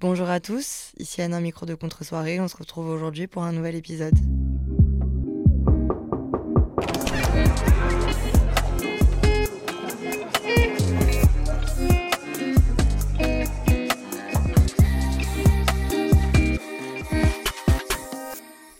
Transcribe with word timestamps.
Bonjour 0.00 0.30
à 0.30 0.40
tous, 0.40 0.92
ici 0.96 1.20
Anna 1.20 1.40
Micro 1.40 1.66
de 1.66 1.74
Contre-soirée. 1.74 2.40
On 2.40 2.48
se 2.48 2.56
retrouve 2.56 2.88
aujourd'hui 2.88 3.26
pour 3.26 3.42
un 3.42 3.52
nouvel 3.52 3.74
épisode. 3.74 4.14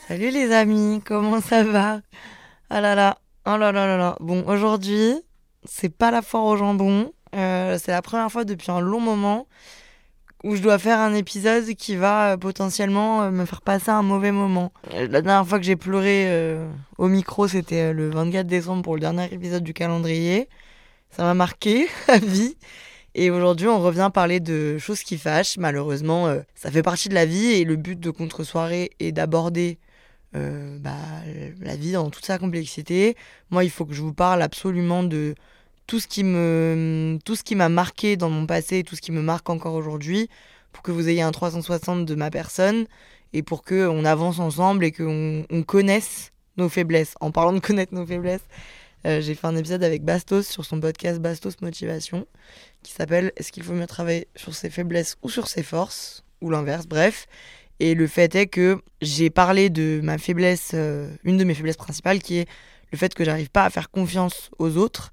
Salut 0.09 0.31
les 0.31 0.51
amis, 0.53 1.03
comment 1.05 1.43
ça 1.43 1.65
va? 1.65 2.01
Ah 2.71 2.81
là 2.81 2.95
là, 2.95 3.19
oh 3.45 3.59
là 3.59 3.73
là 3.73 3.87
là 3.87 3.99
là. 3.99 4.17
Bon, 4.21 4.43
aujourd'hui, 4.47 5.17
c'est 5.65 5.95
pas 5.95 6.11
la 6.11 6.23
foire 6.23 6.45
au 6.45 6.57
jambon. 6.57 7.13
Euh, 7.37 7.79
c'est 7.79 7.93
la 7.93 8.01
première 8.01 8.33
fois 8.33 8.45
depuis 8.45 8.71
un 8.71 8.81
long 8.81 9.01
moment 9.01 9.47
où 10.43 10.57
je 10.57 10.63
dois 10.63 10.79
faire 10.79 10.99
un 10.99 11.15
épisode 11.15 11.75
qui 11.75 11.97
va 11.97 12.33
euh, 12.33 12.37
potentiellement 12.37 13.23
euh, 13.23 13.31
me 13.31 13.45
faire 13.45 13.61
passer 13.61 13.91
un 13.91 14.03
mauvais 14.03 14.33
moment. 14.33 14.73
Euh, 14.95 15.07
La 15.09 15.23
dernière 15.23 15.47
fois 15.47 15.59
que 15.59 15.65
j'ai 15.65 15.77
pleuré 15.77 16.59
au 16.99 17.09
micro, 17.09 17.49
c'était 17.49 17.93
le 17.93 18.11
24 18.11 18.47
décembre 18.47 18.83
pour 18.83 18.95
le 18.95 19.01
dernier 19.01 19.33
épisode 19.33 19.63
du 19.63 19.75
calendrier. 19.75 20.49
Ça 21.11 21.25
m'a 21.25 21.35
marqué 21.35 21.89
à 22.09 22.19
vie. 22.19 22.57
Et 23.15 23.31
aujourd'hui, 23.31 23.67
on 23.67 23.81
revient 23.81 24.11
parler 24.13 24.39
de 24.39 24.79
choses 24.79 25.03
qui 25.03 25.19
fâchent. 25.19 25.59
Malheureusement, 25.59 26.33
ça 26.55 26.71
fait 26.71 26.83
partie 26.83 27.09
de 27.09 27.15
la 27.15 27.27
vie 27.27 27.47
et 27.47 27.65
le 27.65 27.75
but 27.75 27.99
de 27.99 28.11
contre-soirée 28.11 28.91
est 29.01 29.11
d'aborder 29.11 29.79
bah, 30.33 30.95
la 31.61 31.75
vie 31.75 31.93
dans 31.93 32.09
toute 32.09 32.25
sa 32.25 32.39
complexité. 32.39 33.17
Moi, 33.51 33.65
il 33.65 33.71
faut 33.71 33.85
que 33.85 33.95
je 33.95 34.01
vous 34.01 34.15
parle 34.15 34.43
absolument 34.43 35.03
de 35.03 35.35
tout 35.91 35.99
ce 35.99 36.07
qui 36.07 36.23
me 36.23 37.19
tout 37.25 37.35
ce 37.35 37.43
qui 37.43 37.57
m'a 37.57 37.69
marqué 37.69 38.17
dans 38.17 38.31
mon 38.31 38.47
passé, 38.47 38.85
tout 38.85 38.95
ce 38.95 39.01
qui 39.01 39.11
me 39.11 39.23
marque 39.23 39.51
encore 39.51 39.75
aujourd'hui, 39.75 40.29
pour 40.71 40.85
que 40.85 40.93
vous 40.93 41.09
ayez 41.09 41.23
un 41.23 41.33
360 41.33 42.07
de 42.07 42.15
ma 42.15 42.31
personne 42.31 42.87
et 43.33 43.43
pour 43.43 43.65
que 43.65 43.89
on 43.89 44.05
avance 44.05 44.39
ensemble 44.39 44.85
et 44.85 44.93
qu'on 44.93 45.45
on 45.51 45.63
connaisse 45.65 46.31
nos 46.57 46.69
faiblesses. 46.69 47.15
En 47.21 47.33
parlant 47.33 47.53
de 47.53 47.59
connaître 47.59 47.93
nos 47.93 48.07
faiblesses, 48.07 48.47
euh, 49.05 49.21
j'ai 49.21 49.35
fait 49.35 49.49
un 49.49 49.57
épisode 49.57 49.83
avec 49.83 50.05
Bastos 50.05 50.47
sur 50.47 50.65
son 50.65 50.79
podcast 50.79 51.19
Bastos 51.19 51.61
Motivation 51.61 52.25
qui 52.85 52.93
s'appelle 52.93 53.33
Est-ce 53.37 53.51
qu'il 53.51 53.65
faut 53.65 53.73
mieux 53.73 53.89
travailler 53.89 54.29
sur 54.37 54.55
ses 54.55 54.71
faiblesses 54.71 55.17
ou 55.23 55.29
sur 55.29 55.49
ses 55.49 55.65
forces? 55.65 56.23
ou 56.41 56.51
l'inverse, 56.51 56.87
bref. 56.87 57.27
Et 57.81 57.95
le 57.95 58.07
fait 58.07 58.33
est 58.37 58.47
que 58.47 58.81
j'ai 59.03 59.29
parlé 59.29 59.71
de 59.71 60.01
ma 60.05 60.19
faiblesse, 60.19 60.71
euh, 60.75 61.13
une 61.25 61.37
de 61.37 61.45
mes 61.45 61.55
faiblesses 61.55 61.77
principales, 61.77 62.21
qui 62.21 62.39
est 62.39 62.49
le 62.93 62.99
fait 62.99 63.13
que 63.15 63.25
j'arrive 63.25 63.51
pas 63.51 63.65
à 63.65 63.71
faire 63.71 63.91
confiance 63.91 64.51
aux 64.59 64.77
autres. 64.77 65.13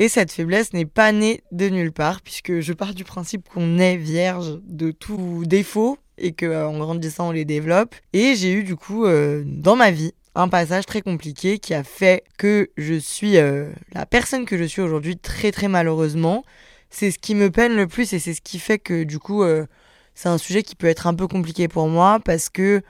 Et 0.00 0.08
cette 0.08 0.30
faiblesse 0.30 0.72
n'est 0.72 0.86
pas 0.86 1.10
née 1.10 1.42
de 1.50 1.68
nulle 1.68 1.90
part, 1.90 2.22
puisque 2.22 2.60
je 2.60 2.72
pars 2.72 2.94
du 2.94 3.02
principe 3.02 3.48
qu'on 3.48 3.80
est 3.80 3.96
vierge 3.96 4.60
de 4.64 4.92
tout 4.92 5.42
défaut 5.44 5.98
et 6.18 6.32
qu'en 6.32 6.78
grandissant 6.78 7.28
on 7.28 7.32
les 7.32 7.44
développe. 7.44 7.96
Et 8.12 8.36
j'ai 8.36 8.52
eu 8.52 8.62
du 8.62 8.76
coup 8.76 9.04
euh, 9.04 9.42
dans 9.44 9.74
ma 9.74 9.90
vie 9.90 10.12
un 10.36 10.48
passage 10.48 10.86
très 10.86 11.02
compliqué 11.02 11.58
qui 11.58 11.74
a 11.74 11.82
fait 11.82 12.22
que 12.38 12.70
je 12.76 12.94
suis 12.94 13.38
euh, 13.38 13.72
la 13.92 14.06
personne 14.06 14.44
que 14.44 14.56
je 14.56 14.62
suis 14.62 14.80
aujourd'hui 14.80 15.16
très 15.16 15.50
très 15.50 15.66
malheureusement. 15.66 16.44
C'est 16.90 17.10
ce 17.10 17.18
qui 17.18 17.34
me 17.34 17.50
peine 17.50 17.74
le 17.74 17.88
plus 17.88 18.12
et 18.12 18.20
c'est 18.20 18.34
ce 18.34 18.40
qui 18.40 18.60
fait 18.60 18.78
que 18.78 19.02
du 19.02 19.18
coup 19.18 19.42
euh, 19.42 19.66
c'est 20.14 20.28
un 20.28 20.38
sujet 20.38 20.62
qui 20.62 20.76
peut 20.76 20.86
être 20.86 21.08
un 21.08 21.14
peu 21.14 21.26
compliqué 21.26 21.66
pour 21.66 21.88
moi 21.88 22.20
parce 22.24 22.48
que 22.50 22.82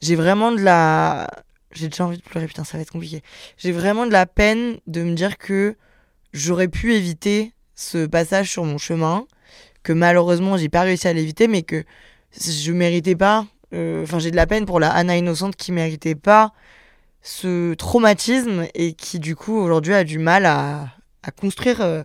j'ai 0.00 0.14
vraiment 0.14 0.52
de 0.52 0.60
la... 0.60 1.28
J'ai 1.72 1.88
déjà 1.88 2.06
envie 2.06 2.18
de 2.18 2.22
pleurer, 2.22 2.46
putain 2.46 2.62
ça 2.62 2.78
va 2.78 2.82
être 2.82 2.92
compliqué. 2.92 3.22
J'ai 3.56 3.72
vraiment 3.72 4.06
de 4.06 4.12
la 4.12 4.26
peine 4.26 4.78
de 4.86 5.02
me 5.02 5.14
dire 5.14 5.36
que 5.36 5.76
j'aurais 6.34 6.68
pu 6.68 6.92
éviter 6.94 7.52
ce 7.74 8.06
passage 8.06 8.50
sur 8.50 8.64
mon 8.64 8.76
chemin, 8.76 9.26
que 9.82 9.92
malheureusement 9.92 10.58
j'ai 10.58 10.68
pas 10.68 10.82
réussi 10.82 11.08
à 11.08 11.12
l'éviter, 11.14 11.48
mais 11.48 11.62
que 11.62 11.84
je 12.38 12.72
méritais 12.72 13.16
pas. 13.16 13.46
euh, 13.72 14.02
Enfin, 14.02 14.18
j'ai 14.18 14.30
de 14.30 14.36
la 14.36 14.46
peine 14.46 14.66
pour 14.66 14.80
la 14.80 14.90
Anna 14.90 15.16
innocente 15.16 15.56
qui 15.56 15.72
méritait 15.72 16.16
pas 16.16 16.52
ce 17.22 17.72
traumatisme 17.74 18.66
et 18.74 18.92
qui 18.92 19.18
du 19.18 19.34
coup 19.34 19.56
aujourd'hui 19.56 19.94
a 19.94 20.04
du 20.04 20.18
mal 20.18 20.44
à, 20.44 20.90
construire 21.40 21.80
euh, 21.80 22.02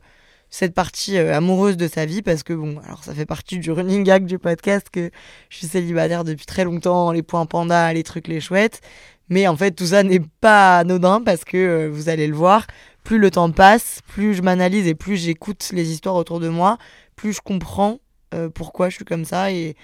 cette 0.49 0.73
partie 0.73 1.17
euh, 1.17 1.35
amoureuse 1.35 1.75
de 1.75 1.87
sa 1.87 2.05
vie 2.05 2.21
parce 2.21 2.43
que 2.43 2.53
bon, 2.53 2.79
alors 2.85 3.03
ça 3.03 3.13
fait 3.13 3.25
partie 3.25 3.59
du 3.59 3.71
running 3.71 4.03
gag 4.03 4.25
du 4.25 4.39
podcast 4.39 4.87
que 4.89 5.11
je 5.49 5.57
suis 5.57 5.67
célibataire 5.67 6.23
depuis 6.23 6.45
très 6.45 6.63
longtemps, 6.63 7.11
les 7.11 7.23
points 7.23 7.45
panda, 7.45 7.91
les 7.93 8.03
trucs, 8.03 8.27
les 8.27 8.39
chouettes. 8.39 8.79
Mais 9.27 9.47
en 9.47 9.55
fait, 9.55 9.71
tout 9.71 9.87
ça 9.87 10.03
n'est 10.03 10.21
pas 10.41 10.79
anodin 10.79 11.21
parce 11.21 11.43
que 11.43 11.87
vous 11.87 12.09
allez 12.09 12.27
le 12.27 12.33
voir, 12.35 12.65
plus 13.09 13.17
le 13.17 13.31
temps 13.31 13.49
passe, 13.49 14.01
plus 14.07 14.35
je 14.35 14.43
m'analyse 14.43 14.85
et 14.85 14.93
plus 14.93 15.17
j'écoute 15.17 15.71
les 15.73 15.91
histoires 15.91 16.13
autour 16.13 16.39
de 16.39 16.47
moi, 16.47 16.77
plus 17.15 17.33
je 17.33 17.41
comprends 17.41 17.97
euh, 18.35 18.49
pourquoi 18.49 18.89
je 18.89 18.97
suis 18.97 19.03
comme 19.03 19.25
ça 19.25 19.51
et, 19.51 19.75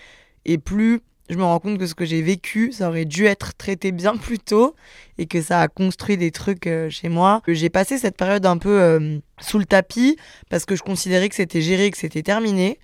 et 0.45 0.59
plus 0.59 0.99
je 1.31 1.35
me 1.35 1.43
rends 1.43 1.59
compte 1.59 1.79
que 1.79 1.87
ce 1.87 1.95
que 1.95 2.05
j'ai 2.05 2.21
vécu, 2.21 2.71
ça 2.71 2.87
aurait 2.87 3.05
dû 3.05 3.25
être 3.25 3.55
traité 3.55 3.91
bien 3.91 4.15
plus 4.25 4.37
tôt 4.37 4.75
et 5.17 5.25
que 5.25 5.41
ça 5.41 5.59
a 5.59 5.67
construit 5.67 6.17
des 6.17 6.29
trucs 6.29 6.67
euh, 6.67 6.91
chez 6.91 7.09
moi. 7.09 7.41
J'ai 7.47 7.71
passé 7.71 7.97
cette 7.97 8.15
période 8.15 8.45
un 8.45 8.59
peu 8.59 8.79
euh, 8.79 9.17
sous 9.41 9.57
le 9.57 9.65
tapis 9.65 10.17
parce 10.51 10.65
que 10.65 10.75
je 10.75 10.83
considérais 10.83 11.27
que 11.27 11.35
c'était 11.35 11.61
géré, 11.61 11.89
que 11.89 11.97
c'était 11.97 12.21
terminé. 12.21 12.77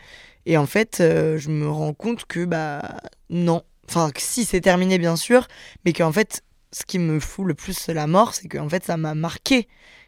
Et 0.48 0.58
en 0.58 0.66
fait, 0.66 0.96
je 0.98 1.50
me 1.50 1.70
rends 1.70 1.94
compte 1.94 2.26
que 2.26 2.46
bah 2.46 2.82
non. 3.30 3.62
Enfin, 3.88 4.10
que 4.10 4.22
si 4.24 4.44
c'est 4.46 4.62
terminé 4.62 4.98
bien 4.98 5.16
sûr, 5.16 5.48
mais 5.86 5.94
qu'en 5.94 6.12
fait, 6.12 6.42
ce 6.72 6.84
qui 6.84 6.98
me 6.98 7.20
fout 7.20 7.46
le 7.46 7.54
plus 7.54 7.90
la 7.90 8.08
mort, 8.08 8.34
c'est 8.34 8.48
qu'en 8.48 8.70
fait, 8.70 8.84
ça 8.84 8.98
m'a 8.98 9.14
marqué. 9.14 9.68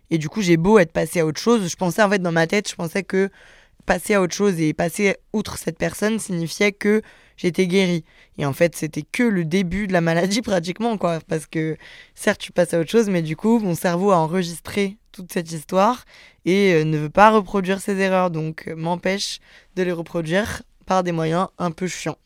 Et 0.10 0.18
du 0.18 0.30
coup, 0.30 0.42
j'ai 0.42 0.58
beau 0.58 0.80
être 0.80 0.92
passé 0.92 1.20
à 1.22 1.26
autre 1.26 1.40
chose. 1.40 1.68
Je 1.68 1.76
pensais 1.76 2.04
en 2.04 2.10
fait 2.10 2.20
dans 2.20 2.32
ma 2.32 2.48
tête, 2.48 2.70
je 2.70 2.76
pensais 2.76 3.04
que 3.04 3.30
passer 3.86 4.14
à 4.14 4.22
autre 4.22 4.36
chose 4.36 4.60
et 4.60 4.74
passer 4.74 5.16
outre 5.34 5.58
cette 5.58 5.78
personne 5.78 6.20
signifiait 6.20 6.72
que 6.72 7.02
j'étais 7.38 7.68
guérie. 7.68 8.06
Et 8.38 8.46
en 8.46 8.54
fait, 8.54 8.76
c'était 8.76 9.02
que 9.04 9.24
le 9.24 9.46
début 9.46 9.88
de 9.88 9.94
la 9.94 10.02
maladie 10.02 10.42
pratiquement, 10.44 10.98
quoi. 10.98 11.20
Parce 11.28 11.46
que 11.46 11.78
certes, 12.16 12.40
tu 12.40 12.52
passes 12.52 12.74
à 12.74 12.80
autre 12.80 12.92
chose, 12.92 13.10
mais 13.10 13.22
du 13.22 13.36
coup, 13.36 13.60
mon 13.60 13.76
cerveau 13.76 14.12
a 14.12 14.18
enregistré 14.18 14.98
toute 15.12 15.32
cette 15.32 15.52
histoire 15.52 16.06
et 16.46 16.74
euh, 16.74 16.84
ne 16.84 16.98
veut 16.98 17.10
pas 17.10 17.30
reproduire 17.30 17.80
ses 17.80 17.98
erreurs, 18.00 18.32
donc 18.32 18.68
euh, 18.68 18.76
m'empêche 18.76 19.40
de 19.76 19.84
les 19.84 19.92
reproduire 19.92 20.64
par 20.86 21.04
des 21.04 21.12
moyens 21.12 21.48
un 21.60 21.72
peu 21.72 21.88
chiants. 21.88 22.18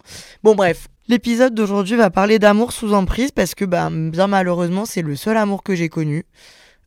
Bon, 0.43 0.55
bref. 0.55 0.87
L'épisode 1.09 1.55
d'aujourd'hui 1.55 1.95
va 1.95 2.09
parler 2.09 2.37
d'amour 2.37 2.73
sous 2.73 2.93
emprise 2.93 3.31
parce 3.31 3.55
que, 3.55 3.63
bah, 3.63 3.89
bien 3.89 4.27
malheureusement, 4.27 4.85
c'est 4.85 5.01
le 5.01 5.15
seul 5.15 5.37
amour 5.37 5.63
que 5.63 5.73
j'ai 5.73 5.87
connu. 5.87 6.25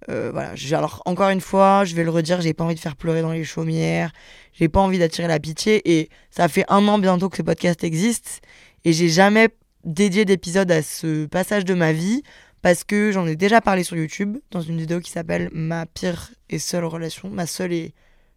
Euh, 0.09 0.31
voilà, 0.33 0.55
alors 0.73 1.03
encore 1.05 1.29
une 1.29 1.41
fois, 1.43 1.85
je 1.85 1.95
vais 1.95 2.05
le 2.05 2.11
redire, 2.11 2.41
j'ai 2.41 2.55
pas 2.55 2.65
envie 2.65 2.75
de 2.75 2.81
faire 2.81 2.97
pleurer 2.97 3.21
dans 3.21 3.33
les 3.33 3.45
chaumières, 3.45 4.13
j'ai 4.53 4.69
pas 4.69 4.81
envie 4.81 4.99
d'attirer 4.99 5.29
la 5.29 5.39
pitié 5.39 5.83
et 5.99 6.09
ça 6.31 6.49
fait 6.49 6.65
un 6.69 6.89
an 6.89 6.99
bientôt 6.99 7.29
que 7.29 7.37
ce 7.37 7.43
podcast 7.43 7.85
existe 7.85 8.41
et 8.85 8.93
j'ai 8.95 9.11
jamais 9.11 9.51
dédié 9.85 10.25
d'épisode 10.25 10.71
à 10.71 10.83
ce 10.83 11.27
passage 11.27 11.65
de 11.67 11.75
ma 11.75 11.93
vie 11.93 12.23
parce 12.63 12.85
que 12.85 13.13
j'en 13.13 13.27
ai 13.27 13.37
déjà 13.37 13.61
parlé 13.61 13.85
sur 13.85 13.97
YouTube 13.97 14.39
dans 14.51 14.61
une 14.61 14.79
vidéo 14.79 15.01
qui 15.01 15.11
s'appelle 15.11 15.51
ma 15.53 15.87
pire 15.87 16.31
et 16.49 16.59
seule 16.59 16.85
relation, 16.85 17.29
ma 17.29 17.47
seule 17.47 17.73
et 17.73 17.95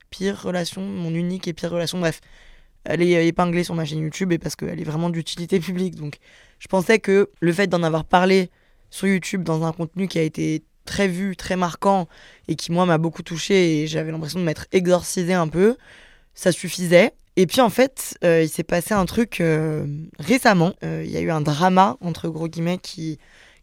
pire 0.09 0.41
relation, 0.41 0.81
mon 0.81 1.13
unique 1.13 1.47
et 1.47 1.53
pire 1.53 1.71
relation, 1.71 1.99
bref. 1.99 2.19
Elle 2.85 3.01
est 3.01 3.25
épinglée 3.25 3.63
sur 3.63 3.75
ma 3.75 3.85
chaîne 3.85 3.99
YouTube 3.99 4.33
et 4.33 4.37
parce 4.37 4.57
qu'elle 4.57 4.79
est 4.79 4.83
vraiment 4.83 5.09
d'utilité 5.09 5.61
publique. 5.61 5.95
Donc 5.95 6.17
je 6.59 6.67
pensais 6.67 6.99
que 6.99 7.29
le 7.39 7.53
fait 7.53 7.67
d'en 7.67 7.81
avoir 7.81 8.03
parlé 8.03 8.49
sur 8.89 9.07
YouTube 9.07 9.43
dans 9.43 9.63
un 9.63 9.71
contenu 9.71 10.09
qui 10.09 10.19
a 10.19 10.21
été 10.21 10.63
très 10.85 11.07
vu, 11.07 11.35
très 11.35 11.55
marquant 11.55 12.07
et 12.47 12.55
qui 12.55 12.71
moi 12.71 12.85
m'a 12.85 12.97
beaucoup 12.97 13.23
touché 13.23 13.81
et 13.81 13.87
j'avais 13.87 14.11
l'impression 14.11 14.39
de 14.39 14.45
m'être 14.45 14.67
exorcisé 14.71 15.33
un 15.33 15.47
peu, 15.47 15.77
ça 16.33 16.51
suffisait. 16.51 17.13
Et 17.35 17.47
puis 17.47 17.61
en 17.61 17.69
fait, 17.69 18.17
euh, 18.23 18.43
il 18.43 18.49
s'est 18.49 18.63
passé 18.63 18.93
un 18.93 19.05
truc 19.05 19.41
euh, 19.41 19.85
récemment. 20.19 20.73
Euh, 20.83 21.01
Il 21.05 21.11
y 21.11 21.17
a 21.17 21.21
eu 21.21 21.31
un 21.31 21.41
drama 21.41 21.97
entre 22.01 22.29
gros 22.29 22.47
guillemets 22.47 22.77
qui 22.77 23.19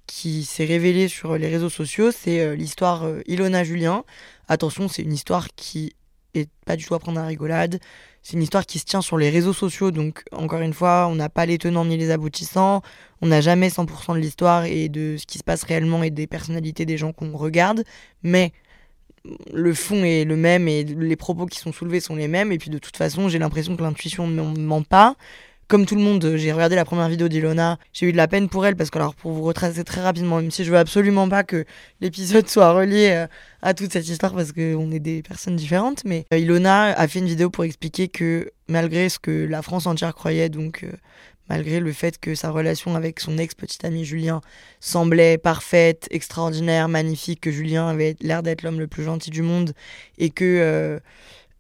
qui 0.06 0.44
s'est 0.44 0.64
révélé 0.64 1.06
sur 1.06 1.38
les 1.38 1.46
réseaux 1.46 1.68
sociaux. 1.70 2.10
C'est 2.10 2.56
l'histoire 2.56 3.06
Ilona 3.26 3.62
Julien. 3.62 4.02
Attention, 4.48 4.88
c'est 4.88 5.02
une 5.02 5.12
histoire 5.12 5.46
qui 5.54 5.94
est 6.34 6.48
pas 6.66 6.74
du 6.74 6.84
tout 6.84 6.96
à 6.96 6.98
prendre 6.98 7.20
à 7.20 7.22
la 7.22 7.28
rigolade. 7.28 7.78
C'est 8.22 8.34
une 8.34 8.42
histoire 8.42 8.66
qui 8.66 8.78
se 8.78 8.84
tient 8.84 9.00
sur 9.00 9.16
les 9.16 9.30
réseaux 9.30 9.54
sociaux, 9.54 9.90
donc 9.90 10.24
encore 10.32 10.60
une 10.60 10.74
fois, 10.74 11.08
on 11.10 11.14
n'a 11.14 11.28
pas 11.28 11.46
les 11.46 11.56
tenants 11.56 11.86
ni 11.86 11.96
les 11.96 12.10
aboutissants, 12.10 12.82
on 13.22 13.28
n'a 13.28 13.40
jamais 13.40 13.68
100% 13.68 14.14
de 14.14 14.18
l'histoire 14.18 14.64
et 14.64 14.88
de 14.88 15.16
ce 15.16 15.24
qui 15.26 15.38
se 15.38 15.44
passe 15.44 15.62
réellement 15.62 16.02
et 16.02 16.10
des 16.10 16.26
personnalités 16.26 16.84
des 16.84 16.98
gens 16.98 17.12
qu'on 17.12 17.36
regarde, 17.36 17.84
mais 18.22 18.52
le 19.52 19.74
fond 19.74 20.02
est 20.04 20.24
le 20.24 20.36
même 20.36 20.68
et 20.68 20.84
les 20.84 21.16
propos 21.16 21.46
qui 21.46 21.58
sont 21.58 21.72
soulevés 21.72 22.00
sont 22.00 22.16
les 22.16 22.28
mêmes. 22.28 22.52
Et 22.52 22.58
puis 22.58 22.70
de 22.70 22.78
toute 22.78 22.96
façon, 22.96 23.28
j'ai 23.28 23.38
l'impression 23.38 23.76
que 23.76 23.82
l'intuition 23.82 24.26
ne 24.26 24.42
ment 24.42 24.82
pas. 24.82 25.16
Comme 25.70 25.86
tout 25.86 25.94
le 25.94 26.00
monde, 26.00 26.32
j'ai 26.34 26.50
regardé 26.50 26.74
la 26.74 26.84
première 26.84 27.08
vidéo 27.08 27.28
d'Ilona, 27.28 27.78
j'ai 27.92 28.06
eu 28.06 28.10
de 28.12 28.16
la 28.16 28.26
peine 28.26 28.48
pour 28.48 28.66
elle 28.66 28.74
parce 28.74 28.90
que, 28.90 28.98
alors, 28.98 29.14
pour 29.14 29.30
vous 29.30 29.42
retracer 29.42 29.84
très 29.84 30.00
rapidement, 30.00 30.40
même 30.40 30.50
si 30.50 30.64
je 30.64 30.72
veux 30.72 30.76
absolument 30.76 31.28
pas 31.28 31.44
que 31.44 31.64
l'épisode 32.00 32.48
soit 32.48 32.72
relié 32.72 33.10
euh, 33.12 33.28
à 33.62 33.72
toute 33.72 33.92
cette 33.92 34.08
histoire 34.08 34.34
parce 34.34 34.50
qu'on 34.50 34.90
est 34.90 34.98
des 34.98 35.22
personnes 35.22 35.54
différentes, 35.54 36.04
mais 36.04 36.26
euh, 36.34 36.38
Ilona 36.38 36.86
a 36.86 37.06
fait 37.06 37.20
une 37.20 37.28
vidéo 37.28 37.50
pour 37.50 37.62
expliquer 37.62 38.08
que 38.08 38.50
malgré 38.66 39.08
ce 39.08 39.20
que 39.20 39.46
la 39.48 39.62
France 39.62 39.86
entière 39.86 40.12
croyait, 40.12 40.48
donc 40.48 40.82
euh, 40.82 40.90
malgré 41.50 41.80
le 41.80 41.92
fait 41.92 42.18
que 42.18 42.34
sa 42.34 42.50
relation 42.50 42.94
avec 42.94 43.20
son 43.20 43.36
ex-petit 43.36 43.84
ami 43.84 44.04
Julien 44.04 44.40
semblait 44.78 45.36
parfaite, 45.36 46.06
extraordinaire, 46.10 46.88
magnifique, 46.88 47.40
que 47.40 47.50
Julien 47.50 47.88
avait 47.88 48.16
l'air 48.20 48.42
d'être 48.42 48.62
l'homme 48.62 48.78
le 48.78 48.86
plus 48.86 49.02
gentil 49.02 49.30
du 49.30 49.42
monde 49.42 49.74
et 50.16 50.30
que 50.30 50.44
euh, 50.44 51.00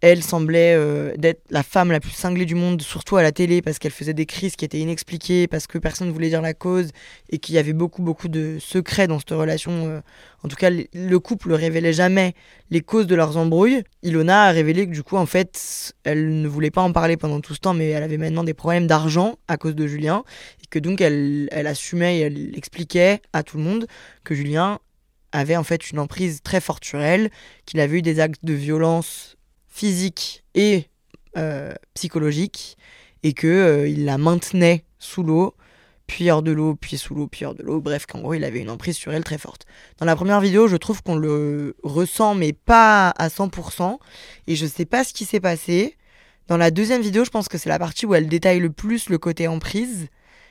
elle 0.00 0.22
semblait 0.22 0.74
euh, 0.74 1.14
d'être 1.16 1.42
la 1.50 1.62
femme 1.62 1.92
la 1.92 2.00
plus 2.00 2.12
cinglée 2.12 2.46
du 2.46 2.54
monde, 2.54 2.80
surtout 2.80 3.16
à 3.16 3.22
la 3.22 3.32
télé, 3.32 3.60
parce 3.60 3.78
qu'elle 3.78 3.92
faisait 3.92 4.14
des 4.14 4.24
crises 4.24 4.56
qui 4.56 4.64
étaient 4.64 4.78
inexpliquées, 4.78 5.46
parce 5.46 5.66
que 5.66 5.76
personne 5.76 6.08
ne 6.08 6.12
voulait 6.12 6.30
dire 6.30 6.40
la 6.40 6.54
cause, 6.54 6.90
et 7.28 7.38
qu'il 7.38 7.54
y 7.54 7.58
avait 7.58 7.74
beaucoup, 7.74 8.02
beaucoup 8.02 8.28
de 8.28 8.56
secrets 8.60 9.06
dans 9.06 9.18
cette 9.18 9.30
relation. 9.30 9.88
Euh. 9.88 10.00
en 10.42 10.48
tout 10.48 10.56
cas, 10.56 10.70
le 10.70 11.18
couple 11.18 11.50
ne 11.50 11.54
révélait 11.54 11.92
jamais 11.92 12.34
les 12.70 12.80
causes 12.80 13.06
de 13.06 13.14
leurs 13.14 13.36
embrouilles. 13.36 13.82
Ilona 14.02 14.44
a 14.44 14.50
révélé 14.52 14.86
que 14.86 14.92
du 14.92 15.02
coup, 15.02 15.16
en 15.16 15.26
fait, 15.26 15.94
elle 16.04 16.40
ne 16.40 16.48
voulait 16.48 16.70
pas 16.70 16.82
en 16.82 16.92
parler 16.92 17.18
pendant 17.18 17.40
tout 17.40 17.54
ce 17.54 17.60
temps, 17.60 17.74
mais 17.74 17.90
elle 17.90 18.02
avait 18.02 18.18
maintenant 18.18 18.44
des 18.44 18.54
problèmes 18.54 18.86
d'argent 18.86 19.36
à 19.48 19.58
cause 19.58 19.74
de 19.74 19.86
Julien, 19.86 20.24
et 20.62 20.66
que 20.70 20.78
donc 20.78 21.02
elle, 21.02 21.48
elle 21.52 21.66
assumait 21.66 22.18
et 22.18 22.20
elle 22.20 22.56
expliquait 22.56 23.20
à 23.34 23.42
tout 23.42 23.58
le 23.58 23.64
monde 23.64 23.86
que 24.24 24.34
Julien 24.34 24.78
avait 25.32 25.56
en 25.56 25.62
fait 25.62 25.90
une 25.90 25.98
emprise 25.98 26.40
très 26.42 26.60
forte 26.60 26.84
sur 26.84 27.00
elle, 27.00 27.30
qu'il 27.66 27.80
avait 27.80 27.98
eu 27.98 28.02
des 28.02 28.18
actes 28.18 28.44
de 28.44 28.54
violence 28.54 29.36
physique 29.70 30.44
et 30.54 30.86
euh, 31.36 31.72
psychologique, 31.94 32.76
et 33.22 33.32
que 33.32 33.46
euh, 33.46 33.88
il 33.88 34.04
la 34.04 34.18
maintenait 34.18 34.84
sous 34.98 35.22
l'eau, 35.22 35.54
puis 36.06 36.28
hors 36.30 36.42
de 36.42 36.50
l'eau, 36.50 36.74
puis 36.74 36.98
sous 36.98 37.14
l'eau, 37.14 37.28
puis 37.28 37.44
hors 37.44 37.54
de 37.54 37.62
l'eau. 37.62 37.80
Bref, 37.80 38.04
qu'en 38.06 38.20
gros, 38.20 38.34
il 38.34 38.42
avait 38.44 38.58
une 38.58 38.70
emprise 38.70 38.96
sur 38.96 39.12
elle 39.12 39.22
très 39.22 39.38
forte. 39.38 39.64
Dans 39.98 40.06
la 40.06 40.16
première 40.16 40.40
vidéo, 40.40 40.66
je 40.66 40.76
trouve 40.76 41.02
qu'on 41.02 41.14
le 41.14 41.76
ressent, 41.84 42.34
mais 42.34 42.52
pas 42.52 43.10
à 43.10 43.28
100%, 43.28 43.98
et 44.48 44.56
je 44.56 44.66
sais 44.66 44.86
pas 44.86 45.04
ce 45.04 45.14
qui 45.14 45.24
s'est 45.24 45.40
passé. 45.40 45.96
Dans 46.48 46.56
la 46.56 46.72
deuxième 46.72 47.00
vidéo, 47.00 47.24
je 47.24 47.30
pense 47.30 47.46
que 47.48 47.58
c'est 47.58 47.68
la 47.68 47.78
partie 47.78 48.06
où 48.06 48.14
elle 48.14 48.26
détaille 48.26 48.58
le 48.58 48.70
plus 48.70 49.08
le 49.08 49.18
côté 49.18 49.46
emprise. 49.46 50.08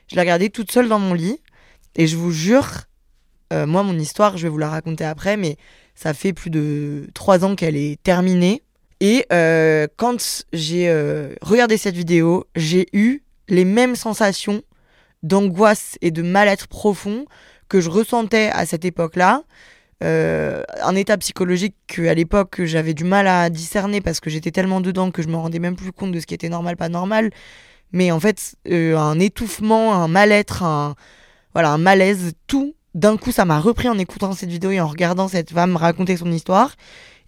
Je 0.07 0.15
l'ai 0.15 0.21
regardée 0.21 0.49
toute 0.49 0.71
seule 0.71 0.87
dans 0.87 0.99
mon 0.99 1.13
lit, 1.13 1.41
et 1.95 2.07
je 2.07 2.15
vous 2.15 2.31
jure, 2.31 2.85
euh, 3.51 3.67
moi, 3.67 3.83
mon 3.83 3.99
histoire, 3.99 4.37
je 4.37 4.43
vais 4.43 4.49
vous 4.49 4.57
la 4.57 4.69
raconter 4.69 5.03
après, 5.03 5.35
mais 5.35 5.57
ça 5.93 6.13
fait 6.13 6.31
plus 6.31 6.49
de 6.49 7.09
trois 7.13 7.43
ans 7.43 7.57
qu'elle 7.57 7.75
est 7.75 8.01
terminée. 8.01 8.63
Et 9.01 9.25
euh, 9.31 9.87
quand 9.97 10.43
j'ai 10.51 10.89
euh, 10.89 11.33
regardé 11.41 11.77
cette 11.77 11.95
vidéo, 11.95 12.45
j'ai 12.55 12.87
eu 12.93 13.23
les 13.47 13.65
mêmes 13.65 13.95
sensations 13.95 14.61
d'angoisse 15.23 15.97
et 16.01 16.11
de 16.11 16.21
mal-être 16.21 16.67
profond 16.67 17.25
que 17.69 17.81
je 17.81 17.89
ressentais 17.89 18.49
à 18.49 18.65
cette 18.65 18.85
époque-là. 18.85 19.43
Euh, 20.01 20.63
un 20.81 20.95
état 20.95 21.17
psychologique 21.17 21.75
qu'à 21.87 22.13
l'époque 22.13 22.61
j'avais 22.63 22.93
du 22.93 23.03
mal 23.03 23.27
à 23.27 23.49
discerner 23.49 23.99
parce 23.99 24.21
que 24.21 24.29
j'étais 24.29 24.51
tellement 24.51 24.79
dedans 24.79 25.11
que 25.11 25.21
je 25.21 25.27
me 25.27 25.35
rendais 25.35 25.59
même 25.59 25.75
plus 25.75 25.91
compte 25.91 26.13
de 26.13 26.19
ce 26.21 26.25
qui 26.25 26.33
était 26.33 26.49
normal, 26.49 26.77
pas 26.77 26.89
normal. 26.89 27.31
Mais 27.91 28.11
en 28.11 28.19
fait, 28.19 28.55
un 28.69 29.19
étouffement, 29.19 29.95
un 29.95 30.07
mal-être, 30.07 30.63
un, 30.63 30.95
voilà, 31.53 31.71
un 31.71 31.77
malaise, 31.77 32.33
tout 32.47 32.75
d'un 32.95 33.17
coup 33.17 33.31
ça 33.31 33.45
m'a 33.45 33.59
repris 33.59 33.87
en 33.87 33.97
écoutant 33.97 34.33
cette 34.33 34.49
vidéo 34.49 34.71
et 34.71 34.79
en 34.79 34.87
regardant 34.87 35.27
cette 35.27 35.51
femme 35.51 35.75
raconter 35.75 36.17
son 36.17 36.31
histoire 36.31 36.75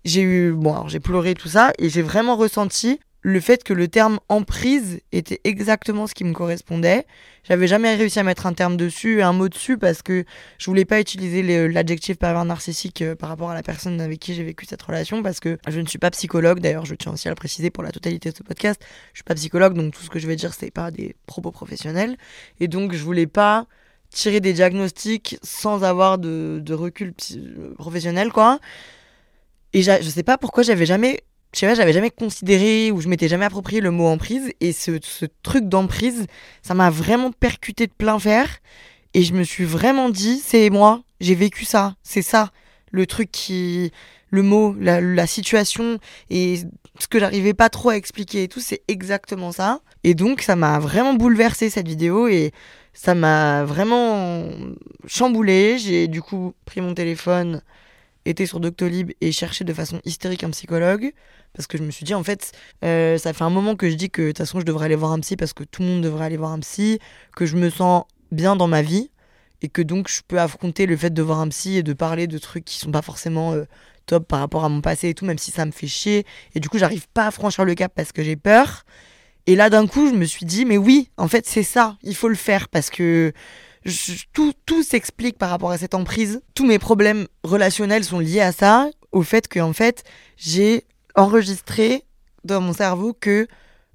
j'ai 0.06 0.22
eu 0.22 0.52
bon 0.52 0.88
j'ai 0.88 1.00
pleuré 1.00 1.36
tout 1.36 1.48
ça 1.48 1.74
et 1.78 1.90
j'ai 1.90 2.02
vraiment 2.02 2.36
ressenti 2.36 3.00
le 3.22 3.40
fait 3.40 3.64
que 3.64 3.74
le 3.74 3.88
terme 3.88 4.20
emprise 4.30 5.00
était 5.12 5.40
exactement 5.44 6.08
ce 6.08 6.16
qui 6.16 6.24
me 6.24 6.34
correspondait. 6.34 7.06
J'avais 7.44 7.68
jamais 7.68 7.96
réussi 7.96 8.20
à 8.20 8.24
mettre 8.24 8.48
un 8.48 8.54
terme 8.54 8.78
dessus, 8.78 9.22
un 9.22 9.34
mot 9.34 9.48
dessus, 9.48 9.78
parce 9.78 10.02
que 10.02 10.26
je 10.58 10.66
voulais 10.66 10.86
pas 10.86 11.00
utiliser 11.00 11.44
l'adjectif 11.68 12.18
pervers 12.18 12.46
narcissique 12.46 13.02
euh, 13.02 13.16
par 13.16 13.30
rapport 13.30 13.52
à 13.52 13.54
la 13.54 13.62
personne 13.62 14.02
avec 14.02 14.20
qui 14.20 14.34
j'ai 14.34 14.44
vécu 14.44 14.66
cette 14.66 14.82
relation, 14.82 15.22
parce 15.22 15.40
que 15.40 15.60
je 15.68 15.80
ne 15.80 15.86
suis 15.86 16.00
pas 16.00 16.10
psychologue. 16.10 16.60
D'ailleurs, 16.60 16.86
je 16.86 16.96
tiens 16.96 17.14
aussi 17.14 17.28
à 17.28 17.32
le 17.32 17.36
préciser 17.36 17.70
pour 17.70 17.84
la 17.84 17.92
totalité 17.92 18.32
de 18.32 18.38
ce 18.38 18.44
podcast. 18.44 18.82
Je 19.14 19.20
suis 19.20 19.24
pas 19.24 19.36
psychologue, 19.36 19.76
donc 19.76 19.94
tout 19.94 20.02
ce 20.02 20.10
que 20.10 20.20
je 20.20 20.28
vais 20.28 20.36
dire, 20.36 20.54
c'est 20.54 20.72
pas 20.72 20.90
des 20.90 21.16
propos 21.28 21.52
professionnels. 21.52 22.18
Et 22.60 22.68
donc, 22.68 22.94
je 22.94 23.04
voulais 23.04 23.28
pas 23.28 23.68
tirer 24.10 24.40
des 24.40 24.54
diagnostics 24.54 25.38
sans 25.44 25.84
avoir 25.84 26.18
de, 26.18 26.60
de 26.64 26.74
recul 26.74 27.14
professionnel, 27.78 28.32
quoi. 28.32 28.60
Et 29.74 29.82
je 29.82 30.02
sais 30.02 30.24
pas 30.24 30.38
pourquoi 30.38 30.64
j'avais 30.64 30.86
jamais, 30.86 31.22
je 31.54 31.60
sais 31.60 31.68
pas, 31.68 31.76
j'avais 31.76 31.94
jamais 31.94 32.12
considéré 32.12 32.92
ou 32.92 33.02
je 33.02 33.08
m'étais 33.08 33.28
jamais 33.28 33.46
approprié 33.46 33.82
le 33.82 33.92
mot 33.92 34.08
emprise. 34.08 34.52
Et 34.60 34.74
ce, 34.74 35.00
ce 35.02 35.26
truc 35.44 35.70
d'emprise, 35.70 36.28
ça 36.62 36.74
m'a 36.74 36.90
vraiment 36.90 37.32
percuté 37.32 37.88
de 37.88 37.94
plein 37.94 38.20
fer. 38.20 38.60
Et 39.14 39.24
je 39.24 39.34
me 39.34 39.44
suis 39.44 39.66
vraiment 39.66 40.10
dit, 40.10 40.42
c'est 40.44 40.70
moi, 40.70 41.04
j'ai 41.20 41.36
vécu 41.36 41.66
ça, 41.66 41.96
c'est 42.04 42.22
ça, 42.22 42.52
le 42.92 43.06
truc 43.06 43.30
qui, 43.32 43.92
le 44.30 44.42
mot, 44.42 44.76
la, 44.80 45.02
la 45.02 45.28
situation 45.28 46.00
et 46.30 46.62
ce 47.00 47.08
que 47.08 47.20
j'arrivais 47.20 47.54
pas 47.54 47.70
trop 47.70 47.90
à 47.90 47.98
expliquer 47.98 48.44
et 48.44 48.48
tout, 48.48 48.60
c'est 48.60 48.82
exactement 48.88 49.52
ça. 49.52 49.82
Et 50.04 50.14
donc, 50.14 50.42
ça 50.42 50.56
m'a 50.56 50.80
vraiment 50.80 51.14
bouleversé 51.14 51.70
cette 51.70 51.88
vidéo 51.88 52.28
et 52.28 52.52
ça 52.94 53.16
m'a 53.16 53.64
vraiment 53.66 54.50
chamboulé. 55.08 55.78
J'ai 55.78 56.08
du 56.08 56.22
coup 56.22 56.54
pris 56.66 56.82
mon 56.82 56.94
téléphone, 56.94 57.62
été 58.26 58.46
sur 58.46 58.60
Doctolib 58.60 59.12
et 59.22 59.32
cherché 59.32 59.64
de 59.64 59.74
façon 59.74 60.00
hystérique 60.06 60.44
un 60.44 60.52
psychologue 60.52 61.14
parce 61.54 61.68
que 61.68 61.78
je 61.78 61.84
me 61.84 61.92
suis 61.92 62.06
dit 62.06 62.14
en 62.14 62.24
fait 62.24 62.52
euh, 62.84 63.18
ça 63.18 63.34
fait 63.34 63.44
un 63.44 63.50
moment 63.50 63.76
que 63.76 63.90
je 63.90 63.96
dis 63.96 64.10
que 64.10 64.22
de 64.22 64.28
toute 64.28 64.38
façon 64.38 64.60
je 64.60 64.66
devrais 64.66 64.86
aller 64.86 64.96
voir 64.96 65.12
un 65.12 65.20
psy 65.20 65.36
parce 65.36 65.54
que 65.54 65.64
tout 65.64 65.82
le 65.82 65.88
monde 65.88 66.02
devrait 66.02 66.26
aller 66.26 66.38
voir 66.38 66.52
un 66.52 66.60
psy 66.60 67.00
que 67.36 67.46
je 67.46 67.58
me 67.58 67.70
sens 67.70 68.04
bien 68.32 68.56
dans 68.56 68.68
ma 68.68 68.82
vie 68.82 69.10
et 69.62 69.70
que 69.70 69.82
donc 69.82 70.08
je 70.08 70.22
peux 70.28 70.40
affronter 70.40 70.86
le 70.86 70.96
fait 70.98 71.12
de 71.12 71.22
voir 71.22 71.40
un 71.40 71.48
psy 71.50 71.78
et 71.78 71.84
de 71.84 71.94
parler 71.94 72.28
de 72.28 72.38
trucs 72.38 72.66
qui 72.66 72.78
sont 72.78 72.92
pas 72.92 73.02
forcément 73.02 73.54
euh, 73.54 73.66
top 74.06 74.28
par 74.28 74.40
rapport 74.40 74.66
à 74.66 74.70
mon 74.70 74.82
passé 74.82 75.10
et 75.10 75.14
tout 75.14 75.26
même 75.26 75.38
si 75.38 75.52
ça 75.52 75.66
me 75.66 75.72
fait 75.72 75.88
chier. 75.88 76.26
Et 76.56 76.60
du 76.60 76.70
coup 76.70 76.78
j'arrive 76.78 77.08
pas 77.14 77.28
à 77.28 77.32
franchir 77.32 77.66
le 77.66 77.76
cap 77.76 77.92
parce 77.96 78.12
que 78.12 78.24
j'ai 78.24 78.36
peur. 78.36 78.84
Et 79.48 79.56
là 79.56 79.70
d'un 79.70 79.88
coup 79.88 80.08
je 80.08 80.14
me 80.14 80.26
suis 80.26 80.46
dit 80.46 80.66
mais 80.66 80.78
oui 80.78 81.10
en 81.18 81.28
fait 81.28 81.48
c'est 81.48 81.64
ça 81.64 81.98
il 82.04 82.16
faut 82.16 82.30
le 82.30 82.36
faire 82.36 82.70
parce 82.70 82.90
que 82.90 83.34
tout, 84.34 84.54
tout 84.66 84.84
s'explique 84.84 85.38
par 85.38 85.50
rapport 85.50 85.72
à 85.72 85.78
cette 85.78 85.94
emprise. 85.94 86.42
Tous 86.56 86.66
mes 86.66 86.80
problèmes 86.80 87.28
relationnels 87.44 88.04
sont 88.04 88.20
liés 88.20 88.42
à 88.42 88.52
ça, 88.52 88.90
au 89.12 89.24
fait 89.24 89.48
que 89.48 89.60
en 89.60 89.74
fait, 89.74 90.04
j'ai 90.38 90.86
enregistré 91.16 92.04
dans 92.44 92.62
mon 92.62 92.74
cerveau 92.74 93.14
que 93.14 93.48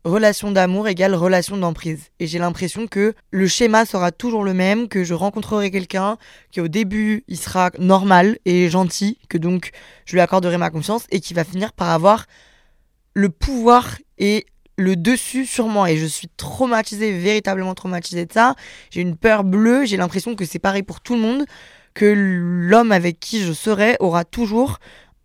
relation 0.07 0.53
d'amour 0.53 0.89
égale 0.89 1.15
relation 1.15 1.57
d'emprise. 1.57 2.11
Et 2.21 2.27
j'ai 2.27 2.39
l'impression 2.39 2.87
que 2.87 3.15
le 3.31 3.47
schéma 3.49 3.85
sera 3.85 4.13
toujours 4.13 4.45
le 4.45 4.55
même, 4.55 4.89
que 4.89 5.05
je 5.05 5.15
rencontrerai 5.15 5.71
quelqu'un, 5.71 6.17
qu'au 6.55 6.69
début 6.69 7.25
il 7.29 7.37
sera 7.37 7.71
normal 7.79 8.39
et 8.45 8.71
gentil, 8.71 9.19
que 9.29 9.39
donc 9.39 9.71
je 10.05 10.15
lui 10.15 10.21
accorderai 10.21 10.59
ma 10.59 10.71
confiance 10.71 11.07
et 11.11 11.21
qui 11.21 11.35
va 11.35 11.45
finir 11.45 11.73
par 11.73 11.91
avoir 11.91 12.27
le 13.15 13.31
pouvoir 13.31 13.99
et 14.19 14.47
le 14.77 14.97
dessus 14.97 15.47
sur 15.47 15.69
moi 15.69 15.91
et 15.91 15.97
je 15.97 16.07
suis 16.07 16.29
traumatisée, 16.37 17.13
véritablement 17.13 17.75
traumatisée 17.75 18.27
de 18.27 18.33
ça. 18.33 18.55
J'ai 18.91 19.01
une 19.01 19.17
peur 19.17 19.45
bleue, 19.45 19.87
j'ai 19.87 19.97
l'impression 19.97 20.35
que 20.35 20.45
c'est 20.45 20.59
pareil 20.59 20.83
pour 20.83 21.01
tout 21.01 21.15
le 21.15 21.21
monde, 21.21 21.45
que 21.95 22.05
l'homme 22.15 22.93
avec 22.93 23.19
qui 23.19 23.43
je 23.43 23.53
serai 23.53 23.97
aura 24.01 24.25
toujours 24.25 24.79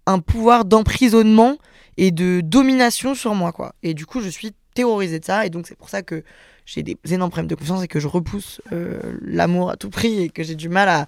un 0.06 0.20
pouvoir 0.20 0.66
d'emprisonnement 0.66 1.58
et 1.98 2.12
de 2.12 2.42
domination 2.42 3.14
sur 3.14 3.36
moi 3.36 3.52
quoi. 3.52 3.76
Et 3.84 3.94
du 3.94 4.06
coup, 4.06 4.22
je 4.22 4.30
suis 4.30 4.54
terrorisée 4.74 5.20
de 5.20 5.26
ça 5.26 5.46
et 5.46 5.50
donc 5.50 5.68
c'est 5.68 5.78
pour 5.78 5.90
ça 5.90 6.02
que 6.02 6.24
j'ai 6.66 6.84
des 6.84 6.98
énormes 7.12 7.32
problèmes 7.32 7.50
de 7.50 7.56
confiance 7.56 7.84
et 7.84 7.88
que 7.88 8.00
je 8.00 8.08
repousse 8.08 8.62
euh, 8.72 9.00
l'amour 9.22 9.72
à 9.72 9.76
tout 9.76 9.90
prix 9.90 10.24
et 10.24 10.30
que 10.30 10.44
j'ai 10.44 10.56
du 10.56 10.70
mal 10.70 10.88
à, 10.88 11.08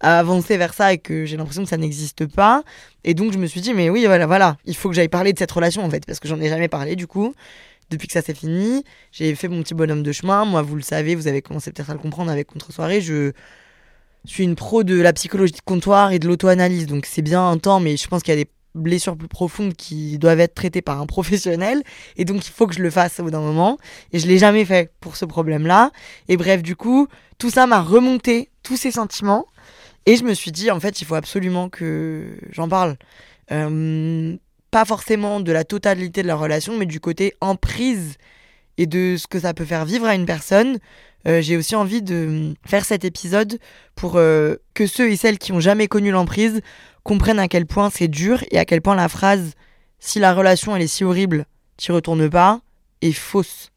à 0.00 0.18
avancer 0.18 0.58
vers 0.58 0.74
ça 0.74 0.92
et 0.92 0.98
que 0.98 1.24
j'ai 1.24 1.38
l'impression 1.38 1.62
que 1.62 1.70
ça 1.70 1.78
n'existe 1.78 2.26
pas. 2.26 2.62
Et 3.04 3.14
donc 3.14 3.32
je 3.32 3.38
me 3.38 3.46
suis 3.46 3.62
dit, 3.62 3.72
mais 3.72 3.88
oui, 3.88 4.04
voilà, 4.04 4.26
voilà, 4.26 4.58
il 4.66 4.76
faut 4.76 4.90
que 4.90 4.94
j'aille 4.94 5.08
parler 5.08 5.32
de 5.32 5.38
cette 5.38 5.50
relation 5.50 5.82
en 5.82 5.90
fait, 5.90 6.04
parce 6.04 6.20
que 6.20 6.28
j'en 6.28 6.40
ai 6.40 6.48
jamais 6.48 6.68
parlé 6.68 6.96
du 6.96 7.06
coup 7.06 7.32
depuis 7.90 8.06
que 8.06 8.12
ça 8.12 8.22
s'est 8.22 8.34
fini, 8.34 8.84
j'ai 9.12 9.34
fait 9.34 9.48
mon 9.48 9.62
petit 9.62 9.74
bonhomme 9.74 10.02
de 10.02 10.12
chemin. 10.12 10.44
Moi, 10.44 10.62
vous 10.62 10.76
le 10.76 10.82
savez, 10.82 11.14
vous 11.14 11.28
avez 11.28 11.42
commencé 11.42 11.72
peut-être 11.72 11.90
à 11.90 11.94
le 11.94 11.98
comprendre 11.98 12.30
avec 12.30 12.48
Contre-soirée. 12.48 13.00
Je 13.00 13.32
suis 14.24 14.44
une 14.44 14.56
pro 14.56 14.84
de 14.84 15.00
la 15.00 15.12
psychologie 15.12 15.52
de 15.52 15.60
comptoir 15.64 16.12
et 16.12 16.18
de 16.18 16.26
l'auto-analyse. 16.26 16.86
Donc, 16.86 17.06
c'est 17.06 17.22
bien 17.22 17.48
un 17.48 17.58
temps, 17.58 17.80
mais 17.80 17.96
je 17.96 18.06
pense 18.08 18.22
qu'il 18.22 18.34
y 18.34 18.40
a 18.40 18.44
des 18.44 18.50
blessures 18.74 19.16
plus 19.16 19.28
profondes 19.28 19.74
qui 19.74 20.18
doivent 20.18 20.40
être 20.40 20.54
traitées 20.54 20.82
par 20.82 21.00
un 21.00 21.06
professionnel. 21.06 21.82
Et 22.16 22.24
donc, 22.24 22.46
il 22.46 22.50
faut 22.50 22.66
que 22.66 22.74
je 22.74 22.82
le 22.82 22.90
fasse 22.90 23.20
au 23.20 23.24
bout 23.24 23.30
d'un 23.30 23.40
moment. 23.40 23.78
Et 24.12 24.18
je 24.18 24.26
l'ai 24.26 24.38
jamais 24.38 24.64
fait 24.64 24.92
pour 25.00 25.16
ce 25.16 25.24
problème-là. 25.24 25.90
Et 26.28 26.36
bref, 26.36 26.62
du 26.62 26.76
coup, 26.76 27.08
tout 27.38 27.50
ça 27.50 27.66
m'a 27.66 27.80
remonté 27.80 28.50
tous 28.62 28.76
ces 28.76 28.90
sentiments. 28.90 29.46
Et 30.06 30.16
je 30.16 30.24
me 30.24 30.34
suis 30.34 30.52
dit, 30.52 30.70
en 30.70 30.80
fait, 30.80 31.00
il 31.00 31.04
faut 31.04 31.14
absolument 31.14 31.68
que 31.68 32.38
j'en 32.50 32.68
parle. 32.68 32.96
Euh, 33.50 34.36
pas 34.70 34.84
forcément 34.84 35.40
de 35.40 35.52
la 35.52 35.64
totalité 35.64 36.22
de 36.22 36.26
la 36.26 36.36
relation, 36.36 36.76
mais 36.76 36.86
du 36.86 37.00
côté 37.00 37.34
emprise 37.40 38.16
et 38.76 38.86
de 38.86 39.16
ce 39.18 39.26
que 39.26 39.40
ça 39.40 39.54
peut 39.54 39.64
faire 39.64 39.84
vivre 39.84 40.06
à 40.06 40.14
une 40.14 40.26
personne. 40.26 40.78
Euh, 41.26 41.42
j'ai 41.42 41.56
aussi 41.56 41.74
envie 41.74 42.02
de 42.02 42.54
faire 42.64 42.84
cet 42.84 43.04
épisode 43.04 43.58
pour 43.94 44.16
euh, 44.16 44.56
que 44.74 44.86
ceux 44.86 45.10
et 45.10 45.16
celles 45.16 45.38
qui 45.38 45.52
ont 45.52 45.60
jamais 45.60 45.88
connu 45.88 46.10
l'emprise 46.10 46.60
comprennent 47.02 47.40
à 47.40 47.48
quel 47.48 47.66
point 47.66 47.90
c'est 47.90 48.08
dur 48.08 48.44
et 48.50 48.58
à 48.58 48.64
quel 48.64 48.80
point 48.80 48.94
la 48.94 49.08
phrase 49.08 49.52
si 49.98 50.20
la 50.20 50.32
relation 50.32 50.76
elle 50.76 50.82
est 50.82 50.86
si 50.86 51.04
horrible, 51.04 51.46
tu 51.76 51.90
retournes 51.90 52.30
pas 52.30 52.60
est 53.02 53.12
fausse. 53.12 53.70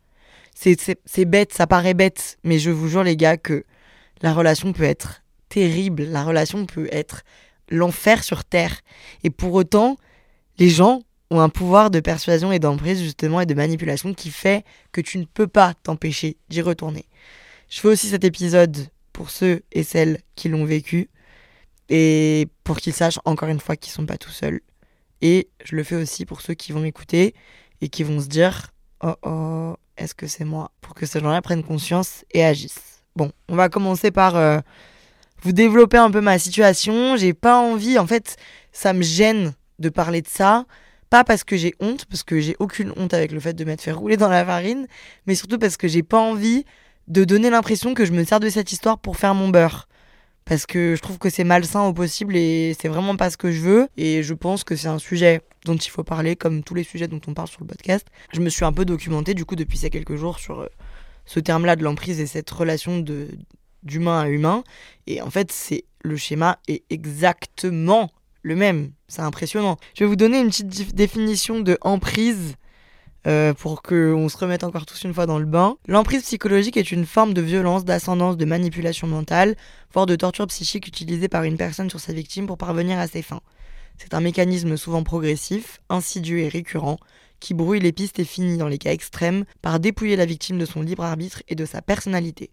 C'est 0.54 1.26
bête, 1.26 1.54
ça 1.54 1.66
paraît 1.66 1.96
bête, 1.96 2.38
mais 2.44 2.60
je 2.60 2.70
vous 2.70 2.88
jure 2.88 3.04
les 3.04 3.18
gars 3.18 3.38
que 3.38 3.64
la 4.22 4.34
relation 4.34 4.74
peut 4.74 4.84
être 4.84 5.24
terrible, 5.50 6.04
la 6.04 6.24
relation 6.24 6.68
peut 6.68 6.88
être 6.92 7.24
l'enfer 7.70 8.24
sur 8.24 8.44
terre. 8.44 8.82
Et 9.24 9.32
pour 9.32 9.54
autant, 9.56 9.98
les 10.62 10.70
gens 10.70 11.02
ont 11.32 11.40
un 11.40 11.50
pouvoir 11.50 11.90
de 11.90 12.00
persuasion 12.00 12.52
et 12.52 12.60
d'emprise 12.60 13.02
justement 13.02 13.42
et 13.42 13.48
de 13.48 13.56
manipulation 13.56 14.14
qui 14.14 14.30
fait 14.30 14.64
que 14.92 15.02
tu 15.02 15.18
ne 15.18 15.26
peux 15.26 15.48
pas 15.48 15.74
t'empêcher 15.74 16.38
d'y 16.50 16.62
retourner. 16.62 17.06
Je 17.68 17.80
fais 17.80 17.88
aussi 17.88 18.10
cet 18.10 18.24
épisode 18.24 18.78
pour 19.12 19.32
ceux 19.32 19.64
et 19.72 19.82
celles 19.82 20.20
qui 20.36 20.50
l'ont 20.50 20.66
vécu 20.66 21.10
et 21.90 22.48
pour 22.64 22.78
qu'ils 22.78 22.94
sachent 22.94 23.18
encore 23.26 23.50
une 23.50 23.60
fois 23.60 23.76
qu'ils 23.76 23.92
sont 23.92 24.06
pas 24.06 24.20
tout 24.20 24.30
seuls. 24.30 24.62
Et 25.24 25.50
je 25.64 25.76
le 25.76 25.84
fais 25.84 25.96
aussi 25.96 26.28
pour 26.28 26.42
ceux 26.42 26.54
qui 26.54 26.74
vont 26.74 26.82
m'écouter 26.82 27.34
et 27.82 27.90
qui 27.90 28.04
vont 28.04 28.22
se 28.22 28.28
dire 28.28 28.72
oh 29.04 29.16
oh 29.24 29.76
est-ce 29.98 30.14
que 30.14 30.28
c'est 30.28 30.46
moi? 30.46 30.70
Pour 30.82 30.94
que 30.94 31.08
ces 31.08 31.22
gens-là 31.22 31.42
prennent 31.42 31.64
conscience 31.64 32.24
et 32.36 32.46
agissent. 32.46 33.02
Bon, 33.16 33.32
on 33.50 33.56
va 33.56 33.68
commencer 33.68 34.12
par 34.12 34.36
euh, 34.36 34.60
vous 35.42 35.54
développer 35.54 35.98
un 35.98 36.12
peu 36.12 36.22
ma 36.22 36.38
situation. 36.38 37.18
J'ai 37.18 37.34
pas 37.34 37.58
envie, 37.60 37.98
en 37.98 38.06
fait, 38.06 38.38
ça 38.72 38.94
me 38.94 39.02
gêne 39.02 39.56
de 39.82 39.90
parler 39.90 40.22
de 40.22 40.28
ça. 40.28 40.66
Pas 41.10 41.24
parce 41.26 41.44
que 41.44 41.58
j'ai 41.58 41.74
honte, 41.82 42.06
parce 42.06 42.24
que 42.24 42.40
j'ai 42.40 42.56
aucune 42.60 42.94
honte 42.96 43.14
avec 43.14 43.34
le 43.34 43.40
fait 43.40 43.54
de 43.54 43.66
m'être 43.66 43.82
fait 43.82 43.92
rouler 43.92 44.16
dans 44.16 44.30
la 44.30 44.46
farine, 44.46 44.88
mais 45.28 45.36
surtout 45.36 45.58
parce 45.60 45.76
que 45.76 45.90
j'ai 45.90 46.04
pas 46.04 46.20
envie 46.20 46.64
de 47.08 47.26
donner 47.26 47.50
l'impression 47.50 47.94
que 47.94 48.06
je 48.06 48.14
me 48.14 48.24
sers 48.24 48.40
de 48.40 48.50
cette 48.50 48.72
histoire 48.72 48.98
pour 48.98 49.18
faire 49.18 49.36
mon 49.36 49.50
beurre 49.50 49.90
parce 50.46 50.66
que 50.66 50.96
je 50.96 51.02
trouve 51.02 51.18
que 51.18 51.30
c'est 51.30 51.44
malsain 51.44 51.84
au 51.84 51.94
possible 51.94 52.36
et 52.36 52.76
c'est 52.80 52.88
vraiment 52.88 53.16
pas 53.16 53.30
ce 53.30 53.38
que 53.38 53.52
je 53.52 53.62
veux. 53.62 53.88
Et 53.98 54.24
je 54.24 54.34
pense 54.34 54.64
que 54.64 54.76
c'est 54.76 54.88
un 54.88 55.00
sujet 55.00 55.42
dont 55.66 55.76
il 55.76 55.90
faut 55.90 56.04
parler, 56.04 56.36
comme 56.36 56.64
tous 56.64 56.74
les 56.74 56.84
sujets 56.84 57.08
dont 57.08 57.22
on 57.28 57.34
parle 57.34 57.48
sur 57.48 57.62
le 57.62 57.68
podcast. 57.68 58.08
Je 58.34 58.42
me 58.42 58.50
suis 58.50 58.66
un 58.66 58.74
peu 58.74 58.86
documenté 58.86 59.34
du 59.34 59.46
coup 59.46 59.56
depuis 59.56 59.78
ces 59.78 59.90
quelques 59.90 60.16
jours 60.16 60.40
sur 60.40 60.62
euh, 60.62 60.68
ce 61.26 61.40
terme-là 61.40 61.76
de 61.76 61.84
l'emprise 61.84 62.20
et 62.20 62.26
cette 62.26 62.50
relation 62.50 63.00
de 63.00 63.30
d'humain 63.84 64.22
à 64.22 64.30
humain. 64.30 64.64
Et 65.08 65.22
en 65.22 65.30
fait, 65.32 65.52
c'est 65.52 65.86
le 66.04 66.16
schéma 66.16 66.60
est 66.68 66.84
exactement 66.90 68.12
le 68.42 68.56
même. 68.56 68.92
C'est 69.08 69.22
impressionnant. 69.22 69.78
Je 69.96 70.04
vais 70.04 70.08
vous 70.08 70.16
donner 70.16 70.40
une 70.40 70.50
petite 70.50 70.96
définition 70.96 71.60
de 71.60 71.78
emprise 71.82 72.56
euh, 73.28 73.54
pour 73.54 73.84
qu'on 73.84 74.30
se 74.30 74.38
remette 74.38 74.64
encore 74.64 74.86
tous 74.86 75.04
une 75.04 75.14
fois 75.14 75.28
dans 75.28 75.38
le 75.38 75.46
bain. 75.46 75.78
L'emprise 75.88 76.24
psychologique 76.24 76.78
est 76.78 76.92
une 76.92 77.06
forme 77.06 77.34
de 77.34 77.42
violence, 77.42 77.86
d'ascendance, 77.86 78.36
de 78.38 78.46
manipulation 78.46 79.08
mentale, 79.08 79.56
voire 79.94 80.08
de 80.08 80.16
torture 80.16 80.48
psychique 80.48 80.88
utilisée 80.88 81.28
par 81.28 81.44
une 81.44 81.58
personne 81.58 81.90
sur 81.90 82.00
sa 82.00 82.14
victime 82.14 82.48
pour 82.48 82.58
parvenir 82.58 82.98
à 82.98 83.08
ses 83.08 83.22
fins. 83.22 83.42
C'est 83.98 84.16
un 84.16 84.22
mécanisme 84.22 84.76
souvent 84.76 85.04
progressif, 85.04 85.80
insidieux 85.90 86.40
et 86.40 86.48
récurrent, 86.48 86.98
qui 87.40 87.54
brouille 87.54 87.80
les 87.80 87.92
pistes 87.92 88.18
et 88.18 88.24
finit, 88.24 88.58
dans 88.58 88.68
les 88.68 88.80
cas 88.80 88.92
extrêmes, 88.92 89.46
par 89.62 89.80
dépouiller 89.80 90.16
la 90.16 90.26
victime 90.26 90.58
de 90.58 90.66
son 90.66 90.82
libre 90.82 91.04
arbitre 91.04 91.44
et 91.48 91.56
de 91.56 91.66
sa 91.66 91.84
personnalité. 91.84 92.50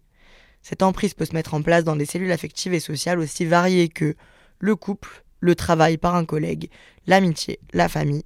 Cette 0.61 0.83
emprise 0.83 1.15
peut 1.15 1.25
se 1.25 1.33
mettre 1.33 1.55
en 1.55 1.63
place 1.63 1.83
dans 1.83 1.95
des 1.95 2.05
cellules 2.05 2.31
affectives 2.31 2.73
et 2.73 2.79
sociales 2.79 3.19
aussi 3.19 3.45
variées 3.45 3.89
que 3.89 4.15
le 4.59 4.75
couple, 4.75 5.23
le 5.39 5.55
travail 5.55 5.97
par 5.97 6.15
un 6.15 6.25
collègue, 6.25 6.69
l'amitié, 7.07 7.59
la 7.73 7.89
famille, 7.89 8.23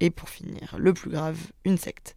et 0.00 0.10
pour 0.10 0.28
finir, 0.28 0.76
le 0.78 0.92
plus 0.92 1.10
grave, 1.10 1.38
une 1.64 1.78
secte. 1.78 2.16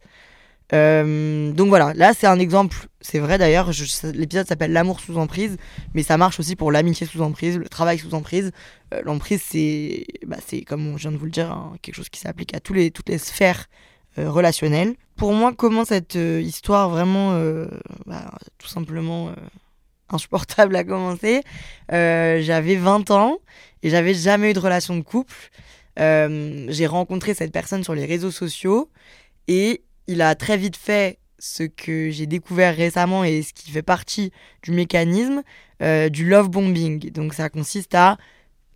Euh, 0.72 1.52
donc 1.52 1.68
voilà, 1.68 1.92
là 1.94 2.14
c'est 2.14 2.26
un 2.26 2.38
exemple, 2.38 2.88
c'est 3.02 3.18
vrai 3.18 3.36
d'ailleurs, 3.36 3.70
l'épisode 4.14 4.46
s'appelle 4.46 4.72
L'amour 4.72 5.00
sous 5.00 5.18
emprise, 5.18 5.58
mais 5.92 6.02
ça 6.02 6.16
marche 6.16 6.40
aussi 6.40 6.56
pour 6.56 6.72
l'amitié 6.72 7.06
sous 7.06 7.20
emprise, 7.20 7.58
le 7.58 7.68
travail 7.68 7.98
sous 7.98 8.14
emprise. 8.14 8.50
Euh, 8.94 9.02
l'emprise 9.04 9.42
c'est, 9.42 10.06
bah, 10.26 10.38
comme 10.66 10.96
je 10.96 11.02
viens 11.02 11.12
de 11.12 11.18
vous 11.18 11.26
le 11.26 11.30
dire, 11.30 11.52
hein, 11.52 11.74
quelque 11.82 11.94
chose 11.94 12.08
qui 12.08 12.18
s'applique 12.20 12.54
à 12.54 12.60
toutes 12.60 13.08
les 13.08 13.18
sphères 13.18 13.66
euh, 14.18 14.30
relationnelles. 14.30 14.94
Pour 15.16 15.32
moi, 15.32 15.52
comment 15.56 15.84
cette 15.84 16.16
histoire 16.16 16.88
vraiment, 16.88 17.38
bah, 18.06 18.32
tout 18.58 18.66
simplement 18.66 19.30
insupportable 20.08 20.74
a 20.76 20.82
commencé? 20.82 21.42
J'avais 21.88 22.74
20 22.74 23.12
ans 23.12 23.38
et 23.84 23.90
j'avais 23.90 24.14
jamais 24.14 24.50
eu 24.50 24.52
de 24.54 24.58
relation 24.58 24.96
de 24.96 25.02
couple. 25.02 25.34
Euh, 26.00 26.66
j'ai 26.70 26.86
rencontré 26.86 27.34
cette 27.34 27.52
personne 27.52 27.84
sur 27.84 27.94
les 27.94 28.06
réseaux 28.06 28.32
sociaux 28.32 28.90
et 29.46 29.84
il 30.08 30.22
a 30.22 30.34
très 30.34 30.56
vite 30.56 30.76
fait 30.76 31.18
ce 31.38 31.62
que 31.62 32.10
j'ai 32.10 32.26
découvert 32.26 32.74
récemment 32.74 33.22
et 33.22 33.42
ce 33.42 33.52
qui 33.52 33.70
fait 33.70 33.82
partie 33.82 34.32
du 34.62 34.72
mécanisme 34.72 35.42
euh, 35.82 36.08
du 36.08 36.26
love 36.26 36.48
bombing. 36.48 37.10
Donc 37.12 37.34
ça 37.34 37.50
consiste 37.50 37.94
à 37.94 38.16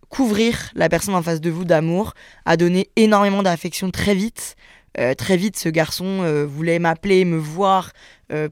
couvrir 0.09 0.71
la 0.75 0.89
personne 0.89 1.15
en 1.15 1.23
face 1.23 1.41
de 1.41 1.49
vous 1.49 1.65
d'amour, 1.65 2.13
à 2.45 2.55
donner 2.55 2.89
énormément 2.95 3.43
d'affection 3.43 3.89
très 3.89 4.13
vite. 4.13 4.55
Euh, 4.99 5.15
très 5.15 5.37
vite, 5.37 5.57
ce 5.57 5.69
garçon 5.69 6.45
voulait 6.47 6.79
m'appeler, 6.79 7.25
me 7.25 7.37
voir, 7.37 7.91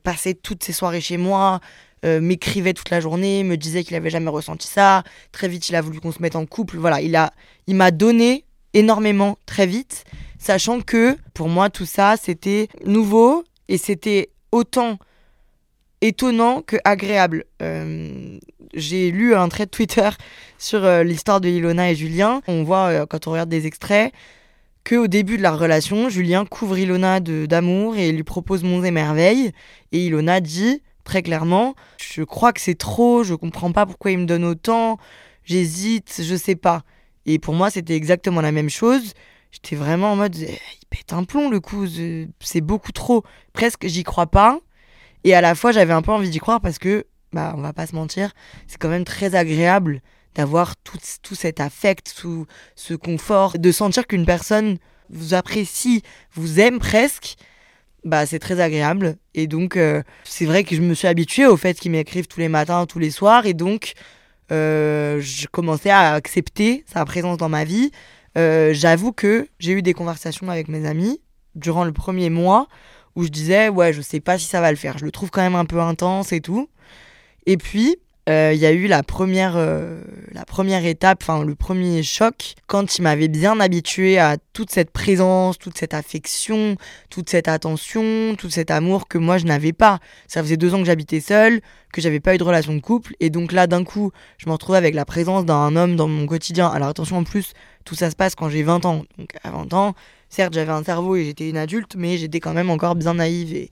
passer 0.03 0.33
toutes 0.33 0.63
ses 0.63 0.73
soirées 0.73 1.01
chez 1.01 1.17
moi, 1.17 1.61
m'écrivait 2.03 2.73
toute 2.73 2.89
la 2.89 2.99
journée, 2.99 3.43
me 3.43 3.57
disait 3.57 3.83
qu'il 3.83 3.95
avait 3.95 4.09
jamais 4.09 4.29
ressenti 4.29 4.67
ça. 4.67 5.03
Très 5.31 5.47
vite, 5.47 5.67
il 5.69 5.75
a 5.75 5.81
voulu 5.81 5.99
qu'on 5.99 6.11
se 6.11 6.21
mette 6.21 6.35
en 6.35 6.45
couple. 6.45 6.77
Voilà, 6.77 7.01
il 7.01 7.15
a, 7.15 7.33
il 7.67 7.75
m'a 7.75 7.91
donné 7.91 8.45
énormément 8.73 9.37
très 9.45 9.65
vite, 9.65 10.03
sachant 10.37 10.81
que 10.81 11.17
pour 11.33 11.49
moi 11.49 11.69
tout 11.69 11.85
ça 11.85 12.15
c'était 12.21 12.67
nouveau 12.85 13.43
et 13.67 13.77
c'était 13.77 14.29
autant 14.51 14.97
étonnant 16.01 16.61
que 16.61 16.77
agréable. 16.83 17.45
Euh, 17.61 18.37
j'ai 18.73 19.11
lu 19.11 19.33
un 19.33 19.49
trait 19.49 19.65
de 19.65 19.71
Twitter 19.71 20.09
sur 20.57 20.83
euh, 20.83 21.03
l'histoire 21.03 21.41
de 21.41 21.49
Ilona 21.49 21.91
et 21.91 21.95
Julien. 21.95 22.41
On 22.47 22.63
voit 22.63 22.87
euh, 22.87 23.05
quand 23.05 23.27
on 23.27 23.31
regarde 23.31 23.49
des 23.49 23.65
extraits 23.65 24.13
que 24.83 24.95
au 24.95 25.07
début 25.07 25.37
de 25.37 25.43
la 25.43 25.51
relation, 25.51 26.07
Julien 26.07 26.45
couvre 26.45 26.77
Ilona 26.77 27.19
d'amour 27.19 27.97
et 27.97 28.11
lui 28.11 28.23
propose 28.23 28.63
Monts 28.63 28.83
et 28.83 28.91
merveilles 28.91 29.51
et 29.91 30.05
Ilona 30.05 30.39
dit 30.39 30.81
très 31.07 31.23
clairement 31.23 31.73
"Je 31.97 32.23
crois 32.23 32.53
que 32.53 32.61
c'est 32.61 32.77
trop, 32.77 33.23
je 33.23 33.33
comprends 33.33 33.71
pas 33.71 33.85
pourquoi 33.85 34.11
il 34.11 34.19
me 34.19 34.25
donne 34.25 34.43
autant, 34.43 34.97
j'hésite, 35.43 36.21
je 36.21 36.35
sais 36.35 36.55
pas." 36.55 36.83
Et 37.25 37.39
pour 37.39 37.53
moi, 37.53 37.69
c'était 37.69 37.95
exactement 37.95 38.41
la 38.41 38.51
même 38.51 38.69
chose. 38.69 39.13
J'étais 39.51 39.75
vraiment 39.75 40.11
en 40.11 40.15
mode, 40.17 40.35
eh, 40.37 40.59
il 40.81 40.85
pète 40.89 41.13
un 41.13 41.23
plomb 41.23 41.49
le 41.49 41.59
coup, 41.59 41.85
c'est 41.87 42.61
beaucoup 42.61 42.91
trop. 42.91 43.23
Presque, 43.53 43.87
j'y 43.87 44.03
crois 44.03 44.27
pas. 44.27 44.59
Et 45.23 45.33
à 45.33 45.41
la 45.41 45.55
fois, 45.55 45.71
j'avais 45.71 45.93
un 45.93 46.01
peu 46.01 46.11
envie 46.11 46.29
d'y 46.29 46.39
croire 46.39 46.61
parce 46.61 46.77
que, 46.77 47.05
bah, 47.33 47.53
on 47.57 47.61
va 47.61 47.73
pas 47.73 47.87
se 47.87 47.95
mentir, 47.95 48.31
c'est 48.67 48.77
quand 48.77 48.89
même 48.89 49.05
très 49.05 49.35
agréable 49.35 50.01
d'avoir 50.35 50.75
tout, 50.77 50.97
tout 51.23 51.35
cet 51.35 51.59
affect, 51.59 52.13
tout 52.17 52.45
ce 52.75 52.93
confort, 52.93 53.57
de 53.57 53.71
sentir 53.71 54.05
qu'une 54.07 54.25
personne 54.25 54.77
vous 55.09 55.33
apprécie, 55.33 56.03
vous 56.33 56.59
aime 56.59 56.79
presque. 56.79 57.35
Bah, 58.03 58.25
c'est 58.25 58.39
très 58.39 58.59
agréable. 58.59 59.17
Et 59.33 59.47
donc, 59.47 59.75
euh, 59.75 60.01
c'est 60.23 60.45
vrai 60.45 60.63
que 60.63 60.75
je 60.75 60.81
me 60.81 60.93
suis 60.93 61.07
habituée 61.07 61.45
au 61.45 61.57
fait 61.57 61.79
qu'ils 61.79 61.91
m'écrivent 61.91 62.27
tous 62.27 62.39
les 62.39 62.47
matins, 62.47 62.85
tous 62.85 62.99
les 62.99 63.11
soirs. 63.11 63.45
Et 63.45 63.53
donc, 63.53 63.93
euh, 64.51 65.19
je 65.19 65.47
commençais 65.47 65.89
à 65.89 66.13
accepter 66.13 66.85
sa 66.91 67.03
présence 67.05 67.37
dans 67.37 67.49
ma 67.49 67.63
vie. 67.63 67.91
Euh, 68.37 68.71
j'avoue 68.73 69.11
que 69.11 69.47
j'ai 69.59 69.71
eu 69.73 69.81
des 69.81 69.93
conversations 69.93 70.49
avec 70.49 70.67
mes 70.67 70.85
amis 70.87 71.21
durant 71.55 71.83
le 71.83 71.91
premier 71.91 72.29
mois 72.29 72.67
où 73.15 73.23
je 73.23 73.29
disais 73.29 73.67
ouais 73.67 73.93
je 73.93 74.01
sais 74.01 74.19
pas 74.19 74.37
si 74.37 74.45
ça 74.45 74.61
va 74.61 74.69
le 74.69 74.77
faire 74.77 74.99
je 74.99 75.05
le 75.05 75.11
trouve 75.11 75.31
quand 75.31 75.41
même 75.41 75.55
un 75.55 75.65
peu 75.65 75.79
intense 75.81 76.31
et 76.31 76.39
tout 76.39 76.69
et 77.47 77.57
puis 77.57 77.97
euh, 78.27 78.51
il 78.53 78.59
y 78.59 78.65
a 78.65 78.73
eu 78.73 78.87
la 78.87 79.03
première, 79.03 79.53
euh, 79.55 80.01
la 80.33 80.43
première 80.43 80.85
étape, 80.85 81.19
enfin 81.21 81.45
le 81.45 81.55
premier 81.55 82.03
choc, 82.03 82.55
quand 82.67 82.97
il 82.97 83.03
m'avait 83.03 83.29
bien 83.29 83.57
habitué 83.61 84.19
à 84.19 84.35
toute 84.51 84.69
cette 84.69 84.91
présence, 84.91 85.57
toute 85.57 85.77
cette 85.77 85.93
affection, 85.93 86.75
toute 87.09 87.29
cette 87.29 87.47
attention, 87.47 88.35
tout 88.37 88.49
cet 88.49 88.69
amour 88.69 89.07
que 89.07 89.17
moi 89.17 89.37
je 89.37 89.45
n'avais 89.45 89.71
pas. 89.71 89.99
Ça 90.27 90.43
faisait 90.43 90.57
deux 90.57 90.73
ans 90.73 90.79
que 90.79 90.85
j'habitais 90.85 91.21
seule, 91.21 91.61
que 91.93 92.01
j'avais 92.01 92.19
pas 92.19 92.35
eu 92.35 92.37
de 92.37 92.43
relation 92.43 92.73
de 92.73 92.81
couple, 92.81 93.13
et 93.21 93.29
donc 93.29 93.53
là 93.53 93.65
d'un 93.65 93.85
coup, 93.85 94.11
je 94.37 94.47
me 94.47 94.51
retrouvais 94.51 94.77
avec 94.77 94.93
la 94.93 95.05
présence 95.05 95.45
d'un 95.45 95.77
homme 95.77 95.95
dans 95.95 96.09
mon 96.09 96.25
quotidien. 96.25 96.67
Alors 96.67 96.89
attention 96.89 97.19
en 97.19 97.23
plus, 97.23 97.53
tout 97.85 97.95
ça 97.95 98.11
se 98.11 98.17
passe 98.17 98.35
quand 98.35 98.49
j'ai 98.49 98.63
20 98.63 98.85
ans. 98.85 99.05
Donc 99.17 99.29
à 99.43 99.51
20 99.51 99.73
ans, 99.73 99.95
certes 100.27 100.53
j'avais 100.53 100.73
un 100.73 100.83
cerveau 100.83 101.15
et 101.15 101.23
j'étais 101.23 101.49
une 101.49 101.57
adulte, 101.57 101.95
mais 101.95 102.17
j'étais 102.17 102.41
quand 102.41 102.53
même 102.53 102.71
encore 102.71 102.95
bien 102.95 103.13
naïve 103.13 103.55
et 103.55 103.71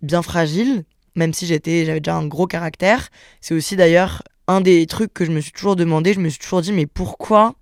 bien 0.00 0.22
fragile 0.22 0.84
même 1.16 1.32
si 1.32 1.46
j'étais, 1.46 1.84
j'avais 1.84 2.00
déjà 2.00 2.16
un 2.16 2.26
gros 2.26 2.46
caractère. 2.46 3.08
C'est 3.40 3.54
aussi 3.54 3.74
d'ailleurs 3.74 4.22
un 4.46 4.60
des 4.60 4.86
trucs 4.86 5.12
que 5.12 5.24
je 5.24 5.32
me 5.32 5.40
suis 5.40 5.52
toujours 5.52 5.74
demandé. 5.74 6.12
Je 6.12 6.20
me 6.20 6.28
suis 6.28 6.38
toujours 6.38 6.62
dit, 6.62 6.72
mais 6.72 6.86
pourquoi 6.86 7.54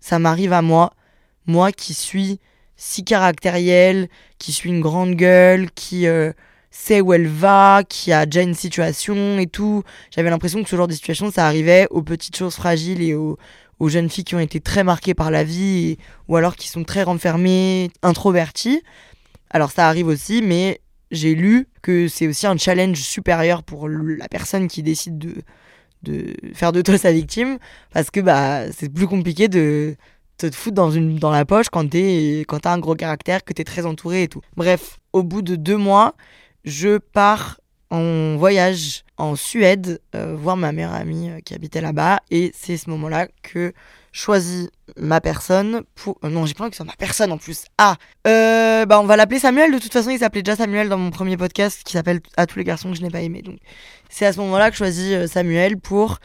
ça 0.00 0.18
m'arrive 0.18 0.52
à 0.52 0.62
moi? 0.62 0.92
Moi 1.46 1.70
qui 1.72 1.94
suis 1.94 2.40
si 2.76 3.04
caractériel, 3.04 4.08
qui 4.38 4.52
suis 4.52 4.70
une 4.70 4.80
grande 4.80 5.14
gueule, 5.14 5.70
qui 5.70 6.06
euh, 6.06 6.32
sait 6.70 7.00
où 7.00 7.12
elle 7.12 7.28
va, 7.28 7.82
qui 7.88 8.12
a 8.12 8.26
déjà 8.26 8.42
une 8.42 8.54
situation 8.54 9.38
et 9.38 9.46
tout. 9.46 9.82
J'avais 10.10 10.30
l'impression 10.30 10.62
que 10.62 10.68
ce 10.68 10.76
genre 10.76 10.88
de 10.88 10.92
situation, 10.92 11.30
ça 11.30 11.46
arrivait 11.46 11.86
aux 11.90 12.02
petites 12.02 12.36
choses 12.36 12.54
fragiles 12.54 13.02
et 13.02 13.14
aux 13.14 13.38
jeunes 13.88 14.10
filles 14.10 14.24
qui 14.24 14.34
ont 14.34 14.40
été 14.40 14.60
très 14.60 14.84
marquées 14.84 15.14
par 15.14 15.30
la 15.30 15.44
vie 15.44 15.96
ou 16.28 16.36
alors 16.36 16.56
qui 16.56 16.68
sont 16.68 16.84
très 16.84 17.02
renfermées, 17.02 17.90
introverties. 18.02 18.82
Alors 19.50 19.70
ça 19.70 19.88
arrive 19.88 20.08
aussi, 20.08 20.42
mais 20.42 20.80
j'ai 21.10 21.34
lu 21.34 21.68
que 21.82 22.08
c'est 22.08 22.26
aussi 22.26 22.46
un 22.46 22.56
challenge 22.56 22.98
supérieur 22.98 23.62
pour 23.62 23.88
la 23.88 24.28
personne 24.28 24.68
qui 24.68 24.82
décide 24.82 25.18
de, 25.18 25.34
de 26.02 26.34
faire 26.54 26.72
de 26.72 26.82
toi 26.82 26.98
sa 26.98 27.12
victime 27.12 27.58
parce 27.92 28.10
que 28.10 28.20
bah 28.20 28.70
c'est 28.72 28.88
plus 28.88 29.06
compliqué 29.06 29.48
de 29.48 29.96
te 30.38 30.50
foutre 30.50 30.74
dans, 30.74 30.90
une, 30.90 31.18
dans 31.18 31.30
la 31.30 31.44
poche 31.44 31.68
quand 31.70 31.88
t'as 31.90 32.72
un 32.72 32.78
gros 32.78 32.94
caractère, 32.94 33.44
que 33.44 33.52
t'es 33.52 33.64
très 33.64 33.86
entouré 33.86 34.24
et 34.24 34.28
tout. 34.28 34.42
Bref, 34.56 34.98
au 35.12 35.22
bout 35.22 35.42
de 35.42 35.56
deux 35.56 35.76
mois, 35.76 36.14
je 36.64 36.98
pars 36.98 37.60
en 37.90 38.36
voyage 38.36 39.04
en 39.16 39.36
Suède 39.36 40.00
euh, 40.14 40.34
voir 40.36 40.56
ma 40.56 40.72
meilleure 40.72 40.92
amie 40.92 41.30
euh, 41.30 41.38
qui 41.40 41.54
habitait 41.54 41.80
là-bas 41.80 42.20
et 42.30 42.52
c'est 42.54 42.76
ce 42.76 42.90
moment-là 42.90 43.28
que 43.42 43.72
je 44.16 44.22
choisis 44.22 44.70
ma 44.96 45.20
personne 45.20 45.82
pour 45.94 46.16
euh, 46.24 46.30
non 46.30 46.46
j'ai 46.46 46.54
pas 46.54 46.64
envie 46.64 46.70
que 46.70 46.76
ce 46.78 46.82
ma 46.82 46.96
personne 46.96 47.32
en 47.32 47.36
plus. 47.36 47.66
Ah 47.76 47.96
bah 48.24 48.98
on 48.98 49.04
va 49.04 49.16
l'appeler 49.16 49.38
Samuel. 49.38 49.70
De 49.70 49.78
toute 49.78 49.92
façon 49.92 50.08
il 50.08 50.18
s'appelait 50.18 50.42
déjà 50.42 50.56
Samuel 50.56 50.88
dans 50.88 50.96
mon 50.96 51.10
premier 51.10 51.36
podcast 51.36 51.82
qui 51.84 51.92
s'appelle 51.92 52.20
à 52.38 52.46
tous 52.46 52.58
les 52.58 52.64
garçons 52.64 52.90
que 52.90 52.96
je 52.96 53.02
n'ai 53.02 53.10
pas 53.10 53.20
aimé 53.20 53.42
donc 53.42 53.58
c'est 54.08 54.24
à 54.24 54.32
ce 54.32 54.38
moment-là 54.38 54.70
que 54.70 54.72
je 54.72 54.78
choisis 54.78 55.26
Samuel 55.26 55.76
pour 55.76 56.18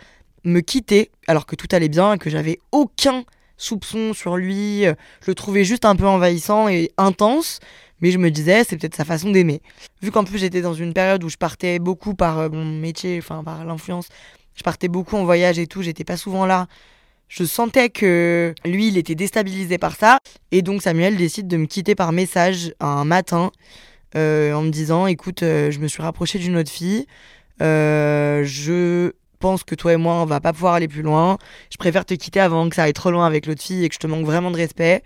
me 0.46 0.62
quitter 0.62 1.12
alors 1.28 1.46
que 1.46 1.58
tout 1.58 1.68
allait 1.74 1.90
bien 1.90 2.14
et 2.14 2.18
que 2.18 2.30
j'avais 2.30 2.60
aucun 2.72 3.26
soupçon 3.58 4.14
sur 4.14 4.38
lui. 4.38 4.84
Je 4.84 5.28
le 5.28 5.36
trouvais 5.36 5.66
juste 5.66 5.84
un 5.84 5.98
peu 5.98 6.08
envahissant 6.08 6.70
et 6.70 6.92
intense 6.98 7.60
mais 8.00 8.10
je 8.10 8.18
me 8.18 8.32
disais, 8.32 8.64
c'est 8.64 8.78
peut-être 8.78 8.96
sa 8.96 9.06
façon 9.06 9.32
d'aimer. 9.32 9.62
Vu 10.02 10.12
qu'en 10.12 10.24
plus 10.24 10.40
j'étais 10.40 10.62
dans 10.62 10.74
une 10.74 10.94
période 10.94 11.24
où 11.24 11.30
je 11.30 11.38
partais 11.38 11.78
beaucoup 11.78 12.16
par 12.16 12.40
euh, 12.40 12.50
mon 12.50 12.66
métier, 12.66 13.20
enfin 13.20 13.44
par 13.44 13.64
l'influence, 13.64 14.08
je 14.56 14.64
partais 14.64 14.88
beaucoup 14.88 15.18
en 15.18 15.24
voyage 15.24 15.60
et 15.60 15.68
tout, 15.68 15.82
j'étais 15.82 16.04
pas 16.04 16.18
souvent 16.18 16.46
là. 16.46 16.68
Je 17.32 17.46
sentais 17.46 17.90
que 17.90 18.54
lui, 18.66 18.90
il 18.90 18.98
était 18.98 19.16
déstabilisé 19.16 19.78
par 19.78 19.96
ça. 19.96 20.20
Et 20.52 20.62
donc 20.62 20.82
Samuel 20.82 21.16
décide 21.16 21.48
de 21.48 21.56
me 21.56 21.66
quitter 21.66 21.96
par 21.96 22.12
message 22.12 22.74
un 22.82 23.06
matin 23.06 23.52
euh, 24.18 24.52
en 24.54 24.64
me 24.64 24.70
disant, 24.70 25.08
écoute, 25.08 25.42
euh, 25.42 25.72
je 25.72 25.80
me 25.80 25.88
suis 25.88 26.02
rapproché 26.02 26.40
d'une 26.40 26.58
autre 26.58 26.70
fille. 26.70 27.08
je 27.62 29.14
pense 29.40 29.64
que 29.64 29.76
toi 29.76 29.94
et 29.94 29.96
moi, 29.96 30.16
on 30.16 30.26
va 30.26 30.42
pas 30.42 30.52
pouvoir 30.52 30.74
aller 30.74 30.90
plus 30.90 31.04
loin. 31.04 31.38
Je 31.72 31.78
préfère 31.78 32.04
te 32.04 32.14
quitter 32.14 32.42
avant 32.42 32.68
que 32.68 32.76
ça 32.76 32.84
aille 32.84 32.92
trop 32.92 33.12
loin 33.12 33.26
avec 33.26 33.46
l'autre 33.46 33.62
fille 33.62 33.86
et 33.86 33.88
que 33.88 33.96
je 33.96 34.00
te 34.00 34.08
manque 34.08 34.26
vraiment 34.26 34.52
de 34.52 34.58
respect. 34.58 35.02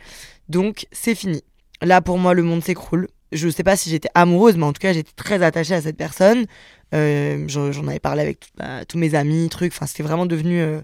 Donc 0.50 0.88
c'est 0.91 1.13
fini. 1.13 1.44
Là, 1.84 2.01
pour 2.01 2.17
moi, 2.17 2.34
le 2.34 2.41
monde 2.41 2.63
s'écroule. 2.63 3.08
Je 3.34 3.50
sais 3.50 3.63
pas 3.63 3.75
si 3.75 3.91
j'étais 3.91 4.10
amoureuse, 4.15 4.58
mais 4.58 4.65
en 4.65 4.74
tout 4.74 4.82
cas, 4.82 4.94
j'étais 4.94 5.13
très 5.15 5.44
attachée 5.44 5.75
à 5.75 5.82
cette 5.82 5.98
personne. 5.98 6.48
Euh, 6.96 7.46
j'en 7.48 7.88
avais 7.88 8.00
parlé 8.00 8.24
avec 8.24 8.48
bah, 8.58 8.84
tous 8.86 8.98
mes 8.98 9.13
amis, 9.13 9.48
trucs. 9.50 9.74
Enfin, 9.74 9.86
c'était 9.86 10.01
vraiment 10.01 10.25
devenu 10.25 10.60
euh, 10.60 10.82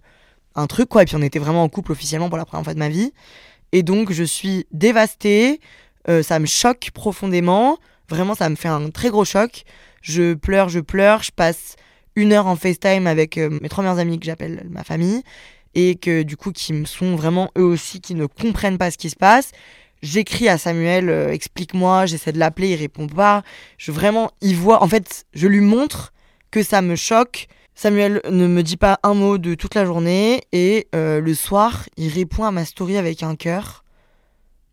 un 0.56 0.68
truc, 0.68 0.90
quoi. 0.90 1.04
Et 1.04 1.06
puis, 1.06 1.16
on 1.16 1.22
était 1.22 1.40
vraiment 1.40 1.64
en 1.64 1.70
couple 1.70 1.92
officiellement 1.92 2.30
pour 2.30 2.38
la 2.38 2.46
première 2.46 2.64
fois 2.64 2.74
de 2.74 2.80
ma 2.80 2.90
vie. 2.90 3.14
Et 3.72 3.84
donc, 3.84 4.12
je 4.12 4.24
suis 4.24 4.66
dévastée. 4.72 5.60
Euh, 6.10 6.24
ça 6.24 6.40
me 6.40 6.46
choque 6.46 6.90
profondément. 6.94 7.78
Vraiment, 8.10 8.36
ça 8.36 8.50
me 8.50 8.56
fait 8.56 8.68
un 8.68 8.90
très 8.90 9.10
gros 9.10 9.26
choc. 9.26 9.64
Je 10.02 10.34
pleure, 10.34 10.70
je 10.70 10.80
pleure. 10.80 11.24
Je 11.24 11.32
passe 11.32 11.76
une 12.16 12.34
heure 12.34 12.48
en 12.48 12.56
FaceTime 12.56 13.08
avec 13.08 13.38
mes 13.38 13.70
trois 13.70 13.84
meilleurs 13.84 14.00
amis 14.00 14.20
que 14.20 14.26
j'appelle 14.26 14.68
ma 14.70 14.84
famille. 14.84 15.24
Et 15.74 15.96
que 15.96 16.24
du 16.24 16.36
coup, 16.36 16.52
qui 16.52 16.74
me 16.74 16.86
sont 16.86 17.16
vraiment 17.16 17.50
eux 17.58 17.64
aussi, 17.64 18.02
qui 18.02 18.16
ne 18.16 18.26
comprennent 18.26 18.78
pas 18.78 18.92
ce 18.92 18.98
qui 18.98 19.10
se 19.10 19.16
passe. 19.16 19.52
J'écris 20.02 20.50
à 20.50 20.58
Samuel, 20.58 21.10
euh, 21.10 21.32
explique-moi, 21.32 22.08
j'essaie 22.08 22.32
de 22.32 22.40
l'appeler, 22.40 22.70
il 22.70 22.76
répond 22.76 23.06
pas. 23.08 23.44
Je 23.78 23.92
vraiment, 23.92 24.32
il 24.42 24.56
voit, 24.56 24.82
en 24.82 24.88
fait, 24.88 25.26
je 25.34 25.48
lui 25.48 25.62
montre 25.62 26.12
que 26.50 26.64
ça 26.64 26.82
me 26.82 26.96
choque. 26.96 27.48
Samuel 27.76 28.22
ne 28.30 28.48
me 28.48 28.64
dit 28.64 28.78
pas 28.78 29.00
un 29.04 29.14
mot 29.14 29.38
de 29.38 29.56
toute 29.56 29.76
la 29.76 29.86
journée 29.86 30.44
et 30.52 30.88
euh, 30.94 31.20
le 31.20 31.34
soir, 31.34 31.88
il 31.98 32.10
répond 32.10 32.44
à 32.44 32.52
ma 32.52 32.66
story 32.66 32.98
avec 32.98 33.24
un 33.24 33.36
cœur. 33.36 33.84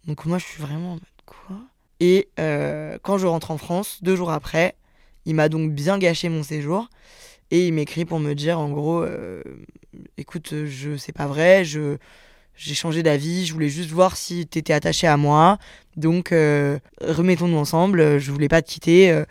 Donc 0.06 0.26
moi, 0.26 0.38
je 0.38 0.44
suis 0.44 0.60
vraiment 0.60 0.92
en 0.92 0.94
mode 0.94 1.02
quoi? 1.26 1.56
Et 2.00 2.28
euh, 2.38 2.98
quand 3.02 3.18
je 3.18 3.26
rentre 3.26 3.50
en 3.50 3.58
France, 3.58 3.98
deux 4.02 4.16
jours 4.16 4.30
après, 4.30 4.76
il 5.24 5.34
m'a 5.34 5.48
donc 5.48 5.72
bien 5.72 5.98
gâché 5.98 6.28
mon 6.28 6.42
séjour 6.42 6.88
et 7.50 7.66
il 7.66 7.72
m'écrit 7.72 8.04
pour 8.04 8.20
me 8.20 8.34
dire 8.34 8.58
en 8.58 8.68
gros, 8.68 9.04
écoute, 10.16 10.66
je 10.66 10.96
c'est 10.96 11.12
pas 11.12 11.26
vrai, 11.26 11.64
je 11.64 11.98
j'ai 12.58 12.74
changé 12.74 13.04
d'avis, 13.04 13.46
je 13.46 13.52
voulais 13.52 13.68
juste 13.68 13.90
voir 13.90 14.16
si 14.16 14.46
tu 14.48 14.58
étais 14.58 14.72
attaché 14.72 15.06
à 15.06 15.16
moi. 15.16 15.58
Donc, 15.96 16.32
euh, 16.32 16.78
remettons-nous 17.00 17.56
ensemble. 17.56 18.18
Je 18.18 18.32
voulais 18.32 18.48
pas 18.48 18.62
te 18.62 18.68
quitter. 18.68 19.12
Euh, 19.12 19.24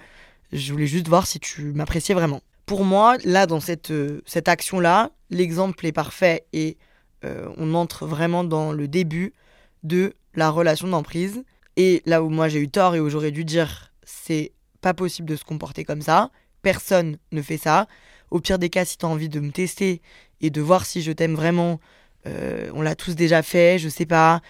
je 0.54 0.72
voulais 0.72 0.88
juste 0.88 1.10
voir 1.10 1.28
si 1.28 1.40
tu 1.40 1.74
m'appréciais 1.74 2.16
vraiment. 2.16 2.42
Pour 2.68 2.86
moi, 2.86 3.18
là, 3.24 3.48
dans 3.48 3.60
cette, 3.60 3.90
euh, 3.90 4.22
cette 4.28 4.48
action-là, 4.48 5.10
l'exemple 5.32 5.84
est 5.88 5.92
parfait 5.92 6.46
et 6.54 6.78
on 7.58 7.74
entre 7.74 8.06
vraiment 8.06 8.46
dans 8.46 8.72
le 8.72 8.88
début 8.88 9.34
de 9.84 10.14
la 10.36 10.50
relation 10.50 10.88
d'emprise. 10.88 11.44
Et 11.76 12.02
là 12.06 12.24
où 12.24 12.30
moi 12.30 12.48
j'ai 12.48 12.60
eu 12.60 12.70
tort 12.70 12.96
et 12.96 13.00
où 13.00 13.10
j'aurais 13.10 13.32
dû 13.32 13.44
dire 13.44 13.92
c'est 14.04 14.52
pas 14.82 14.94
possible 14.94 15.28
de 15.28 15.36
se 15.36 15.44
comporter 15.44 15.84
comme 15.84 16.02
ça, 16.02 16.30
personne 16.62 17.18
ne 17.32 17.42
fait 17.42 17.58
ça. 17.58 17.88
Au 18.32 18.40
pire 18.40 18.60
des 18.60 18.70
cas, 18.70 18.86
si 18.86 18.98
tu 18.98 19.06
as 19.06 19.10
envie 19.10 19.30
de 19.30 19.40
me 19.40 19.52
tester 19.52 20.02
et 20.42 20.50
de 20.50 20.62
voir 20.62 20.86
si 20.86 21.02
je 21.02 21.12
t'aime 21.12 21.36
vraiment, 21.36 21.80
euh, 22.28 22.70
on 22.74 22.82
l'a 22.82 22.96
tous 22.96 23.16
déjà 23.16 23.42
fait, 23.42 23.80
je 23.80 23.90
sais 23.90 24.06
pas, 24.06 24.42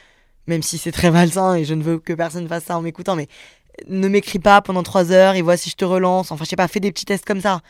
même 0.46 0.62
si 0.62 0.78
c'est 0.78 0.92
très 0.92 1.12
malsain 1.12 1.56
et 1.56 1.66
je 1.66 1.74
ne 1.74 1.84
veux 1.84 2.00
que 2.00 2.14
personne 2.14 2.48
fasse 2.48 2.66
ça 2.66 2.78
en 2.78 2.82
m'écoutant, 2.82 3.16
mais 3.16 3.28
ne 3.88 4.08
m'écris 4.08 4.40
pas 4.40 4.62
pendant 4.62 4.84
trois 4.84 5.12
heures 5.12 5.36
et 5.36 5.42
vois 5.42 5.58
si 5.58 5.70
je 5.70 5.76
te 5.76 5.86
relance. 5.86 6.32
Enfin, 6.32 6.46
je 6.46 6.50
sais 6.50 6.56
pas, 6.56 6.68
fais 6.68 6.80
des 6.80 6.92
petits 6.92 7.06
tests 7.06 7.26
comme 7.26 7.42
ça. 7.42 7.62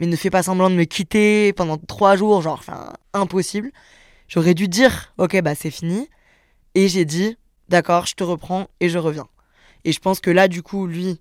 Mais 0.00 0.06
ne 0.06 0.16
fais 0.16 0.30
pas 0.30 0.42
semblant 0.42 0.70
de 0.70 0.74
me 0.74 0.84
quitter 0.84 1.52
pendant 1.52 1.76
trois 1.78 2.16
jours, 2.16 2.42
genre, 2.42 2.58
enfin, 2.58 2.92
impossible. 3.12 3.70
J'aurais 4.28 4.54
dû 4.54 4.68
dire, 4.68 5.12
ok, 5.18 5.40
bah 5.42 5.54
c'est 5.54 5.70
fini. 5.70 6.08
Et 6.74 6.88
j'ai 6.88 7.04
dit, 7.04 7.36
d'accord, 7.68 8.06
je 8.06 8.14
te 8.14 8.24
reprends 8.24 8.68
et 8.80 8.88
je 8.88 8.98
reviens. 8.98 9.28
Et 9.84 9.92
je 9.92 10.00
pense 10.00 10.20
que 10.20 10.30
là, 10.30 10.48
du 10.48 10.62
coup, 10.62 10.86
lui, 10.86 11.20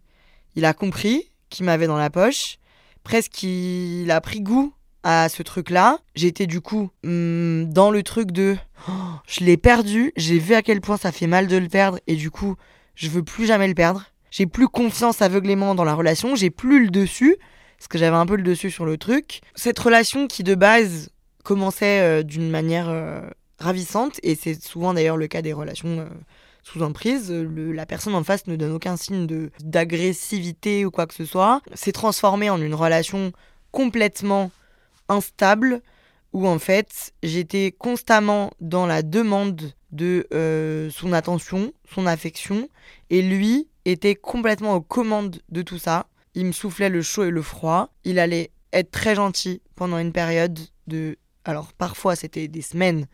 il 0.55 0.65
a 0.65 0.73
compris 0.73 1.29
qu'il 1.49 1.65
m'avait 1.65 1.87
dans 1.87 1.97
la 1.97 2.09
poche. 2.09 2.57
Presque, 3.03 3.43
il 3.43 4.09
a 4.09 4.21
pris 4.21 4.41
goût 4.41 4.73
à 5.03 5.29
ce 5.29 5.43
truc-là. 5.43 5.99
J'étais 6.15 6.47
du 6.47 6.61
coup 6.61 6.89
hmm, 7.03 7.65
dans 7.65 7.91
le 7.91 8.01
truc 8.03 8.31
de 8.31 8.57
oh, 8.87 8.91
je 9.27 9.43
l'ai 9.43 9.57
perdu, 9.57 10.13
j'ai 10.15 10.39
vu 10.39 10.53
à 10.55 10.61
quel 10.61 10.81
point 10.81 10.97
ça 10.97 11.11
fait 11.11 11.27
mal 11.27 11.47
de 11.47 11.57
le 11.57 11.67
perdre 11.67 11.99
et 12.07 12.15
du 12.15 12.31
coup 12.31 12.55
je 12.95 13.09
veux 13.09 13.23
plus 13.23 13.45
jamais 13.45 13.67
le 13.67 13.73
perdre. 13.73 14.05
J'ai 14.31 14.45
plus 14.47 14.67
confiance 14.67 15.21
aveuglément 15.21 15.75
dans 15.75 15.83
la 15.83 15.93
relation, 15.93 16.35
j'ai 16.35 16.49
plus 16.49 16.85
le 16.85 16.89
dessus 16.89 17.37
parce 17.83 17.89
que 17.89 17.97
j'avais 17.97 18.15
un 18.15 18.25
peu 18.25 18.37
le 18.37 18.43
dessus 18.43 18.71
sur 18.71 18.85
le 18.85 18.97
truc. 18.97 19.41
Cette 19.55 19.77
relation 19.77 20.27
qui 20.27 20.43
de 20.43 20.55
base 20.55 21.09
commençait 21.43 21.99
euh, 21.99 22.23
d'une 22.23 22.49
manière 22.49 22.87
euh, 22.87 23.19
ravissante 23.59 24.21
et 24.23 24.35
c'est 24.35 24.63
souvent 24.63 24.93
d'ailleurs 24.93 25.17
le 25.17 25.27
cas 25.27 25.41
des 25.41 25.51
relations 25.51 25.99
euh, 25.99 26.05
sous 26.63 26.81
emprise, 26.81 27.29
la 27.29 27.85
personne 27.85 28.15
en 28.15 28.23
face 28.23 28.47
ne 28.47 28.55
donne 28.55 28.71
aucun 28.71 28.95
signe 28.95 29.27
d'agressivité 29.59 30.85
ou 30.85 30.91
quoi 30.91 31.07
que 31.07 31.13
ce 31.13 31.25
soit, 31.25 31.61
s'est 31.73 31.91
transformée 31.91 32.49
en 32.49 32.61
une 32.61 32.73
relation 32.73 33.33
complètement 33.73 34.49
instable 35.09 35.81
où 36.31 36.47
en 36.47 36.59
fait 36.59 37.11
j'étais 37.21 37.75
constamment 37.77 38.51
dans 38.61 38.85
la 38.85 39.01
demande 39.01 39.73
de 39.91 40.25
son 40.89 41.11
attention, 41.11 41.73
son 41.93 42.05
affection, 42.05 42.69
et 43.09 43.21
lui 43.21 43.67
était 43.83 44.15
complètement 44.15 44.75
aux 44.75 44.81
commandes 44.81 45.41
de 45.49 45.61
tout 45.63 45.79
ça. 45.79 46.07
Il 46.35 46.45
me 46.45 46.51
soufflait 46.51 46.89
le 46.89 47.01
chaud 47.01 47.25
et 47.25 47.31
le 47.31 47.41
froid. 47.41 47.93
Il 48.03 48.19
allait 48.19 48.51
être 48.71 48.91
très 48.91 49.15
gentil 49.15 49.61
pendant 49.75 49.97
une 49.97 50.11
période 50.11 50.59
de... 50.87 51.17
Alors 51.45 51.73
parfois 51.73 52.15
c'était 52.15 52.47
des 52.47 52.61
semaines, 52.61 53.07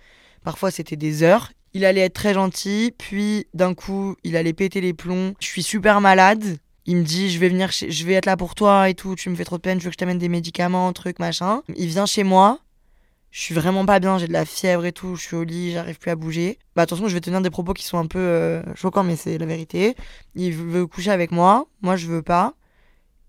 parfois 0.43 0.71
c'était 0.71 0.95
des 0.95 1.23
heures. 1.23 1.51
Il 1.73 1.85
allait 1.85 2.01
être 2.01 2.13
très 2.13 2.33
gentil, 2.33 2.93
puis 2.97 3.47
d'un 3.53 3.73
coup 3.73 4.15
il 4.23 4.35
allait 4.35 4.53
péter 4.53 4.81
les 4.81 4.93
plombs. 4.93 5.33
Je 5.39 5.47
suis 5.47 5.63
super 5.63 6.01
malade, 6.01 6.59
il 6.89 6.97
me 6.97 7.03
dit, 7.03 7.29
je 7.29 7.37
vais 7.37 7.49
venir, 7.49 7.69
je 7.71 8.03
vais 8.03 8.13
être 8.13 8.25
là 8.25 8.35
pour 8.35 8.55
toi 8.55 8.89
et 8.89 8.95
tout. 8.95 9.13
Tu 9.13 9.29
me 9.29 9.35
fais 9.35 9.45
trop 9.45 9.57
de 9.57 9.61
peine. 9.61 9.79
Je 9.79 9.83
veux 9.83 9.91
que 9.91 9.93
je 9.93 9.97
t'amène 9.99 10.17
des 10.17 10.27
médicaments, 10.27 10.91
truc, 10.91 11.19
machin. 11.19 11.61
Il 11.75 11.85
vient 11.85 12.07
chez 12.07 12.23
moi. 12.23 12.57
Je 13.29 13.41
suis 13.41 13.53
vraiment 13.53 13.85
pas 13.85 13.99
bien. 13.99 14.17
J'ai 14.17 14.27
de 14.27 14.33
la 14.33 14.43
fièvre 14.43 14.85
et 14.85 14.91
tout. 14.91 15.15
Je 15.15 15.21
suis 15.21 15.35
au 15.35 15.43
lit. 15.43 15.71
J'arrive 15.71 15.99
plus 15.99 16.09
à 16.09 16.15
bouger. 16.15 16.57
Bah 16.75 16.81
attention, 16.81 17.07
je 17.07 17.13
vais 17.13 17.21
tenir 17.21 17.41
des 17.41 17.51
propos 17.51 17.73
qui 17.73 17.83
sont 17.83 17.99
un 17.99 18.07
peu 18.07 18.17
euh, 18.17 18.63
choquants, 18.73 19.03
mais 19.03 19.15
c'est 19.15 19.37
la 19.37 19.45
vérité. 19.45 19.95
Il 20.33 20.51
veut 20.55 20.87
coucher 20.87 21.11
avec 21.11 21.31
moi. 21.31 21.67
Moi, 21.83 21.95
je 21.95 22.07
veux 22.07 22.23
pas. 22.23 22.55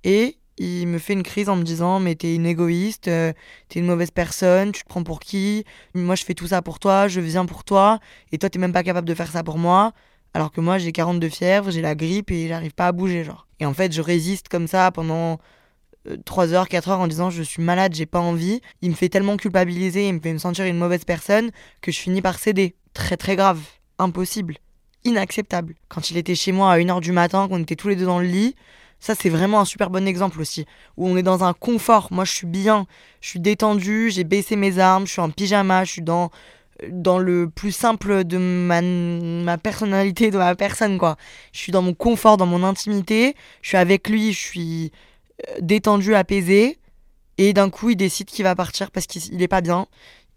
Et 0.04 0.36
il 0.58 0.86
me 0.86 0.98
fait 0.98 1.14
une 1.14 1.22
crise 1.22 1.48
en 1.48 1.56
me 1.56 1.62
disant 1.62 2.00
mais 2.00 2.14
t'es 2.14 2.34
une 2.34 2.46
égoïste, 2.46 3.08
euh, 3.08 3.32
t'es 3.68 3.80
une 3.80 3.86
mauvaise 3.86 4.10
personne, 4.10 4.72
tu 4.72 4.82
te 4.82 4.88
prends 4.88 5.02
pour 5.02 5.20
qui? 5.20 5.64
Moi 5.94 6.14
je 6.14 6.24
fais 6.24 6.34
tout 6.34 6.48
ça 6.48 6.62
pour 6.62 6.78
toi, 6.78 7.08
je 7.08 7.20
viens 7.20 7.46
pour 7.46 7.64
toi, 7.64 7.98
et 8.32 8.38
toi 8.38 8.50
t'es 8.50 8.58
même 8.58 8.72
pas 8.72 8.82
capable 8.82 9.08
de 9.08 9.14
faire 9.14 9.30
ça 9.30 9.42
pour 9.42 9.58
moi. 9.58 9.92
Alors 10.34 10.52
que 10.52 10.60
moi, 10.60 10.78
j'ai 10.78 10.92
42 10.92 11.28
fièvres, 11.28 11.70
j'ai 11.70 11.82
la 11.82 11.94
grippe 11.94 12.30
et 12.30 12.48
j'arrive 12.48 12.72
pas 12.72 12.86
à 12.86 12.92
bouger, 12.92 13.24
genre. 13.24 13.46
Et 13.58 13.66
en 13.66 13.74
fait, 13.74 13.92
je 13.92 14.00
résiste 14.00 14.48
comme 14.48 14.68
ça 14.68 14.90
pendant 14.92 15.38
3 16.24 16.52
euh, 16.52 16.54
heures, 16.54 16.68
4 16.68 16.88
heures 16.88 17.00
en 17.00 17.08
disant 17.08 17.30
je 17.30 17.42
suis 17.42 17.62
malade, 17.62 17.94
j'ai 17.94 18.06
pas 18.06 18.20
envie. 18.20 18.60
Il 18.80 18.90
me 18.90 18.94
fait 18.94 19.08
tellement 19.08 19.36
culpabiliser, 19.36 20.08
il 20.08 20.14
me 20.14 20.20
fait 20.20 20.32
me 20.32 20.38
sentir 20.38 20.64
une 20.66 20.78
mauvaise 20.78 21.04
personne 21.04 21.50
que 21.80 21.90
je 21.90 21.98
finis 21.98 22.22
par 22.22 22.38
céder. 22.38 22.76
Très 22.94 23.16
très 23.16 23.36
grave. 23.36 23.60
Impossible. 23.98 24.56
Inacceptable. 25.04 25.74
Quand 25.88 26.10
il 26.10 26.16
était 26.16 26.34
chez 26.34 26.52
moi 26.52 26.72
à 26.72 26.78
1h 26.78 27.00
du 27.00 27.12
matin, 27.12 27.48
qu'on 27.48 27.60
était 27.60 27.76
tous 27.76 27.88
les 27.88 27.96
deux 27.96 28.06
dans 28.06 28.20
le 28.20 28.26
lit, 28.26 28.54
ça 29.00 29.14
c'est 29.14 29.30
vraiment 29.30 29.60
un 29.60 29.64
super 29.64 29.90
bon 29.90 30.06
exemple 30.06 30.40
aussi. 30.40 30.66
Où 30.96 31.08
on 31.08 31.16
est 31.16 31.22
dans 31.22 31.44
un 31.44 31.52
confort. 31.52 32.08
Moi 32.10 32.24
je 32.24 32.32
suis 32.32 32.46
bien, 32.46 32.86
je 33.20 33.28
suis 33.28 33.40
détendu, 33.40 34.10
j'ai 34.10 34.24
baissé 34.24 34.56
mes 34.56 34.78
armes, 34.78 35.06
je 35.06 35.12
suis 35.12 35.20
en 35.20 35.30
pyjama, 35.30 35.84
je 35.84 35.92
suis 35.92 36.02
dans 36.02 36.30
dans 36.88 37.18
le 37.18 37.48
plus 37.48 37.72
simple 37.72 38.24
de 38.24 38.38
ma, 38.38 38.80
ma 38.80 39.58
personnalité, 39.58 40.30
de 40.30 40.38
ma 40.38 40.54
personne, 40.54 40.98
quoi. 40.98 41.16
Je 41.52 41.58
suis 41.58 41.72
dans 41.72 41.82
mon 41.82 41.94
confort, 41.94 42.36
dans 42.36 42.46
mon 42.46 42.62
intimité. 42.64 43.34
Je 43.62 43.68
suis 43.68 43.76
avec 43.76 44.08
lui, 44.08 44.32
je 44.32 44.38
suis 44.38 44.92
euh, 45.48 45.58
détendu, 45.60 46.14
apaisé. 46.14 46.78
Et 47.38 47.52
d'un 47.52 47.70
coup, 47.70 47.90
il 47.90 47.96
décide 47.96 48.28
qu'il 48.28 48.44
va 48.44 48.54
partir 48.54 48.90
parce 48.90 49.06
qu'il 49.06 49.40
est 49.42 49.48
pas 49.48 49.60
bien. 49.60 49.86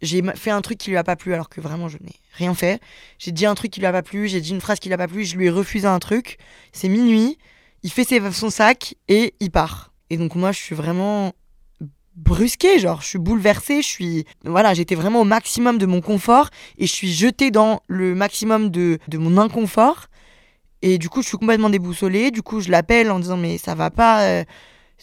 J'ai 0.02 0.22
fait 0.36 0.52
un 0.52 0.62
truc 0.62 0.78
qui 0.78 0.90
lui 0.90 0.98
a 0.98 1.04
pas 1.04 1.16
plu 1.16 1.34
alors 1.34 1.48
que 1.48 1.62
vraiment 1.62 1.88
je 1.88 1.98
n'ai 1.98 2.16
rien 2.34 2.54
fait. 2.54 2.82
J'ai 3.20 3.32
dit 3.32 3.46
un 3.46 3.56
truc 3.56 3.72
qui 3.72 3.80
lui 3.80 3.88
a 3.88 3.92
pas 3.92 4.02
plu, 4.02 4.28
j'ai 4.28 4.42
dit 4.42 4.52
une 4.52 4.60
phrase 4.60 4.80
qui 4.80 4.90
lui 4.90 4.94
a 4.94 4.98
pas 4.98 5.08
plu, 5.08 5.24
je 5.24 5.38
lui 5.38 5.46
ai 5.46 5.50
refusé 5.50 5.88
un 5.88 6.00
truc. 6.00 6.38
C'est 6.74 6.90
minuit, 6.90 7.38
il 7.84 7.92
fait 7.92 8.32
son 8.32 8.50
sac 8.50 8.96
et 9.08 9.36
il 9.40 9.52
part. 9.52 9.94
Et 10.10 10.18
donc 10.18 10.36
moi 10.36 10.52
je 10.52 10.60
suis 10.60 10.76
vraiment 10.76 11.34
brusquée, 12.16 12.80
genre 12.80 13.02
je 13.02 13.08
suis 13.08 13.20
bouleversée, 13.20 13.82
je 13.82 13.88
suis 13.88 14.26
voilà, 14.44 14.74
j'étais 14.74 14.96
vraiment 14.96 15.22
au 15.22 15.26
maximum 15.26 15.78
de 15.78 15.86
mon 15.86 16.02
confort 16.02 16.50
et 16.78 16.88
je 16.88 16.94
suis 16.94 17.12
jetée 17.12 17.52
dans 17.52 17.82
le 17.88 18.16
maximum 18.16 18.70
de, 18.70 19.00
de 19.08 19.18
mon 19.18 19.38
inconfort. 19.38 20.08
Et 20.82 20.98
du 20.98 21.08
coup, 21.08 21.22
je 21.22 21.30
suis 21.30 21.38
complètement 21.38 21.70
déboussolée. 21.70 22.30
Du 22.30 22.42
coup, 22.42 22.60
je 22.60 22.70
l'appelle 22.70 23.10
en 23.10 23.20
disant 23.20 23.38
mais 23.38 23.58
ça 23.58 23.74
va 23.74 23.90
pas, 23.90 24.24
euh, 24.24 24.44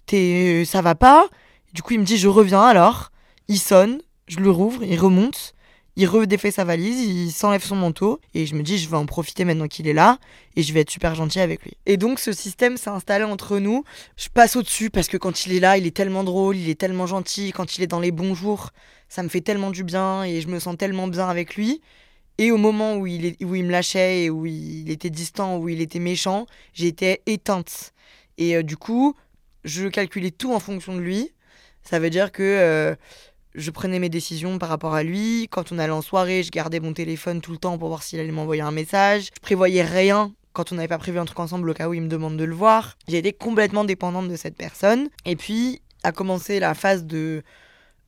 t'es, 0.07 0.65
ça 0.67 0.83
va 0.83 0.95
pas. 0.95 1.27
Du 1.73 1.83
coup, 1.83 1.95
il 1.95 2.01
me 2.01 2.05
dit 2.05 2.19
je 2.19 2.29
reviens 2.29 2.63
alors. 2.63 3.11
Il 3.49 3.59
sonne, 3.59 4.01
je 4.29 4.39
le 4.39 4.51
rouvre, 4.51 4.85
il 4.85 4.99
remonte, 4.99 5.55
il 5.97 6.07
redéfait 6.07 6.51
sa 6.51 6.65
valise, 6.65 7.01
il 7.01 7.31
s'enlève 7.33 7.63
son 7.63 7.77
manteau 7.77 8.21
et 8.35 8.47
je 8.47 8.55
me 8.55 8.63
dis 8.63 8.79
je 8.79 8.89
vais 8.89 8.97
en 8.97 9.07
profiter 9.07 9.45
maintenant 9.45 9.69
qu'il 9.69 9.89
est 9.89 9.93
là 9.93 10.19
et 10.57 10.63
je 10.63 10.73
vais 10.73 10.81
être 10.81 10.91
super 10.91 11.15
gentil 11.15 11.41
avec 11.41 11.63
lui. 11.63 11.73
Et 11.87 11.97
donc 11.97 12.19
ce 12.21 12.33
système 12.33 12.77
s'est 12.77 12.91
installé 12.91 13.25
entre 13.25 13.59
nous. 13.59 13.85
Je 14.17 14.29
passe 14.29 14.57
au-dessus 14.57 14.91
parce 14.91 15.09
que 15.09 15.17
quand 15.17 15.47
il 15.47 15.53
est 15.53 15.61
là, 15.61 15.77
il 15.77 15.87
est 15.87 15.97
tellement 15.97 16.25
drôle, 16.25 16.57
il 16.57 16.69
est 16.69 16.79
tellement 16.79 17.07
gentil, 17.07 17.53
quand 17.53 17.77
il 17.77 17.83
est 17.83 17.87
dans 17.89 18.01
les 18.01 18.13
bons 18.13 18.35
jours, 18.35 18.71
ça 19.09 19.23
me 19.23 19.29
fait 19.29 19.41
tellement 19.41 19.71
du 19.71 19.85
bien 19.85 20.23
et 20.23 20.41
je 20.41 20.49
me 20.49 20.59
sens 20.59 20.77
tellement 20.77 21.09
bien 21.09 21.29
avec 21.29 21.57
lui. 21.57 21.81
Et 22.39 22.53
au 22.53 22.57
moment 22.57 22.97
où 22.97 23.07
il, 23.07 23.37
où 23.45 23.55
il 23.55 23.65
me 23.65 23.71
lâchait 23.71 24.25
et 24.25 24.31
où 24.31 24.47
il 24.47 24.91
était 24.91 25.11
distant, 25.11 25.59
où 25.59 25.69
il 25.69 25.83
était 25.83 25.99
méchant, 25.99 26.47
j'étais 26.73 27.21
éteinte. 27.27 27.93
Et 28.39 28.57
euh, 28.57 28.63
du 28.63 28.79
coup, 28.79 29.15
je 29.65 29.89
calculais 29.89 30.31
tout 30.31 30.55
en 30.55 30.61
fonction 30.61 30.95
de 30.95 31.01
lui. 31.01 31.33
Ça 31.83 31.99
veut 31.99 32.09
dire 32.09 32.33
que 32.33 32.43
euh, 32.43 32.95
je 33.55 33.71
prenais 33.71 33.99
mes 33.99 34.09
décisions 34.09 34.59
par 34.59 34.69
rapport 34.69 34.95
à 34.95 35.03
lui. 35.03 35.49
Quand 35.51 35.73
on 35.73 35.79
allait 35.79 35.93
en 35.93 36.03
soirée, 36.03 36.43
je 36.43 36.51
gardais 36.51 36.81
mon 36.81 36.93
téléphone 36.93 37.41
tout 37.41 37.53
le 37.53 37.59
temps 37.59 37.79
pour 37.79 37.89
voir 37.89 38.03
s'il 38.03 38.21
allait 38.21 38.31
m'envoyer 38.31 38.63
un 38.63 38.71
message. 38.71 39.31
Je 39.35 39.41
prévoyais 39.41 39.83
rien 39.83 40.33
quand 40.53 40.73
on 40.73 40.77
n'avait 40.77 40.89
pas 40.89 40.99
prévu 40.99 41.19
un 41.19 41.25
truc 41.25 41.41
ensemble 41.41 41.71
au 41.71 41.75
cas 41.75 41.89
où 41.89 41.95
il 41.95 42.03
me 42.03 42.09
demande 42.09 42.37
de 42.37 42.45
le 42.45 42.55
voir. 42.55 42.97
J'ai 43.09 43.19
été 43.19 43.33
complètement 43.33 43.85
dépendante 43.85 44.29
de 44.29 44.37
cette 44.37 44.57
personne. 44.57 45.09
Et 45.25 45.37
puis 45.37 45.81
a 46.03 46.13
commencé 46.13 46.61
la 46.61 46.75
phase 46.75 47.05
de, 47.05 47.43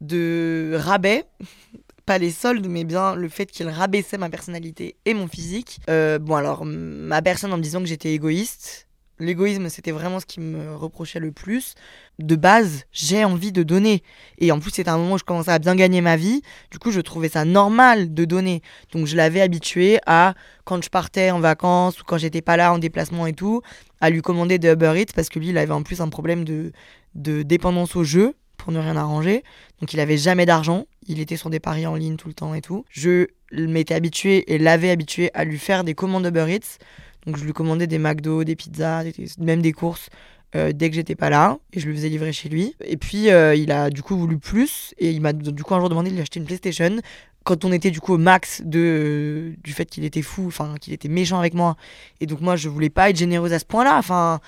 de 0.01 0.75
rabais. 0.77 1.25
Pas 2.05 2.19
les 2.19 2.33
soldes, 2.33 2.67
mais 2.67 2.83
bien 2.83 3.15
le 3.15 3.29
fait 3.29 3.47
qu'il 3.47 3.69
rabaissait 3.69 4.19
ma 4.19 4.29
personnalité 4.29 4.97
et 5.05 5.15
mon 5.15 5.29
physique. 5.29 5.79
Euh, 5.89 6.19
bon, 6.19 6.35
alors, 6.35 6.65
ma 6.65 7.23
personne 7.23 7.53
en 7.53 7.57
me 7.57 7.63
disant 7.63 7.79
que 7.79 7.87
j'étais 7.87 8.13
égoïste, 8.13 8.89
L'égoïsme, 9.23 9.69
c'était 9.69 9.93
vraiment 9.93 10.19
ce 10.19 10.27
qui 10.27 10.41
me 10.41 10.75
reprochait 10.75 11.21
le 11.21 11.31
plus. 11.31 11.75
De 12.19 12.35
base, 12.35 12.85
j'ai 12.91 13.25
envie 13.25 13.53
de 13.53 13.63
donner. 13.63 14.03
Et 14.39 14.51
en 14.51 14.59
plus, 14.59 14.73
c'était 14.73 14.91
un 14.91 14.99
moment 14.99 15.15
où 15.15 15.19
je 15.19 15.25
commençais 15.25 15.53
à 15.53 15.61
bien 15.61 15.77
gagner 15.77 16.01
ma 16.01 16.17
vie. 16.17 16.43
Du 16.73 16.79
coup, 16.79 16.91
je 16.91 17.01
trouvais 17.01 17.29
ça 17.29 17.45
normal 17.45 18.13
de 18.13 18.25
donner. 18.25 18.63
Donc, 18.93 19.07
je 19.07 19.17
l'avais 19.17 19.41
habitué 19.41 20.01
à, 20.07 20.35
quand 20.65 20.83
je 20.83 20.91
partais 20.91 21.31
en 21.31 21.39
vacances 21.39 22.01
ou 22.01 22.05
quand 22.05 22.19
j'étais 22.19 22.43
pas 22.43 22.57
là 22.57 22.73
en 22.73 22.79
déplacement 22.79 23.27
et 23.27 23.33
tout, 23.33 23.63
à 24.01 24.11
lui 24.11 24.23
commander 24.23 24.59
des 24.59 24.73
Uber 24.73 24.95
Eats 24.97 25.13
parce 25.15 25.29
que 25.29 25.39
lui, 25.39 25.51
il 25.51 25.59
avait 25.59 25.73
en 25.73 25.85
plus 25.85 26.01
un 26.01 26.09
problème 26.09 26.45
de, 26.45 26.73
dépendance 27.15 27.95
au 27.95 28.03
jeu 28.03 28.35
pour 28.57 28.73
ne 28.73 28.81
rien 28.81 28.97
arranger. 28.97 29.45
Donc, 29.81 29.93
il 29.93 30.01
avait 30.01 30.19
jamais 30.19 30.47
d'argent. 30.47 30.87
Il 31.07 31.21
était 31.21 31.37
sur 31.37 31.49
des 31.49 31.61
paris 31.61 31.87
en 31.87 31.95
ligne 31.95 32.17
tout 32.17 32.29
le 32.29 32.35
temps 32.35 32.55
et 32.55 32.61
tout. 32.61 32.85
Je 32.91 33.29
m'étais 33.53 33.95
habitué 33.95 34.53
et 34.53 34.59
l'avais 34.59 34.91
habitué 34.91 35.31
à 35.35 35.45
lui 35.45 35.59
faire 35.59 35.85
des 35.85 35.95
commandes 35.95 36.27
Uber 36.27 36.47
Eats 36.49 36.79
donc 37.27 37.37
je 37.37 37.45
lui 37.45 37.53
commandais 37.53 37.87
des 37.87 37.99
McDo, 37.99 38.45
des 38.45 38.57
pizzas, 38.57 39.05
même 39.39 39.63
des 39.63 39.73
courses 39.73 40.09
euh, 40.55 40.73
dès 40.73 40.91
que 40.91 40.97
j'étais 40.97 41.15
pas 41.15 41.31
là 41.31 41.59
et 41.73 41.81
je 41.81 41.89
lui 41.89 41.97
faisais 41.97 42.09
livrer 42.09 42.33
chez 42.33 42.49
lui. 42.49 42.75
Et 42.85 42.97
puis 42.97 43.31
euh, 43.31 43.55
il 43.55 43.71
a 43.73 43.91
du 43.91 44.03
coup 44.03 44.17
voulu 44.17 44.39
plus 44.39 44.95
et 44.99 45.11
il 45.11 45.21
m'a 45.21 45.33
du 45.33 45.63
coup 45.63 45.75
un 45.75 45.81
jour 45.81 45.89
demandé 45.89 46.11
de 46.11 46.15
lui 46.15 46.23
acheter 46.23 46.41
une 46.41 46.47
PlayStation. 46.47 46.99
Quand 47.45 47.65
on 47.65 47.73
était 47.73 47.91
du 47.91 48.01
coup 48.01 48.15
au 48.15 48.19
max 48.19 48.63
du 48.63 49.57
fait 49.67 49.87
qu'il 49.87 50.05
était 50.05 50.23
fou, 50.23 50.47
enfin 50.47 50.75
qu'il 50.81 50.93
était 50.93 51.09
méchant 51.09 51.39
avec 51.39 51.55
moi. 51.55 51.77
Et 52.21 52.27
donc 52.27 52.41
moi 52.41 52.57
je 52.57 52.69
voulais 52.69 52.91
pas 52.91 53.11
être 53.11 53.17
généreuse 53.17 53.53
à 53.53 53.59
ce 53.59 53.65
point-là. 53.65 53.97
Enfin 53.99 54.41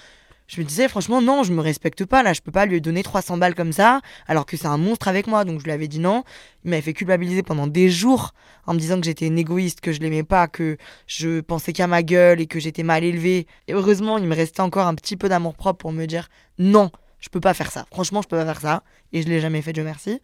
je 0.47 0.61
me 0.61 0.67
disais 0.67 0.89
franchement 0.89 1.23
non, 1.23 1.43
je 1.43 1.53
me 1.53 1.61
respecte 1.61 2.05
pas 2.05 2.23
là, 2.23 2.33
je 2.33 2.41
peux 2.41 2.53
pas 2.53 2.67
lui 2.67 2.81
donner 2.81 3.03
300 3.03 3.39
balles 3.39 3.55
comme 3.55 3.73
ça 3.73 4.01
alors 4.27 4.45
que 4.47 4.57
c'est 4.57 4.67
un 4.67 4.77
monstre 4.77 5.09
avec 5.09 5.27
moi. 5.27 5.45
Donc 5.45 5.61
je 5.61 5.65
lui 5.65 5.73
avais 5.73 5.89
dit 5.89 5.99
non. 5.99 6.25
Il 6.65 6.71
m'avait 6.71 6.83
fait 6.83 6.93
culpabiliser 6.93 7.43
pendant 7.43 7.67
des 7.67 7.91
jours 7.91 8.35
en 8.67 8.75
me 8.75 8.79
disant 8.79 8.99
que 8.99 9.05
j'étais 9.05 9.27
une 9.27 9.39
égoïste, 9.39 9.81
que 9.81 9.93
je 9.93 10.01
l'aimais 10.01 10.23
pas, 10.23 10.49
que 10.49 10.77
je 11.07 11.41
pensais 11.41 11.73
qu'à 11.73 11.87
ma 11.87 12.03
gueule 12.03 12.41
et 12.41 12.47
que 12.47 12.61
j'étais 12.61 12.83
mal 12.83 13.05
élevée. 13.05 13.47
Et 13.69 13.75
heureusement, 13.75 14.19
il 14.19 14.27
me 14.27 14.35
restait 14.35 14.61
encore 14.61 14.87
un 14.87 14.95
petit 14.95 15.17
peu 15.17 15.29
d'amour 15.29 15.55
propre 15.55 15.79
pour 15.79 15.93
me 15.93 16.07
dire 16.07 16.29
non, 16.59 16.91
je 17.21 17.29
peux 17.29 17.41
pas 17.41 17.55
faire 17.55 17.71
ça. 17.71 17.87
Franchement, 17.91 18.23
je 18.23 18.29
peux 18.29 18.37
pas 18.37 18.45
faire 18.45 18.61
ça 18.61 18.83
et 19.13 19.23
je 19.23 19.29
l'ai 19.29 19.41
jamais 19.41 19.63
fait, 19.63 19.73
Dieu 19.73 19.85
merci. 19.85 20.21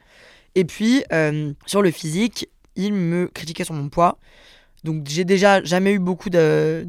Et 0.54 0.64
puis 0.64 1.04
euh, 1.12 1.52
sur 1.66 1.83
le 1.83 1.90
physique, 1.90 2.48
il 2.76 2.92
me 2.92 3.26
critiquait 3.28 3.64
sur 3.64 3.74
mon 3.74 3.88
poids. 3.88 4.18
Donc 4.85 5.06
j'ai 5.06 5.24
déjà 5.24 5.62
jamais 5.62 5.92
eu 5.92 5.98
beaucoup 5.98 6.30
de 6.30 6.87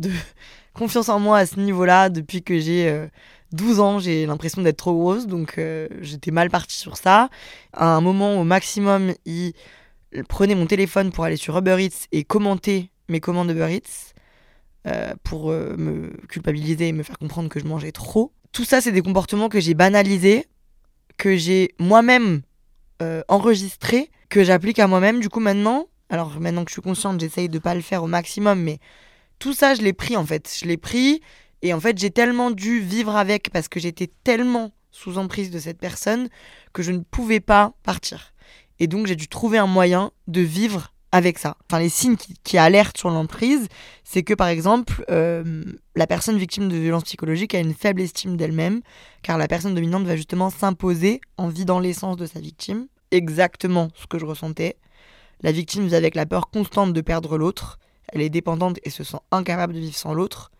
confiance 0.73 1.09
en 1.09 1.19
moi 1.19 1.39
à 1.39 1.45
ce 1.45 1.59
niveau-là 1.59 2.09
depuis 2.09 2.43
que 2.43 2.59
j'ai 2.59 3.07
12 3.53 3.79
euh, 3.79 3.81
ans. 3.81 3.99
J'ai 3.99 4.25
l'impression 4.25 4.61
d'être 4.61 4.77
trop 4.77 4.93
grosse, 4.93 5.27
donc 5.27 5.57
euh, 5.57 5.87
j'étais 6.01 6.31
mal 6.31 6.49
partie 6.49 6.77
sur 6.77 6.97
ça. 6.97 7.29
À 7.73 7.95
un 7.95 8.01
moment, 8.01 8.39
au 8.39 8.43
maximum, 8.43 9.13
il 9.25 9.53
prenait 10.27 10.55
mon 10.55 10.65
téléphone 10.65 11.11
pour 11.11 11.23
aller 11.23 11.37
sur 11.37 11.57
Uber 11.57 11.77
Eats 11.79 12.07
et 12.11 12.23
commenter 12.23 12.91
mes 13.09 13.19
commandes 13.19 13.49
Uber 13.51 13.73
Eats 13.73 14.13
euh, 14.87 15.13
pour 15.23 15.49
me 15.51 16.09
culpabiliser 16.27 16.87
et 16.89 16.91
me 16.91 17.03
faire 17.03 17.17
comprendre 17.17 17.49
que 17.49 17.59
je 17.59 17.65
mangeais 17.65 17.91
trop. 17.91 18.31
Tout 18.51 18.65
ça, 18.65 18.81
c'est 18.81 18.91
des 18.91 19.01
comportements 19.01 19.49
que 19.49 19.59
j'ai 19.59 19.73
banalisés, 19.73 20.47
que 21.17 21.35
j'ai 21.35 21.73
moi-même 21.79 22.41
enregistrés, 23.29 24.11
que 24.29 24.43
j'applique 24.43 24.77
à 24.77 24.85
moi-même. 24.85 25.21
Du 25.21 25.29
coup, 25.29 25.39
maintenant, 25.39 25.87
alors 26.11 26.39
maintenant 26.39 26.65
que 26.65 26.69
je 26.69 26.73
suis 26.73 26.81
consciente, 26.83 27.19
j'essaye 27.19 27.49
de 27.49 27.57
pas 27.57 27.73
le 27.73 27.81
faire 27.81 28.03
au 28.03 28.07
maximum, 28.07 28.61
mais 28.61 28.79
tout 29.41 29.53
ça, 29.53 29.73
je 29.73 29.81
l'ai 29.81 29.91
pris 29.91 30.15
en 30.15 30.25
fait. 30.25 30.55
Je 30.57 30.65
l'ai 30.65 30.77
pris 30.77 31.19
et 31.63 31.73
en 31.73 31.79
fait, 31.79 31.97
j'ai 31.97 32.11
tellement 32.11 32.51
dû 32.51 32.79
vivre 32.79 33.15
avec 33.15 33.49
parce 33.51 33.67
que 33.67 33.79
j'étais 33.79 34.09
tellement 34.23 34.71
sous 34.91 35.17
emprise 35.17 35.49
de 35.49 35.59
cette 35.59 35.79
personne 35.79 36.29
que 36.73 36.83
je 36.83 36.91
ne 36.91 36.99
pouvais 36.99 37.39
pas 37.39 37.73
partir. 37.83 38.33
Et 38.79 38.87
donc, 38.87 39.07
j'ai 39.07 39.15
dû 39.15 39.27
trouver 39.27 39.57
un 39.57 39.67
moyen 39.67 40.11
de 40.27 40.41
vivre 40.41 40.93
avec 41.11 41.39
ça. 41.39 41.57
Enfin, 41.65 41.81
les 41.81 41.89
signes 41.89 42.17
qui, 42.43 42.57
alertent 42.57 42.97
sur 42.97 43.09
l'emprise, 43.09 43.67
c'est 44.03 44.23
que 44.23 44.33
par 44.33 44.47
exemple, 44.47 45.03
euh, 45.09 45.63
la 45.95 46.07
personne 46.07 46.37
victime 46.37 46.69
de 46.69 46.77
violences 46.77 47.03
psychologiques 47.03 47.55
a 47.55 47.59
une 47.59 47.73
faible 47.73 48.01
estime 48.01 48.37
d'elle-même, 48.37 48.81
car 49.23 49.37
la 49.37 49.47
personne 49.47 49.73
dominante 49.73 50.05
va 50.05 50.15
justement 50.15 50.51
s'imposer 50.51 51.19
en 51.37 51.49
vidant 51.49 51.79
l'essence 51.79 52.15
de 52.15 52.27
sa 52.27 52.39
victime. 52.39 52.87
Exactement 53.09 53.89
ce 53.95 54.05
que 54.05 54.19
je 54.19 54.25
ressentais. 54.25 54.77
La 55.41 55.51
victime 55.51 55.87
vit 55.87 55.95
avec 55.95 56.13
la 56.13 56.27
peur 56.27 56.49
constante 56.49 56.93
de 56.93 57.01
perdre 57.01 57.37
l'autre, 57.37 57.79
elle 58.11 58.21
est 58.21 58.29
dépendante 58.29 58.79
et 58.83 58.89
se 58.89 59.03
sent 59.03 59.19
incapable 59.31 59.73
de 59.73 59.79
vivre 59.79 59.95
sans 59.95 60.13
l'autre. 60.13 60.51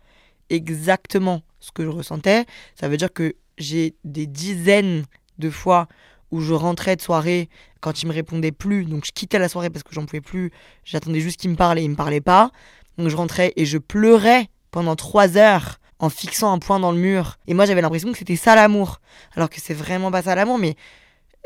Exactement 0.50 1.42
ce 1.60 1.72
que 1.72 1.84
je 1.84 1.88
ressentais. 1.88 2.44
Ça 2.74 2.88
veut 2.88 2.96
dire 2.96 3.12
que 3.12 3.34
j'ai 3.58 3.94
des 4.04 4.26
dizaines 4.26 5.04
de 5.38 5.50
fois 5.50 5.88
où 6.30 6.40
je 6.40 6.54
rentrais 6.54 6.96
de 6.96 7.02
soirée 7.02 7.48
quand 7.80 8.02
il 8.02 8.06
me 8.08 8.12
répondait 8.12 8.52
plus, 8.52 8.84
donc 8.84 9.04
je 9.04 9.12
quittais 9.12 9.38
la 9.38 9.48
soirée 9.48 9.70
parce 9.70 9.82
que 9.82 9.94
j'en 9.94 10.06
pouvais 10.06 10.20
plus, 10.20 10.50
j'attendais 10.84 11.20
juste 11.20 11.38
qu'il 11.40 11.50
me 11.50 11.56
parle 11.56 11.78
et 11.78 11.82
il 11.82 11.90
me 11.90 11.96
parlait 11.96 12.20
pas. 12.20 12.50
Donc 12.96 13.08
je 13.08 13.16
rentrais 13.16 13.52
et 13.56 13.66
je 13.66 13.78
pleurais 13.78 14.48
pendant 14.70 14.96
trois 14.96 15.36
heures 15.36 15.78
en 15.98 16.08
fixant 16.08 16.52
un 16.52 16.58
point 16.58 16.80
dans 16.80 16.92
le 16.92 16.98
mur. 16.98 17.38
Et 17.46 17.54
moi 17.54 17.66
j'avais 17.66 17.82
l'impression 17.82 18.10
que 18.12 18.18
c'était 18.18 18.36
ça 18.36 18.54
l'amour, 18.54 19.00
alors 19.34 19.50
que 19.50 19.60
c'est 19.60 19.74
vraiment 19.74 20.10
pas 20.10 20.22
ça 20.22 20.34
l'amour, 20.34 20.58
mais 20.58 20.74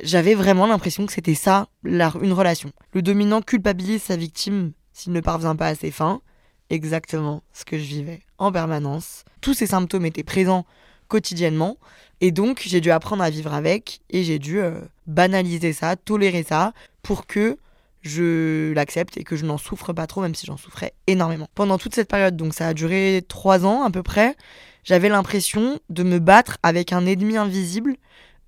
j'avais 0.02 0.34
vraiment 0.34 0.66
l'impression 0.66 1.04
que 1.06 1.12
c'était 1.12 1.34
ça 1.34 1.68
une 1.84 2.32
relation. 2.32 2.70
Le 2.92 3.02
dominant 3.02 3.42
culpabilise 3.42 4.02
sa 4.02 4.16
victime 4.16 4.72
s'il 4.96 5.12
ne 5.12 5.20
parvient 5.20 5.54
pas 5.56 5.68
à 5.68 5.74
ses 5.74 5.90
fins. 5.90 6.22
Exactement 6.70 7.42
ce 7.52 7.66
que 7.66 7.78
je 7.78 7.84
vivais 7.84 8.22
en 8.38 8.50
permanence. 8.50 9.24
Tous 9.42 9.52
ces 9.52 9.66
symptômes 9.66 10.06
étaient 10.06 10.24
présents 10.24 10.64
quotidiennement. 11.06 11.76
Et 12.22 12.32
donc, 12.32 12.62
j'ai 12.64 12.80
dû 12.80 12.90
apprendre 12.90 13.22
à 13.22 13.28
vivre 13.28 13.52
avec 13.52 14.00
et 14.08 14.24
j'ai 14.24 14.38
dû 14.38 14.58
euh, 14.58 14.80
banaliser 15.06 15.74
ça, 15.74 15.96
tolérer 15.96 16.42
ça 16.42 16.72
pour 17.02 17.26
que 17.26 17.58
je 18.00 18.72
l'accepte 18.72 19.18
et 19.18 19.22
que 19.22 19.36
je 19.36 19.44
n'en 19.44 19.58
souffre 19.58 19.92
pas 19.92 20.06
trop, 20.06 20.22
même 20.22 20.34
si 20.34 20.46
j'en 20.46 20.56
souffrais 20.56 20.94
énormément. 21.06 21.46
Pendant 21.54 21.76
toute 21.76 21.94
cette 21.94 22.08
période, 22.08 22.34
donc 22.34 22.54
ça 22.54 22.68
a 22.68 22.74
duré 22.74 23.22
trois 23.28 23.66
ans 23.66 23.84
à 23.84 23.90
peu 23.90 24.02
près, 24.02 24.34
j'avais 24.82 25.10
l'impression 25.10 25.78
de 25.90 26.04
me 26.04 26.18
battre 26.18 26.56
avec 26.62 26.94
un 26.94 27.04
ennemi 27.04 27.36
invisible, 27.36 27.96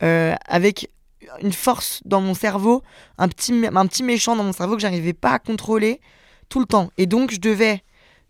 euh, 0.02 0.34
avec 0.46 0.90
une 1.42 1.52
force 1.52 2.00
dans 2.06 2.22
mon 2.22 2.32
cerveau, 2.32 2.82
un 3.18 3.28
petit, 3.28 3.52
un 3.66 3.86
petit 3.86 4.02
méchant 4.02 4.34
dans 4.34 4.44
mon 4.44 4.52
cerveau 4.52 4.76
que 4.76 4.80
j'arrivais 4.80 5.12
pas 5.12 5.32
à 5.32 5.38
contrôler 5.38 6.00
tout 6.48 6.60
le 6.60 6.66
temps. 6.66 6.90
Et 6.98 7.06
donc, 7.06 7.30
je 7.30 7.38
devais, 7.38 7.82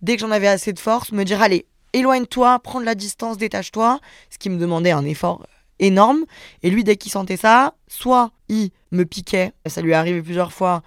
dès 0.03 0.17
que 0.17 0.21
j'en 0.21 0.31
avais 0.31 0.49
assez 0.49 0.73
de 0.73 0.79
force, 0.79 1.13
me 1.13 1.25
dire 1.25 1.43
allez, 1.43 1.67
éloigne-toi, 1.93 2.59
prends 2.61 2.81
de 2.81 2.85
la 2.85 2.95
distance, 2.95 3.39
détache-toi, 3.39 4.01
ce 4.31 4.39
qui 4.39 4.51
me 4.51 4.59
demandait 4.59 4.91
un 4.91 5.05
effort 5.05 5.47
énorme. 5.79 6.25
Et 6.63 6.71
lui, 6.71 6.85
dès 6.85 6.97
qu'il 6.97 7.13
sentait 7.13 7.37
ça, 7.37 7.75
soit 7.87 8.31
il 8.49 8.71
me 8.91 9.05
piquait, 9.05 9.53
ça 9.67 9.81
lui 9.81 9.93
est 9.93 9.95
arrivé 9.95 10.23
plusieurs 10.23 10.53
fois 10.53 10.83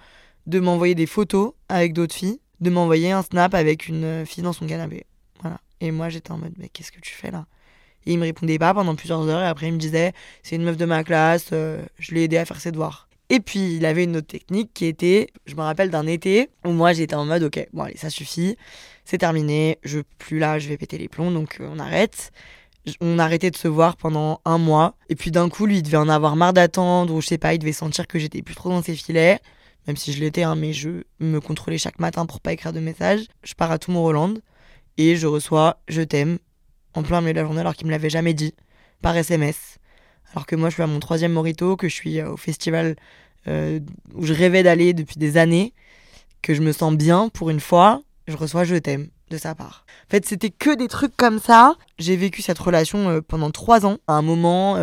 de 0.46 0.60
m'envoyer 0.60 0.94
des 0.94 1.06
photos 1.06 1.52
avec 1.68 1.92
d'autres 1.92 2.14
filles, 2.14 2.40
de 2.60 2.70
m'envoyer 2.70 3.12
un 3.12 3.22
snap 3.22 3.54
avec 3.54 3.88
une 3.88 4.24
fille 4.26 4.42
dans 4.42 4.52
son 4.52 4.66
canapé. 4.66 5.06
Voilà. 5.40 5.58
Et 5.80 5.90
moi, 5.90 6.08
j'étais 6.08 6.30
en 6.30 6.38
mode, 6.38 6.54
mais 6.58 6.68
qu'est-ce 6.68 6.92
que 6.92 7.00
tu 7.00 7.14
fais 7.14 7.30
là? 7.30 7.46
Et 8.06 8.12
il 8.12 8.18
me 8.18 8.24
répondait 8.24 8.58
pas 8.58 8.74
pendant 8.74 8.94
plusieurs 8.96 9.28
heures. 9.28 9.42
Et 9.42 9.46
après, 9.46 9.68
il 9.68 9.72
me 9.72 9.78
disait 9.78 10.12
C'est 10.42 10.56
une 10.56 10.64
meuf 10.64 10.76
de 10.76 10.84
ma 10.84 11.04
classe, 11.04 11.50
euh, 11.52 11.82
je 11.98 12.14
l'ai 12.14 12.24
aidé 12.24 12.36
à 12.36 12.44
faire 12.44 12.60
ses 12.60 12.72
devoirs. 12.72 13.08
Et 13.32 13.40
puis, 13.40 13.76
il 13.76 13.86
avait 13.86 14.04
une 14.04 14.16
autre 14.18 14.26
technique 14.26 14.72
qui 14.74 14.84
était 14.84 15.28
Je 15.46 15.54
me 15.54 15.62
rappelle 15.62 15.90
d'un 15.90 16.06
été 16.06 16.50
où 16.64 16.70
moi, 16.70 16.92
j'étais 16.92 17.14
en 17.14 17.24
mode 17.24 17.42
Ok, 17.42 17.66
bon, 17.72 17.84
allez, 17.84 17.96
ça 17.96 18.10
suffit, 18.10 18.56
c'est 19.04 19.18
terminé, 19.18 19.78
je 19.82 20.00
plus 20.18 20.38
là, 20.38 20.58
je 20.58 20.68
vais 20.68 20.76
péter 20.76 20.98
les 20.98 21.08
plombs, 21.08 21.30
donc 21.30 21.56
euh, 21.60 21.68
on 21.72 21.78
arrête. 21.78 22.30
On 23.00 23.18
arrêtait 23.18 23.50
de 23.50 23.56
se 23.56 23.68
voir 23.68 23.96
pendant 23.96 24.40
un 24.44 24.58
mois. 24.58 24.96
Et 25.08 25.16
puis 25.16 25.30
d'un 25.30 25.48
coup, 25.48 25.66
lui, 25.66 25.78
il 25.78 25.82
devait 25.82 25.96
en 25.96 26.08
avoir 26.08 26.36
marre 26.36 26.52
d'attendre, 26.52 27.14
ou 27.14 27.20
je 27.20 27.28
sais 27.28 27.38
pas, 27.38 27.54
il 27.54 27.58
devait 27.58 27.72
sentir 27.72 28.06
que 28.06 28.18
j'étais 28.18 28.42
plus 28.42 28.54
trop 28.54 28.68
dans 28.68 28.82
ses 28.82 28.94
filets 28.94 29.40
même 29.86 29.96
si 29.96 30.12
je 30.12 30.20
l'étais, 30.20 30.44
hein, 30.44 30.54
mais 30.54 30.72
je 30.72 31.02
me 31.18 31.40
contrôlais 31.40 31.78
chaque 31.78 31.98
matin 31.98 32.26
pour 32.26 32.40
pas 32.40 32.52
écrire 32.52 32.72
de 32.72 32.80
messages. 32.80 33.24
Je 33.42 33.54
pars 33.54 33.70
à 33.70 33.78
tout 33.78 33.90
mon 33.90 34.02
Roland 34.02 34.34
et 34.96 35.16
je 35.16 35.26
reçois 35.26 35.80
Je 35.88 36.02
t'aime 36.02 36.38
en 36.94 37.02
plein 37.02 37.20
milieu 37.20 37.32
de 37.32 37.40
la 37.40 37.44
journée 37.44 37.60
alors 37.60 37.74
qu'il 37.74 37.86
me 37.86 37.90
l'avait 37.90 38.10
jamais 38.10 38.34
dit 38.34 38.54
par 39.00 39.16
SMS. 39.16 39.78
Alors 40.32 40.46
que 40.46 40.56
moi 40.56 40.68
je 40.70 40.74
suis 40.74 40.82
à 40.82 40.86
mon 40.86 41.00
troisième 41.00 41.32
Morito, 41.32 41.76
que 41.76 41.88
je 41.88 41.94
suis 41.94 42.20
euh, 42.20 42.30
au 42.30 42.36
festival 42.36 42.96
euh, 43.48 43.80
où 44.14 44.24
je 44.24 44.32
rêvais 44.32 44.62
d'aller 44.62 44.92
depuis 44.94 45.16
des 45.18 45.36
années, 45.36 45.72
que 46.42 46.54
je 46.54 46.62
me 46.62 46.72
sens 46.72 46.94
bien 46.94 47.28
pour 47.28 47.50
une 47.50 47.60
fois, 47.60 48.02
je 48.26 48.36
reçois 48.36 48.64
Je 48.64 48.76
t'aime 48.76 49.08
de 49.30 49.36
sa 49.38 49.54
part. 49.54 49.86
En 50.08 50.10
fait, 50.10 50.26
c'était 50.26 50.50
que 50.50 50.74
des 50.76 50.88
trucs 50.88 51.16
comme 51.16 51.38
ça. 51.38 51.74
J'ai 51.98 52.16
vécu 52.16 52.42
cette 52.42 52.58
relation 52.58 53.08
euh, 53.08 53.20
pendant 53.20 53.50
trois 53.50 53.86
ans. 53.86 53.98
À 54.06 54.14
un 54.14 54.22
moment, 54.22 54.76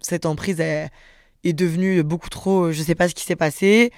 cette 0.00 0.26
emprise 0.26 0.60
est, 0.60 0.88
est 1.44 1.52
devenue 1.52 2.02
beaucoup 2.02 2.30
trop. 2.30 2.72
Je 2.72 2.82
sais 2.82 2.94
pas 2.94 3.08
ce 3.08 3.14
qui 3.14 3.24
s'est 3.24 3.36
passé 3.36 3.92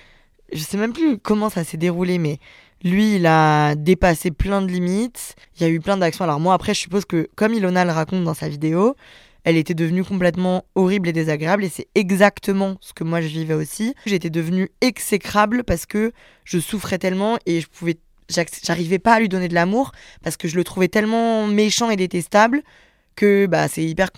je 0.53 0.62
sais 0.62 0.77
même 0.77 0.92
plus 0.92 1.18
comment 1.18 1.51
ça 1.51 1.64
s'est 1.64 1.77
déroulé, 1.77 2.18
mais 2.18 2.38
lui, 2.83 3.16
il 3.16 3.27
a 3.27 3.74
dépassé 3.74 4.31
plein 4.31 4.62
de 4.62 4.68
limites. 4.68 5.35
Il 5.57 5.62
y 5.62 5.66
a 5.66 5.68
eu 5.68 5.81
plein 5.81 5.96
d'actions. 5.96 6.24
Alors 6.24 6.40
moi, 6.40 6.55
après, 6.55 6.74
je 6.74 6.81
suppose 6.81 7.05
que, 7.05 7.29
comme 7.35 7.55
Ilona 7.55 7.85
le 7.85 7.92
raconte 7.92 8.24
dans 8.24 8.35
sa 8.35 8.48
vidéo, 8.48 8.96
elle 9.44 9.57
était 9.57 9.74
devenue 9.74 10.05
complètement 10.05 10.64
horrible 10.74 11.09
et 11.09 11.12
désagréable. 11.12 11.64
Et 11.64 11.68
c'est 11.68 11.88
exactement 11.94 12.77
ce 12.81 12.92
que 12.92 13.05
moi, 13.05 13.20
je 13.20 13.29
vivais 13.29 13.55
aussi. 13.55 13.94
J'étais 14.07 14.31
devenue 14.31 14.70
exécrable 14.81 15.64
parce 15.64 15.87
que 15.87 16.12
je 16.44 16.59
souffrais 16.59 16.98
tellement 16.98 17.38
et 17.46 17.61
je 17.61 17.68
pouvais... 17.68 17.98
J'arrivais 18.29 18.98
pas 18.98 19.14
à 19.14 19.20
lui 19.20 19.31
donner 19.31 19.48
de 19.48 19.55
l'amour 19.55 19.92
parce 20.22 20.37
que 20.37 20.48
je 20.48 20.57
le 20.57 20.64
trouvais 20.64 20.88
tellement 20.88 21.46
méchant 21.46 21.88
et 21.88 21.96
détestable 21.96 22.62
que 23.18 23.46
bah, 23.46 23.66
c'est 23.66 23.85
hyper 23.85 24.11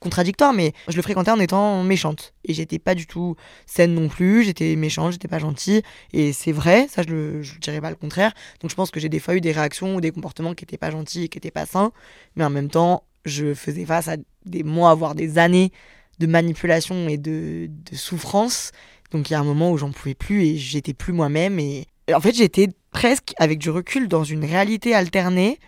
contradictoire, 0.00 0.52
mais 0.52 0.74
je 0.86 0.96
le 0.96 1.02
fréquentais 1.02 1.30
en 1.30 1.40
étant 1.40 1.82
méchante. 1.82 2.34
Et 2.44 2.52
j'étais 2.52 2.78
pas 2.78 2.94
du 2.94 3.06
tout 3.06 3.36
saine 3.64 3.94
non 3.94 4.08
plus, 4.08 4.44
j'étais 4.44 4.76
méchante, 4.76 5.12
j'étais 5.12 5.28
pas 5.28 5.38
gentille. 5.38 5.80
Et 6.12 6.34
c'est 6.34 6.52
vrai, 6.52 6.88
ça 6.90 7.00
je, 7.02 7.08
le, 7.08 7.42
dirais 7.62 7.80
pas 7.80 7.88
le 7.88 7.96
contraire. 7.96 8.34
Donc 8.60 8.70
je 8.70 8.76
pense 8.76 8.90
que 8.90 9.00
j'ai 9.00 9.08
des 9.08 9.18
fois 9.18 9.34
eu 9.34 9.40
des 9.40 9.52
réactions 9.52 9.94
ou 9.96 10.02
des 10.02 10.10
comportements 10.10 10.52
qui 10.52 10.64
étaient 10.64 10.76
pas 10.76 10.90
gentils 10.90 11.24
et 11.24 11.28
qui 11.28 11.38
étaient 11.38 11.50
pas 11.50 11.64
sains. 11.64 11.90
Mais 12.36 12.44
en 12.44 12.50
même 12.50 12.68
temps, 12.68 13.02
je 13.24 13.54
faisais 13.54 13.84
face 13.84 14.08
à 14.08 14.16
des 14.44 14.62
mois, 14.62 14.94
voire 14.94 15.14
des 15.14 15.38
années 15.38 15.72
de 16.18 16.26
manipulation 16.26 17.08
et 17.08 17.16
de, 17.16 17.70
souffrance. 17.92 18.72
Donc 19.10 19.30
il 19.30 19.32
y 19.32 19.36
a 19.36 19.40
un 19.40 19.44
moment 19.44 19.70
où 19.70 19.78
j'en 19.78 19.92
pouvais 19.92 20.14
plus 20.14 20.44
et 20.44 20.56
j'étais 20.56 20.94
plus 20.94 21.12
moi-même. 21.12 21.58
Et 21.58 21.86
en 22.12 22.20
fait, 22.20 22.34
j'étais 22.34 22.68
presque, 22.90 23.34
avec 23.38 23.58
du 23.58 23.70
recul, 23.70 24.08
dans 24.08 24.24
une 24.24 24.44
réalité 24.44 24.94
alternée 24.94 25.58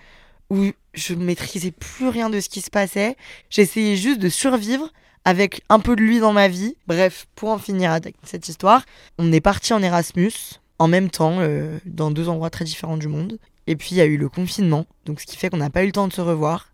où 0.51 0.67
je 0.95 1.15
ne 1.15 1.25
maîtrisais 1.25 1.71
plus 1.71 2.09
rien 2.09 2.29
de 2.31 2.41
ce 2.41 2.49
qui 2.49 2.61
se 2.61 2.71
passait. 2.71 3.17
J'essayais 3.51 3.97
juste 3.97 4.19
de 4.19 4.29
survivre 4.29 4.93
avec 5.25 5.63
un 5.69 5.79
peu 5.79 5.95
de 5.95 6.01
lui 6.01 6.19
dans 6.19 6.33
ma 6.33 6.49
vie. 6.49 6.77
Bref, 6.87 7.27
pour 7.37 7.51
en 7.51 7.59
finir 7.59 7.93
avec 7.93 8.17
cette 8.25 8.49
histoire, 8.49 8.85
on 9.19 9.33
est 9.33 9.41
parti 9.41 9.73
en 9.73 9.83
Erasmus 9.83 10.33
en 10.81 10.89
même 10.89 11.11
temps 11.11 11.37
euh, 11.41 11.79
dans 11.85 12.11
deux 12.11 12.29
endroits 12.29 12.51
très 12.51 12.65
différents 12.65 12.97
du 12.97 13.07
monde. 13.07 13.39
Et 13.67 13.77
puis 13.77 13.91
il 13.93 13.99
y 13.99 14.01
a 14.01 14.07
eu 14.07 14.17
le 14.17 14.29
confinement, 14.29 14.87
donc 15.05 15.21
ce 15.21 15.27
qui 15.27 15.37
fait 15.37 15.51
qu'on 15.51 15.59
n'a 15.59 15.71
pas 15.71 15.83
eu 15.85 15.87
le 15.87 15.93
temps 15.93 16.09
de 16.09 16.13
se 16.13 16.23
revoir. 16.23 16.70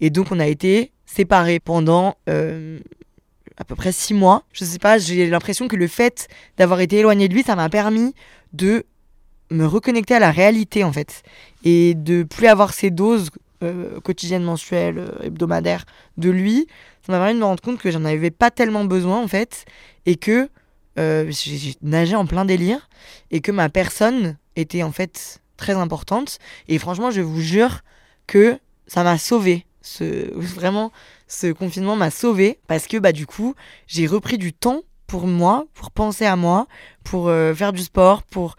Et 0.00 0.10
donc 0.10 0.30
on 0.30 0.40
a 0.40 0.46
été 0.46 0.92
séparés 1.06 1.60
pendant 1.60 2.16
euh, 2.28 2.78
à 3.56 3.64
peu 3.64 3.74
près 3.74 3.92
six 3.92 4.14
mois. 4.14 4.44
Je 4.52 4.64
sais 4.64 4.78
pas, 4.78 4.98
j'ai 4.98 5.28
l'impression 5.28 5.68
que 5.68 5.76
le 5.76 5.86
fait 5.86 6.28
d'avoir 6.56 6.80
été 6.80 6.98
éloigné 6.98 7.28
de 7.28 7.34
lui, 7.34 7.42
ça 7.42 7.56
m'a 7.56 7.68
permis 7.68 8.14
de 8.52 8.84
me 9.50 9.64
reconnecter 9.64 10.14
à 10.14 10.18
la 10.18 10.30
réalité 10.30 10.84
en 10.84 10.92
fait 10.92 11.22
et 11.64 11.94
de 11.94 12.22
plus 12.24 12.46
avoir 12.46 12.74
ces 12.74 12.90
doses 12.90 13.30
euh, 13.62 14.00
quotidiennes, 14.00 14.42
mensuelles, 14.42 14.98
euh, 14.98 15.22
hebdomadaires 15.22 15.84
de 16.16 16.30
lui, 16.30 16.66
ça 17.02 17.12
m'a 17.12 17.18
permis 17.18 17.34
de 17.34 17.38
me 17.38 17.44
rendre 17.44 17.62
compte 17.62 17.78
que 17.78 17.90
j'en 17.90 18.04
avais 18.04 18.30
pas 18.30 18.50
tellement 18.50 18.84
besoin 18.84 19.22
en 19.22 19.28
fait 19.28 19.64
et 20.04 20.16
que 20.16 20.50
euh, 20.98 21.30
j'ai 21.30 21.74
nagé 21.82 22.16
en 22.16 22.26
plein 22.26 22.44
délire 22.44 22.88
et 23.30 23.40
que 23.40 23.52
ma 23.52 23.68
personne 23.68 24.36
était 24.56 24.82
en 24.82 24.92
fait 24.92 25.40
très 25.56 25.74
importante 25.74 26.38
et 26.68 26.78
franchement 26.78 27.10
je 27.10 27.20
vous 27.20 27.40
jure 27.40 27.82
que 28.26 28.58
ça 28.86 29.02
m'a 29.04 29.18
sauvé 29.18 29.66
ce 29.82 30.32
vraiment 30.34 30.90
ce 31.28 31.52
confinement 31.52 31.96
m'a 31.96 32.10
sauvé 32.10 32.58
parce 32.66 32.86
que 32.86 32.96
bah 32.96 33.12
du 33.12 33.26
coup 33.26 33.54
j'ai 33.86 34.06
repris 34.06 34.38
du 34.38 34.52
temps 34.52 34.82
pour 35.06 35.26
moi 35.26 35.66
pour 35.74 35.90
penser 35.92 36.24
à 36.24 36.34
moi 36.34 36.66
pour 37.04 37.30
faire 37.54 37.72
du 37.72 37.82
sport 37.82 38.24
pour 38.24 38.56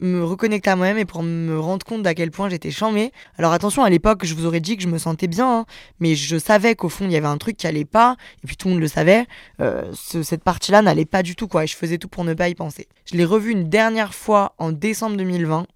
me 0.00 0.24
reconnecter 0.24 0.70
à 0.70 0.76
moi-même 0.76 0.98
et 0.98 1.04
pour 1.04 1.22
me 1.22 1.58
rendre 1.58 1.84
compte 1.84 2.02
d'à 2.02 2.14
quel 2.14 2.30
point 2.30 2.48
j'étais 2.48 2.70
chamée. 2.70 3.12
Alors 3.36 3.52
attention, 3.52 3.84
à 3.84 3.90
l'époque, 3.90 4.24
je 4.24 4.34
vous 4.34 4.46
aurais 4.46 4.60
dit 4.60 4.76
que 4.76 4.82
je 4.82 4.88
me 4.88 4.98
sentais 4.98 5.28
bien, 5.28 5.60
hein, 5.60 5.66
mais 6.00 6.14
je 6.14 6.38
savais 6.38 6.74
qu'au 6.74 6.88
fond, 6.88 7.04
il 7.04 7.12
y 7.12 7.16
avait 7.16 7.26
un 7.26 7.38
truc 7.38 7.56
qui 7.56 7.66
allait 7.66 7.84
pas, 7.84 8.16
et 8.42 8.46
puis 8.46 8.56
tout 8.56 8.68
le 8.68 8.74
monde 8.74 8.82
le 8.82 8.88
savait. 8.88 9.26
Euh, 9.60 9.92
cette 9.92 10.42
partie-là 10.42 10.82
n'allait 10.82 11.04
pas 11.04 11.22
du 11.22 11.36
tout, 11.36 11.48
quoi, 11.48 11.64
et 11.64 11.66
je 11.66 11.76
faisais 11.76 11.98
tout 11.98 12.08
pour 12.08 12.24
ne 12.24 12.34
pas 12.34 12.48
y 12.48 12.54
penser. 12.54 12.88
Je 13.04 13.16
l'ai 13.16 13.24
revu 13.24 13.52
une 13.52 13.68
dernière 13.68 14.14
fois 14.14 14.54
en 14.58 14.72
décembre 14.72 15.16
2020. 15.16 15.66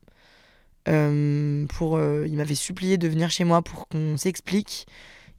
Euh, 0.89 1.67
pour, 1.67 1.97
euh, 1.97 2.25
il 2.27 2.35
m'avait 2.35 2.55
supplié 2.55 2.99
de 2.99 3.09
venir 3.09 3.31
chez 3.31 3.45
moi 3.45 3.63
pour 3.63 3.89
qu'on 3.89 4.17
s'explique. 4.17 4.87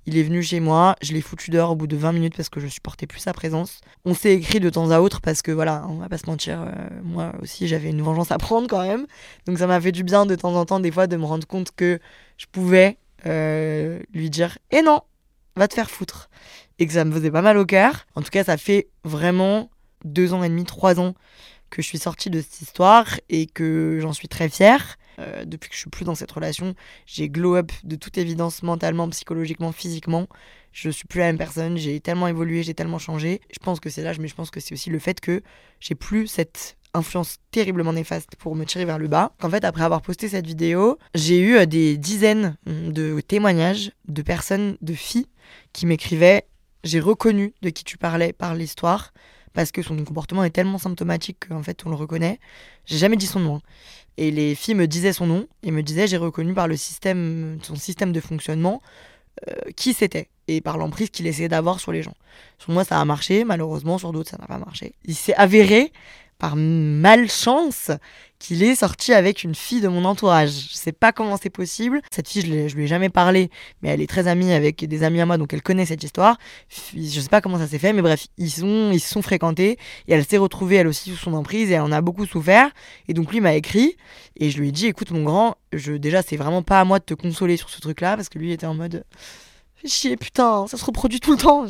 Il 0.08 0.18
est 0.18 0.24
venu 0.24 0.44
chez 0.44 0.60
moi, 0.60 0.96
je 1.02 1.14
l'ai 1.14 1.22
foutu 1.22 1.50
dehors 1.50 1.72
au 1.72 1.76
bout 1.76 1.88
de 1.88 1.98
20 1.98 2.12
minutes 2.12 2.38
parce 2.38 2.50
que 2.50 2.60
je 2.60 2.68
supportais 2.68 3.08
plus 3.08 3.20
sa 3.20 3.34
présence. 3.34 3.82
On 4.06 4.14
s'est 4.14 4.34
écrit 4.36 4.60
de 4.60 4.70
temps 4.70 4.92
à 4.92 5.00
autre 5.00 5.20
parce 5.20 5.42
que 5.42 5.52
voilà, 5.52 5.84
on 5.90 5.96
va 5.96 6.10
pas 6.10 6.20
se 6.20 6.28
mentir, 6.28 6.62
euh, 6.62 6.72
moi 7.04 7.32
aussi 7.42 7.68
j'avais 7.68 7.90
une 7.90 8.04
vengeance 8.04 8.32
à 8.32 8.38
prendre 8.40 8.68
quand 8.68 8.84
même. 8.84 9.08
Donc 9.48 9.58
ça 9.58 9.66
m'a 9.66 9.82
fait 9.82 9.92
du 9.92 10.04
bien 10.04 10.28
de 10.28 10.36
temps 10.36 10.54
en 10.54 10.66
temps, 10.66 10.80
des 10.80 10.92
fois, 10.92 11.08
de 11.08 11.18
me 11.18 11.26
rendre 11.26 11.48
compte 11.48 11.72
que 11.76 12.00
je 12.38 12.46
pouvais 12.52 12.98
lui 14.14 14.30
dire 14.30 14.60
Eh 14.70 14.84
non, 14.84 15.02
va 15.56 15.68
te 15.68 15.74
faire 15.74 15.90
foutre. 15.90 16.30
Et 16.78 16.86
que 16.86 16.94
ça 16.94 17.06
me 17.06 17.12
faisait 17.12 17.32
pas 17.32 17.42
mal 17.42 17.58
au 17.58 17.66
cœur. 17.66 18.06
En 18.14 18.22
tout 18.22 18.30
cas, 18.30 18.44
ça 18.44 18.58
fait 18.58 18.90
vraiment 19.04 19.72
deux 20.04 20.34
ans 20.34 20.44
et 20.44 20.50
demi, 20.50 20.66
trois 20.66 21.00
ans 21.00 21.16
que 21.70 21.82
je 21.82 21.88
suis 21.88 21.98
sortie 21.98 22.30
de 22.30 22.42
cette 22.42 22.62
histoire 22.62 23.20
et 23.30 23.48
que 23.48 23.98
j'en 24.02 24.14
suis 24.14 24.28
très 24.28 24.50
fière. 24.50 24.98
Euh, 25.20 25.46
depuis 25.46 25.70
que 25.70 25.76
je 25.76 25.80
suis 25.80 25.90
plus 25.90 26.06
dans 26.06 26.16
cette 26.16 26.32
relation, 26.32 26.76
j'ai 27.06 27.30
glow 27.30 27.56
up 27.56 27.72
de 27.84 27.96
toute 27.96 28.18
évidence 28.18 28.64
mentalement, 28.64 29.10
psychologiquement, 29.10 29.72
physiquement. 29.72 30.28
Je 30.72 30.90
suis 30.90 31.08
plus 31.08 31.20
la 31.20 31.28
même 31.28 31.38
personne, 31.38 31.78
j'ai 31.78 32.00
tellement 32.02 32.28
évolué, 32.28 32.64
j'ai 32.64 32.74
tellement 32.74 33.00
changé. 33.00 33.42
Je 33.52 33.60
pense 33.60 33.80
que 33.80 33.90
c'est 33.90 34.04
l'âge, 34.04 34.20
mais 34.20 34.28
je 34.28 34.36
pense 34.36 34.52
que 34.52 34.60
c'est 34.60 34.74
aussi 34.74 34.90
le 34.90 35.00
fait 35.00 35.20
que 35.22 35.42
j'ai 35.80 35.96
plus 35.96 36.28
cette 36.28 36.78
influence 36.94 37.38
terriblement 37.52 37.94
néfaste 37.94 38.36
pour 38.38 38.56
me 38.56 38.66
tirer 38.66 38.86
vers 38.86 38.98
le 38.98 39.08
bas. 39.08 39.34
Qu'en 39.40 39.50
fait, 39.50 39.64
après 39.64 39.84
avoir 39.84 40.02
posté 40.02 40.28
cette 40.30 40.48
vidéo, 40.48 40.98
j'ai 41.14 41.40
eu 41.40 41.56
euh, 41.56 41.66
des 41.66 41.98
dizaines 41.98 42.58
de 42.66 43.20
témoignages 43.22 43.92
de 44.08 44.22
personnes, 44.22 44.78
de 44.82 44.94
filles, 44.94 45.28
qui 45.74 45.86
m'écrivaient 45.86 46.48
J'ai 46.84 47.00
reconnu 47.00 47.54
de 47.62 47.70
qui 47.70 47.84
tu 47.84 47.98
parlais 47.98 48.34
par 48.34 48.56
l'histoire 48.56 49.14
parce 49.54 49.72
que 49.72 49.82
son 49.82 49.96
comportement 50.04 50.44
est 50.44 50.52
tellement 50.52 50.78
symptomatique 50.78 51.48
qu'en 51.48 51.64
fait 51.64 51.86
on 51.86 51.90
le 51.90 51.96
reconnaît. 51.96 52.40
J'ai 52.86 52.98
jamais 52.98 53.16
dit 53.16 53.26
son 53.26 53.40
nom. 53.40 53.62
Et 54.18 54.32
les 54.32 54.56
filles 54.56 54.76
me 54.76 54.88
disaient 54.88 55.14
son 55.14 55.28
nom 55.28 55.48
et 55.64 55.72
me 55.72 55.84
disaient 55.84 56.08
j'ai 56.08 56.18
reconnu 56.18 56.54
par 56.54 56.68
le 56.68 56.78
système, 56.78 57.58
son 57.62 57.76
système 57.76 58.12
de 58.12 58.20
fonctionnement 58.20 58.82
euh, 59.50 59.54
qui 59.76 59.94
c'était 59.94 60.30
et 60.48 60.62
par 60.62 60.78
l'emprise 60.78 61.10
qu'il 61.10 61.28
essayait 61.28 61.50
d'avoir 61.50 61.80
sur 61.80 61.92
les 61.92 62.04
gens. 62.04 62.16
Sur 62.58 62.72
moi 62.72 62.84
ça 62.84 63.00
a 63.00 63.06
marché, 63.06 63.44
malheureusement 63.44 63.98
sur 63.98 64.12
d'autres 64.12 64.30
ça 64.30 64.38
n'a 64.38 64.48
pas 64.48 64.60
marché. 64.60 64.94
Il 65.06 65.16
s'est 65.16 65.36
avéré 65.36 65.92
par 66.38 66.56
malchance 66.56 67.92
qu'il 68.40 68.64
est 68.64 68.76
sorti 68.76 69.14
avec 69.14 69.44
une 69.44 69.56
fille 69.56 69.82
de 69.82 69.88
mon 69.88 70.06
entourage. 70.06 70.52
Je 70.72 70.76
sais 70.76 70.92
pas 70.92 71.12
comment 71.12 71.38
c'est 71.42 71.50
possible. 71.50 72.02
Cette 72.12 72.28
fille, 72.28 72.42
je, 72.42 72.68
je 72.68 72.76
lui 72.76 72.84
ai 72.84 72.88
jamais 72.88 73.10
parlé, 73.10 73.50
mais 73.82 73.90
elle 73.90 74.02
est 74.02 74.08
très 74.10 74.28
amie 74.28 74.54
avec 74.54 74.84
des 74.86 75.04
amis 75.04 75.22
à 75.22 75.26
moi, 75.26 75.38
donc 75.38 75.54
elle 75.54 75.62
connaît 75.62 75.86
cette 75.86 76.04
histoire. 76.04 76.38
Je 76.96 77.20
sais 77.20 77.30
pas 77.30 77.42
comment 77.42 77.58
ça 77.58 77.68
s'est 77.68 77.80
fait, 77.80 77.94
mais 77.94 78.02
bref, 78.02 78.28
ils 78.38 78.52
sont, 78.52 78.92
ils 78.92 79.00
se 79.00 79.10
sont 79.10 79.22
fréquentés 79.22 79.78
et 80.08 80.14
elle 80.14 80.26
s'est 80.26 80.38
retrouvée 80.38 80.76
elle 80.78 80.88
aussi 80.88 81.12
sous 81.12 81.18
son 81.18 81.34
emprise 81.34 81.72
et 81.72 81.74
elle 81.74 81.82
en 81.82 81.92
a 81.92 82.02
beaucoup 82.02 82.26
souffert. 82.26 82.70
Et 83.08 83.14
donc 83.14 83.32
lui 83.32 83.42
m'a 83.42 83.56
écrit 83.56 83.96
et 84.38 84.50
je 84.50 84.60
lui 84.60 84.70
ai 84.70 84.72
dit, 84.72 84.88
écoute 84.88 85.12
mon 85.12 85.24
grand, 85.24 85.56
je, 85.74 85.94
déjà 85.94 86.22
c'est 86.22 86.38
vraiment 86.38 86.64
pas 86.64 86.80
à 86.80 86.86
moi 86.86 87.00
de 87.00 87.06
te 87.06 87.14
consoler 87.14 87.58
sur 87.58 87.70
ce 87.70 87.80
truc-là 87.80 88.16
parce 88.16 88.30
que 88.30 88.40
lui 88.40 88.52
était 88.52 88.66
en 88.66 88.74
mode 88.74 89.06
chier, 89.88 90.18
putain, 90.18 90.68
ça 90.68 90.78
se 90.78 90.86
reproduit 90.86 91.20
tout 91.20 91.32
le 91.32 91.38
temps. 91.38 91.66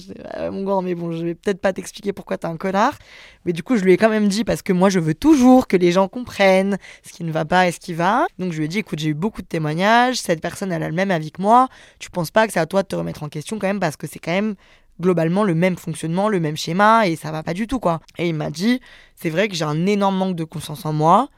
mon 0.51 0.63
grand, 0.63 0.81
mais 0.81 0.95
bon, 0.95 1.11
je 1.11 1.23
vais 1.23 1.35
peut-être 1.35 1.59
pas 1.59 1.73
t'expliquer 1.73 2.13
pourquoi 2.13 2.37
t'es 2.37 2.47
un 2.47 2.57
connard. 2.57 2.97
Mais 3.45 3.53
du 3.53 3.63
coup, 3.63 3.77
je 3.77 3.83
lui 3.83 3.93
ai 3.93 3.97
quand 3.97 4.09
même 4.09 4.27
dit 4.27 4.43
parce 4.43 4.61
que 4.61 4.73
moi, 4.73 4.89
je 4.89 4.99
veux 4.99 5.13
toujours 5.13 5.67
que 5.67 5.77
les 5.77 5.91
gens 5.91 6.07
comprennent 6.07 6.77
ce 7.03 7.13
qui 7.13 7.23
ne 7.23 7.31
va 7.31 7.45
pas 7.45 7.67
et 7.67 7.71
ce 7.71 7.79
qui 7.79 7.93
va. 7.93 8.25
Donc, 8.39 8.51
je 8.51 8.57
lui 8.57 8.65
ai 8.65 8.67
dit, 8.67 8.79
écoute, 8.79 8.99
j'ai 8.99 9.09
eu 9.09 9.13
beaucoup 9.13 9.41
de 9.41 9.47
témoignages. 9.47 10.17
Cette 10.17 10.41
personne, 10.41 10.71
elle 10.71 10.83
a 10.83 10.89
le 10.89 10.95
même 10.95 11.11
avis 11.11 11.31
que 11.31 11.41
moi. 11.41 11.67
Tu 11.99 12.09
penses 12.09 12.31
pas 12.31 12.47
que 12.47 12.53
c'est 12.53 12.59
à 12.59 12.65
toi 12.65 12.83
de 12.83 12.87
te 12.87 12.95
remettre 12.95 13.23
en 13.23 13.29
question 13.29 13.59
quand 13.59 13.67
même 13.67 13.79
parce 13.79 13.97
que 13.97 14.07
c'est 14.07 14.19
quand 14.19 14.31
même 14.31 14.55
globalement 15.01 15.43
le 15.43 15.55
même 15.55 15.75
fonctionnement, 15.75 16.29
le 16.29 16.39
même 16.39 16.55
schéma 16.55 17.07
et 17.07 17.15
ça 17.15 17.31
va 17.31 17.43
pas 17.43 17.53
du 17.53 17.67
tout, 17.67 17.79
quoi. 17.79 17.99
Et 18.17 18.29
il 18.29 18.35
m'a 18.35 18.49
dit, 18.49 18.79
c'est 19.15 19.29
vrai 19.29 19.47
que 19.47 19.55
j'ai 19.55 19.65
un 19.65 19.85
énorme 19.85 20.17
manque 20.17 20.35
de 20.35 20.43
confiance 20.43 20.85
en 20.85 20.93
moi 20.93 21.29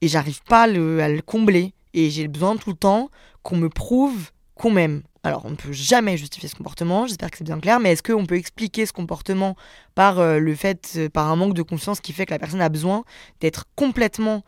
et 0.00 0.08
j'arrive 0.08 0.42
pas 0.44 0.66
le, 0.66 1.00
à 1.02 1.08
le 1.08 1.22
combler. 1.22 1.72
Et 1.94 2.10
j'ai 2.10 2.28
besoin 2.28 2.56
tout 2.56 2.70
le 2.70 2.76
temps 2.76 3.10
qu'on 3.42 3.56
me 3.56 3.68
prouve 3.68 4.30
qu'on 4.54 4.70
m'aime 4.70 5.02
Alors, 5.24 5.44
on 5.44 5.50
ne 5.50 5.56
peut 5.56 5.72
jamais 5.72 6.16
justifier 6.16 6.48
ce 6.48 6.54
comportement, 6.54 7.06
j'espère 7.06 7.30
que 7.30 7.38
c'est 7.38 7.44
bien 7.44 7.58
clair, 7.58 7.80
mais 7.80 7.92
est-ce 7.92 8.02
qu'on 8.02 8.24
peut 8.24 8.36
expliquer 8.36 8.86
ce 8.86 8.92
comportement 8.92 9.56
par 9.94 10.20
euh, 10.20 10.38
le 10.38 10.54
fait, 10.54 10.92
euh, 10.96 11.08
par 11.08 11.28
un 11.28 11.36
manque 11.36 11.54
de 11.54 11.62
confiance 11.62 12.00
qui 12.00 12.12
fait 12.12 12.24
que 12.24 12.30
la 12.30 12.38
personne 12.38 12.60
a 12.60 12.68
besoin 12.68 13.04
d'être 13.40 13.64
complètement 13.74 14.44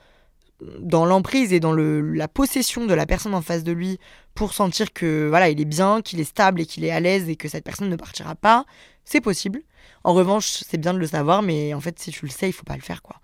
dans 0.78 1.06
l'emprise 1.06 1.52
et 1.52 1.61
dans 1.61 1.72
la 1.72 2.28
possession 2.28 2.87
de 2.87 2.94
la 2.94 3.06
personne 3.06 3.35
en 3.35 3.42
face 3.42 3.64
de 3.64 3.72
lui 3.72 3.98
pour 4.35 4.52
sentir 4.52 4.92
que 4.92 5.26
voilà, 5.28 5.48
il 5.48 5.61
est 5.61 5.64
bien, 5.64 6.02
qu'il 6.02 6.20
est 6.20 6.24
stable 6.24 6.61
et 6.61 6.66
qu'il 6.66 6.85
est 6.85 6.90
à 6.90 7.00
l'aise 7.00 7.28
et 7.28 7.37
que 7.37 7.48
cette 7.48 7.64
personne 7.64 7.88
ne 7.88 7.96
partira 7.96 8.35
pas, 8.35 8.64
c'est 9.04 9.20
possible. 9.20 9.62
En 10.04 10.14
revanche, 10.14 10.62
c'est 10.66 10.78
bien 10.78 10.94
de 10.94 10.98
le 10.98 11.06
savoir, 11.06 11.42
mais 11.42 11.74
en 11.74 11.80
fait, 11.80 11.98
si 11.98 12.11
tu 12.11 12.24
le 12.24 12.30
sais, 12.30 12.48
il 12.48 12.52
faut 12.52 12.64
pas 12.64 12.76
le 12.76 12.83
faire, 12.83 13.02
quoi. 13.02 13.16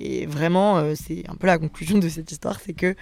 Et 0.00 0.26
vraiment, 0.26 0.78
euh, 0.78 0.94
c'est 0.94 1.28
un 1.28 1.34
peu 1.34 1.46
la 1.46 1.58
conclusion 1.58 1.98
de 1.98 2.08
cette 2.08 2.30
histoire, 2.30 2.60
c'est 2.60 2.74
que 2.74 2.94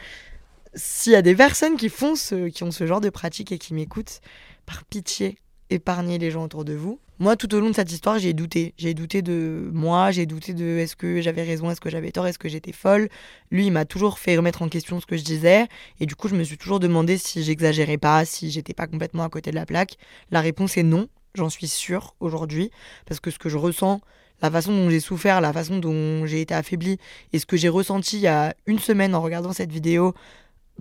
s'il 0.77 1.12
y 1.12 1.17
a 1.17 1.23
des 1.23 1.35
personnes 1.35 1.77
qui 1.77 1.89
font 1.89 2.15
ce, 2.15 2.49
qui 2.49 2.62
ont 2.62 2.71
ce 2.71 2.87
genre 2.87 3.01
de 3.01 3.11
pratique 3.11 3.51
et 3.51 3.59
qui 3.59 3.75
m'écoutent, 3.75 4.21
par 4.67 4.85
pitié, 4.85 5.39
épargnez 5.71 6.19
les 6.19 6.31
gens 6.31 6.45
autour 6.45 6.65
de 6.65 6.75
vous. 6.75 7.01
Moi, 7.19 7.35
tout 7.37 7.55
au 7.55 7.61
long 7.61 7.71
de 7.71 7.75
cette 7.75 7.91
histoire, 7.91 8.19
j'ai 8.19 8.35
douté. 8.35 8.75
J'ai 8.77 8.93
douté 8.93 9.23
de 9.23 9.71
moi, 9.73 10.11
j'ai 10.11 10.27
douté 10.27 10.53
de 10.53 10.65
est-ce 10.79 10.95
que 10.97 11.23
j'avais 11.23 11.43
raison, 11.43 11.71
est-ce 11.71 11.81
que 11.81 11.89
j'avais 11.89 12.12
tort, 12.12 12.27
est-ce 12.27 12.39
que 12.39 12.49
j'étais 12.49 12.73
folle. 12.73 13.09
Lui, 13.51 13.67
il 13.67 13.73
m'a 13.73 13.87
toujours 13.87 14.19
fait 14.19 14.37
remettre 14.37 14.61
en 14.61 14.69
question 14.69 15.01
ce 15.01 15.07
que 15.07 15.17
je 15.17 15.25
disais. 15.25 15.67
Et 15.99 16.05
du 16.05 16.15
coup, 16.15 16.29
je 16.29 16.35
me 16.35 16.45
suis 16.45 16.59
toujours 16.59 16.79
demandé 16.79 17.17
si 17.17 17.43
j'exagérais 17.43 17.97
pas, 17.97 18.27
si 18.27 18.51
j'étais 18.51 18.75
pas 18.75 18.87
complètement 18.87 19.25
à 19.25 19.31
côté 19.31 19.51
de 19.51 19.57
la 19.57 19.65
plaque. 19.65 19.97
La 20.31 20.43
réponse 20.43 20.77
est 20.77 20.83
non, 20.83 21.09
j'en 21.35 21.49
suis 21.49 21.69
sûre 21.69 22.15
aujourd'hui. 22.21 22.71
Parce 23.07 23.19
que 23.19 23.31
ce 23.31 23.39
que 23.39 23.49
je 23.49 23.57
ressens, 23.57 24.03
la 24.43 24.51
façon 24.51 24.73
dont 24.73 24.91
j'ai 24.91 25.01
souffert, 25.01 25.41
la 25.41 25.55
façon 25.55 25.79
dont 25.79 26.27
j'ai 26.27 26.43
été 26.43 26.53
affaiblie 26.53 26.99
et 27.33 27.39
ce 27.39 27.47
que 27.47 27.57
j'ai 27.57 27.71
ressenti 27.71 28.19
il 28.19 28.23
y 28.23 28.27
a 28.27 28.55
une 28.67 28.79
semaine 28.79 29.15
en 29.15 29.23
regardant 29.23 29.55
cette 29.55 29.73
vidéo, 29.73 30.12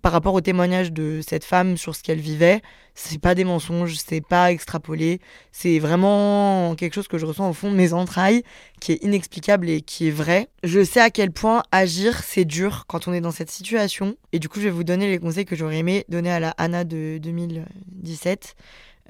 par 0.02 0.12
rapport 0.12 0.34
au 0.34 0.42
témoignage 0.42 0.92
de 0.92 1.22
cette 1.28 1.44
femme 1.44 1.78
sur 1.78 1.96
ce 1.96 2.04
qu'elle 2.04 2.20
vivait, 2.20 2.62
c'est 2.94 3.20
pas 3.20 3.36
des 3.36 3.44
mensonges, 3.44 3.96
c'est 3.96 4.22
pas 4.22 4.52
extrapolé, 4.52 5.20
c'est 5.52 5.80
vraiment 5.80 6.76
quelque 6.76 6.94
chose 6.94 7.08
que 7.08 7.18
je 7.18 7.26
ressens 7.26 7.50
au 7.50 7.54
fond 7.54 7.72
de 7.72 7.76
mes 7.76 7.94
entrailles, 7.94 8.44
qui 8.80 8.94
est 8.94 9.04
inexplicable 9.04 9.70
et 9.70 9.82
qui 9.82 10.08
est 10.08 10.12
vrai. 10.12 10.48
Je 10.64 10.84
sais 10.84 11.02
à 11.02 11.10
quel 11.10 11.32
point 11.32 11.64
agir 11.72 12.24
c'est 12.24 12.46
dur 12.46 12.86
quand 12.88 13.08
on 13.08 13.14
est 13.14 13.22
dans 13.22 13.32
cette 13.32 13.52
situation, 13.52 14.16
et 14.32 14.40
du 14.40 14.50
coup 14.50 14.60
je 14.60 14.66
vais 14.66 14.72
vous 14.72 14.84
donner 14.84 15.10
les 15.10 15.20
conseils 15.20 15.46
que 15.46 15.56
j'aurais 15.56 15.80
aimé 15.80 16.06
donner 16.10 16.32
à 16.32 16.40
la 16.40 16.50
Anna 16.58 16.84
de 16.84 17.18
2017. 17.22 18.56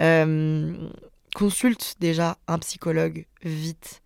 Euh, 0.01 0.73
consulte 1.35 1.95
déjà 1.99 2.37
un 2.47 2.57
psychologue 2.59 3.25
vite 3.43 4.01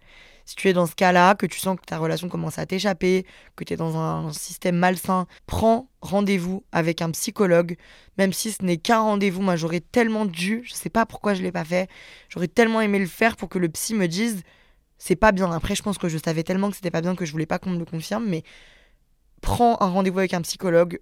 si 0.50 0.56
tu 0.56 0.68
es 0.68 0.74
dans 0.74 0.88
ce 0.88 0.96
cas-là, 0.96 1.36
que 1.36 1.46
tu 1.46 1.60
sens 1.60 1.78
que 1.80 1.86
ta 1.86 2.00
relation 2.00 2.28
commence 2.28 2.58
à 2.58 2.66
t'échapper, 2.66 3.24
que 3.56 3.64
tu 3.64 3.74
es 3.74 3.78
dans 3.78 3.98
un 3.98 4.34
système 4.34 4.78
malsain, 4.78 5.28
prends 5.46 5.92
rendez-vous 6.02 6.64
avec 6.72 7.04
un 7.04 7.12
psychologue, 7.12 7.78
même 8.18 8.34
si 8.34 8.52
ce 8.52 8.64
n'est 8.64 8.78
qu'un 8.78 8.98
rendez-vous. 8.98 9.44
Moi, 9.44 9.58
j'aurais 9.58 9.80
tellement 9.80 10.26
dû, 10.26 10.64
je 10.66 10.74
sais 10.74 10.90
pas 10.90 11.06
pourquoi 11.06 11.36
je 11.36 11.44
l'ai 11.44 11.52
pas 11.52 11.66
fait, 11.66 11.88
j'aurais 12.30 12.48
tellement 12.48 12.82
aimé 12.82 12.98
le 12.98 13.06
faire 13.06 13.36
pour 13.36 13.48
que 13.48 13.60
le 13.60 13.70
psy 13.70 13.94
me 13.94 14.08
dise 14.08 14.42
c'est 14.98 15.16
pas 15.16 15.32
bien. 15.32 15.52
Après, 15.52 15.76
je 15.76 15.84
pense 15.84 16.00
que 16.00 16.10
je 16.10 16.18
savais 16.18 16.42
tellement 16.42 16.72
que 16.72 16.78
c'était 16.78 16.90
pas 16.90 17.02
bien 17.02 17.16
que 17.16 17.26
je 17.26 17.32
voulais 17.32 17.46
pas 17.46 17.60
qu'on 17.60 17.70
me 17.70 17.78
le 17.78 17.86
confirme, 17.86 18.26
mais 18.26 18.42
prends 19.42 19.80
un 19.82 19.90
rendez-vous 19.90 20.18
avec 20.18 20.34
un 20.34 20.42
psychologue, 20.42 21.00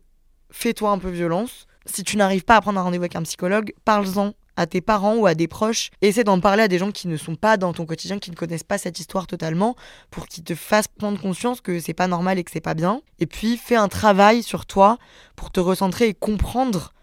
fais-toi 0.52 0.92
un 0.92 1.00
peu 1.00 1.10
violence. 1.10 1.68
Si 1.86 2.04
tu 2.04 2.18
n'arrives 2.18 2.44
pas 2.44 2.58
à 2.58 2.62
prendre 2.62 2.82
un 2.82 2.84
rendez-vous 2.84 3.04
avec 3.04 3.16
un 3.16 3.24
psychologue, 3.24 3.72
parle-en 3.86 4.34
à 4.58 4.66
tes 4.66 4.82
parents 4.82 5.16
ou 5.16 5.28
à 5.28 5.36
des 5.36 5.48
proches. 5.48 5.92
Essaie 6.02 6.24
d'en 6.26 6.40
parler 6.42 6.64
à 6.64 6.68
des 6.68 6.80
gens 6.80 6.92
qui 6.92 7.08
ne 7.08 7.16
sont 7.16 7.36
pas 7.36 7.56
dans 7.56 7.72
ton 7.72 7.86
quotidien, 7.86 8.20
qui 8.20 8.32
ne 8.32 8.36
connaissent 8.36 8.64
pas 8.64 8.78
cette 8.78 9.00
histoire 9.00 9.28
totalement, 9.28 9.76
pour 10.12 10.28
qu'ils 10.28 10.44
te 10.44 10.56
fassent 10.56 10.90
prendre 10.90 11.22
conscience 11.22 11.62
que 11.62 11.80
c'est 11.80 11.94
pas 11.94 12.08
normal 12.08 12.38
et 12.38 12.44
que 12.44 12.52
c'est 12.52 12.60
pas 12.60 12.74
bien. 12.74 13.02
Et 13.20 13.28
puis 13.28 13.56
fais 13.56 13.76
un 13.76 13.88
travail 13.88 14.44
sur 14.44 14.66
toi 14.66 14.98
pour 15.36 15.52
te 15.52 15.60
recentrer 15.60 16.10
et 16.10 16.14
comprendre 16.14 16.94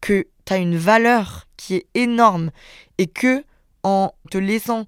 que 0.00 0.26
tu 0.44 0.52
as 0.52 0.58
une 0.58 0.76
valeur 0.76 1.48
qui 1.56 1.74
est 1.74 1.86
énorme 1.94 2.50
et 2.98 3.06
que 3.06 3.42
en 3.82 4.12
te 4.30 4.38
laissant 4.38 4.84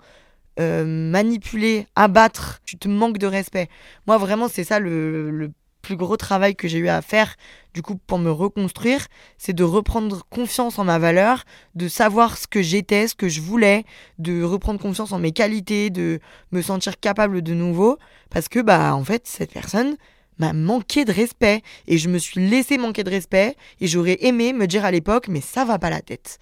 euh, 0.59 0.85
manipuler, 0.85 1.87
abattre, 1.97 2.61
tu 2.65 2.77
te 2.77 2.87
manques 2.87 3.19
de 3.19 3.27
respect. 3.27 3.69
Moi 4.07 4.19
vraiment 4.19 4.49
c'est 4.49 4.65
ça 4.65 4.79
le, 4.79 5.31
le 5.31 5.53
plus 5.91 5.97
gros 5.97 6.17
travail 6.17 6.55
que 6.55 6.69
j'ai 6.69 6.79
eu 6.79 6.89
à 6.89 7.03
faire 7.03 7.35
du 7.75 7.83
coup 7.83 7.97
pour 7.97 8.21
me 8.21 8.31
reconstruire, 8.31 9.09
c'est 9.39 9.53
de 9.53 9.65
reprendre 9.65 10.23
confiance 10.31 10.79
en 10.79 10.85
ma 10.85 11.01
valeur, 11.01 11.43
de 11.75 11.89
savoir 11.89 12.39
ce 12.39 12.47
que 12.47 12.63
j'étais, 12.63 13.09
ce 13.09 13.17
que 13.17 13.29
je 13.29 13.41
voulais, 13.41 13.85
de 14.21 14.45
reprendre 14.45 14.79
confiance 14.79 15.11
en 15.11 15.19
mes 15.19 15.33
qualités, 15.33 15.91
de 15.91 16.21
me 16.53 16.63
sentir 16.63 17.01
capable 17.01 17.43
de 17.43 17.55
nouveau 17.55 17.99
parce 18.31 18.49
que 18.49 18.61
bah 18.61 18.95
en 18.95 19.03
fait 19.03 19.27
cette 19.27 19.53
personne 19.53 19.97
m'a 20.39 20.53
manqué 20.53 21.05
de 21.05 21.11
respect 21.11 21.63
et 21.89 21.99
je 21.99 22.09
me 22.09 22.19
suis 22.19 22.49
laissé 22.49 22.79
manquer 22.79 23.03
de 23.03 23.11
respect 23.11 23.57
et 23.81 23.89
j'aurais 23.89 24.19
aimé 24.21 24.53
me 24.53 24.69
dire 24.69 24.85
à 24.85 24.93
l'époque 24.93 25.27
mais 25.27 25.41
ça 25.41 25.65
va 25.65 25.81
pas 25.81 25.91
la 25.91 26.03
tête. 26.03 26.39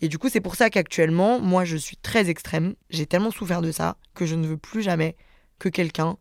Et 0.00 0.08
du 0.08 0.18
coup, 0.18 0.30
c'est 0.30 0.40
pour 0.40 0.56
ça 0.56 0.68
qu'actuellement, 0.68 1.38
moi 1.38 1.64
je 1.64 1.76
suis 1.76 1.96
très 1.96 2.28
extrême, 2.28 2.74
j'ai 2.88 3.06
tellement 3.06 3.30
souffert 3.30 3.62
de 3.62 3.70
ça 3.70 3.98
que 4.14 4.26
je 4.26 4.34
ne 4.34 4.48
veux 4.48 4.56
plus 4.56 4.82
jamais 4.82 5.14
que 5.60 5.68
quelqu'un 5.68 6.16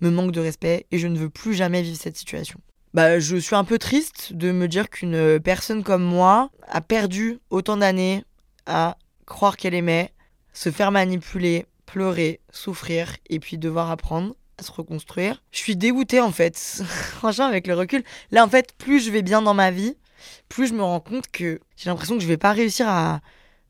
me 0.00 0.10
manque 0.10 0.32
de 0.32 0.40
respect 0.40 0.86
et 0.90 0.98
je 0.98 1.06
ne 1.06 1.18
veux 1.18 1.30
plus 1.30 1.54
jamais 1.54 1.82
vivre 1.82 1.98
cette 1.98 2.16
situation. 2.16 2.60
Bah, 2.94 3.18
je 3.18 3.36
suis 3.36 3.54
un 3.54 3.64
peu 3.64 3.78
triste 3.78 4.32
de 4.32 4.50
me 4.50 4.66
dire 4.66 4.88
qu'une 4.88 5.38
personne 5.40 5.82
comme 5.82 6.02
moi 6.02 6.50
a 6.66 6.80
perdu 6.80 7.38
autant 7.50 7.76
d'années 7.76 8.24
à 8.66 8.96
croire 9.26 9.56
qu'elle 9.56 9.74
aimait, 9.74 10.12
se 10.52 10.70
faire 10.70 10.90
manipuler, 10.90 11.66
pleurer, 11.86 12.40
souffrir 12.50 13.16
et 13.28 13.40
puis 13.40 13.58
devoir 13.58 13.90
apprendre 13.90 14.34
à 14.58 14.62
se 14.62 14.72
reconstruire. 14.72 15.42
Je 15.52 15.58
suis 15.58 15.76
dégoûtée 15.76 16.20
en 16.20 16.32
fait, 16.32 16.56
franchement 16.86 17.46
avec 17.46 17.66
le 17.66 17.74
recul. 17.74 18.02
Là 18.30 18.44
en 18.44 18.48
fait, 18.48 18.72
plus 18.78 19.00
je 19.00 19.10
vais 19.10 19.22
bien 19.22 19.42
dans 19.42 19.54
ma 19.54 19.70
vie, 19.70 19.96
plus 20.48 20.68
je 20.68 20.74
me 20.74 20.82
rends 20.82 21.00
compte 21.00 21.30
que 21.30 21.60
j'ai 21.76 21.90
l'impression 21.90 22.16
que 22.16 22.22
je 22.22 22.28
vais 22.28 22.36
pas 22.36 22.52
réussir 22.52 22.88
à 22.88 23.20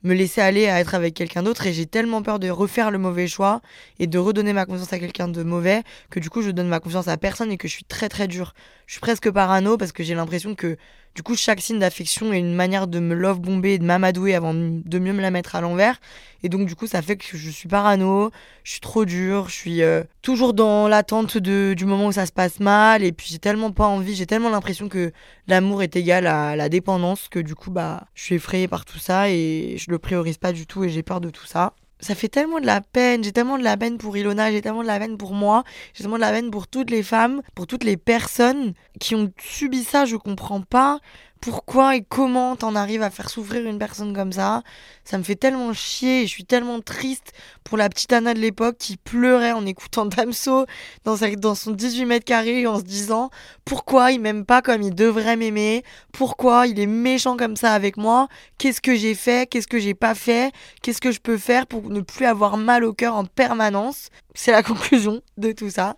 me 0.02 0.14
laisser 0.14 0.40
aller 0.40 0.68
à 0.68 0.80
être 0.80 0.94
avec 0.94 1.14
quelqu'un 1.14 1.42
d'autre 1.42 1.66
et 1.66 1.72
j'ai 1.72 1.86
tellement 1.86 2.22
peur 2.22 2.38
de 2.38 2.48
refaire 2.50 2.90
le 2.90 2.98
mauvais 2.98 3.26
choix 3.26 3.60
et 3.98 4.06
de 4.06 4.18
redonner 4.18 4.52
ma 4.52 4.64
confiance 4.64 4.92
à 4.92 4.98
quelqu'un 4.98 5.28
de 5.28 5.42
mauvais 5.42 5.82
que 6.10 6.20
du 6.20 6.30
coup 6.30 6.42
je 6.42 6.50
donne 6.50 6.68
ma 6.68 6.80
confiance 6.80 7.08
à 7.08 7.16
personne 7.16 7.50
et 7.50 7.56
que 7.56 7.68
je 7.68 7.72
suis 7.72 7.84
très 7.84 8.08
très 8.08 8.28
dur. 8.28 8.54
Je 8.86 8.92
suis 8.92 9.00
presque 9.00 9.30
parano 9.30 9.76
parce 9.76 9.92
que 9.92 10.02
j'ai 10.02 10.14
l'impression 10.14 10.54
que 10.54 10.76
du 11.18 11.24
coup 11.24 11.34
chaque 11.34 11.60
signe 11.60 11.80
d'affection 11.80 12.32
est 12.32 12.38
une 12.38 12.54
manière 12.54 12.86
de 12.86 13.00
me 13.00 13.12
love 13.12 13.40
bomber 13.40 13.72
et 13.72 13.78
de 13.80 13.84
m'amadouer 13.84 14.36
avant 14.36 14.54
de 14.54 14.98
mieux 15.00 15.12
me 15.12 15.20
la 15.20 15.32
mettre 15.32 15.56
à 15.56 15.60
l'envers. 15.60 15.98
Et 16.44 16.48
donc 16.48 16.68
du 16.68 16.76
coup 16.76 16.86
ça 16.86 17.02
fait 17.02 17.16
que 17.16 17.36
je 17.36 17.50
suis 17.50 17.68
parano, 17.68 18.30
je 18.62 18.70
suis 18.70 18.80
trop 18.80 19.04
dur, 19.04 19.48
je 19.48 19.54
suis 19.56 19.82
euh, 19.82 20.04
toujours 20.22 20.54
dans 20.54 20.86
l'attente 20.86 21.36
du 21.36 21.84
moment 21.84 22.06
où 22.06 22.12
ça 22.12 22.24
se 22.24 22.30
passe 22.30 22.60
mal. 22.60 23.02
Et 23.02 23.10
puis 23.10 23.26
j'ai 23.30 23.40
tellement 23.40 23.72
pas 23.72 23.86
envie, 23.86 24.14
j'ai 24.14 24.26
tellement 24.26 24.48
l'impression 24.48 24.88
que 24.88 25.10
l'amour 25.48 25.82
est 25.82 25.96
égal 25.96 26.28
à 26.28 26.54
la 26.54 26.68
dépendance 26.68 27.26
que 27.28 27.40
du 27.40 27.56
coup 27.56 27.72
bah 27.72 28.06
je 28.14 28.22
suis 28.22 28.36
effrayée 28.36 28.68
par 28.68 28.84
tout 28.84 29.00
ça 29.00 29.28
et 29.28 29.74
je 29.76 29.90
le 29.90 29.98
priorise 29.98 30.38
pas 30.38 30.52
du 30.52 30.68
tout 30.68 30.84
et 30.84 30.88
j'ai 30.88 31.02
peur 31.02 31.20
de 31.20 31.30
tout 31.30 31.46
ça 31.46 31.74
ça 32.00 32.14
fait 32.14 32.28
tellement 32.28 32.60
de 32.60 32.66
la 32.66 32.80
peine, 32.80 33.24
j'ai 33.24 33.32
tellement 33.32 33.58
de 33.58 33.64
la 33.64 33.76
peine 33.76 33.98
pour 33.98 34.16
Ilona, 34.16 34.50
j'ai 34.50 34.62
tellement 34.62 34.82
de 34.82 34.86
la 34.86 34.98
peine 34.98 35.16
pour 35.16 35.32
moi, 35.32 35.64
j'ai 35.94 36.02
tellement 36.02 36.16
de 36.16 36.20
la 36.22 36.32
peine 36.32 36.50
pour 36.50 36.68
toutes 36.68 36.90
les 36.90 37.02
femmes, 37.02 37.42
pour 37.54 37.66
toutes 37.66 37.84
les 37.84 37.96
personnes 37.96 38.74
qui 39.00 39.14
ont 39.14 39.32
subi 39.38 39.82
ça, 39.82 40.04
je 40.04 40.16
comprends 40.16 40.62
pas 40.62 41.00
pourquoi 41.40 41.96
et 41.96 42.02
comment 42.02 42.56
t'en 42.56 42.74
arrives 42.74 43.02
à 43.02 43.10
faire 43.10 43.30
souffrir 43.30 43.66
une 43.66 43.78
personne 43.78 44.14
comme 44.14 44.32
ça. 44.32 44.62
Ça 45.04 45.18
me 45.18 45.22
fait 45.22 45.36
tellement 45.36 45.72
chier 45.72 46.22
et 46.22 46.26
je 46.26 46.30
suis 46.30 46.44
tellement 46.44 46.80
triste 46.80 47.32
pour 47.64 47.78
la 47.78 47.88
petite 47.88 48.12
Anna 48.12 48.34
de 48.34 48.38
l'époque 48.38 48.76
qui 48.78 48.96
pleurait 48.96 49.52
en 49.52 49.64
écoutant 49.66 50.06
Damso 50.06 50.66
dans, 51.04 51.16
dans 51.38 51.54
son 51.54 51.70
18 51.72 52.04
mètres 52.06 52.24
carrés 52.24 52.66
en 52.66 52.78
se 52.78 52.84
disant 52.84 53.30
pourquoi 53.64 54.12
il 54.12 54.20
m'aime 54.20 54.44
pas 54.44 54.62
comme 54.62 54.82
il 54.82 54.94
devrait 54.94 55.36
m'aimer, 55.36 55.84
pourquoi 56.12 56.66
il 56.66 56.78
est 56.80 56.86
méchant 56.86 57.36
comme 57.36 57.56
ça 57.56 57.72
avec 57.72 57.96
moi, 57.96 58.28
qu'est-ce 58.58 58.80
que 58.80 58.94
j'ai 58.94 59.14
fait, 59.14 59.48
qu'est-ce 59.48 59.68
que 59.68 59.78
j'ai 59.78 59.94
pas 59.94 60.14
fait, 60.14 60.52
qu'est-ce 60.82 61.00
que 61.00 61.12
je 61.12 61.20
peux 61.20 61.38
faire 61.38 61.66
pour 61.66 61.88
ne 61.90 62.00
plus 62.00 62.26
avoir 62.26 62.56
mal 62.56 62.84
au 62.84 62.92
cœur 62.92 63.14
en 63.14 63.24
permanence. 63.24 64.08
C'est 64.34 64.52
la 64.52 64.62
conclusion 64.64 65.20
de 65.36 65.52
tout 65.52 65.70
ça. 65.70 65.96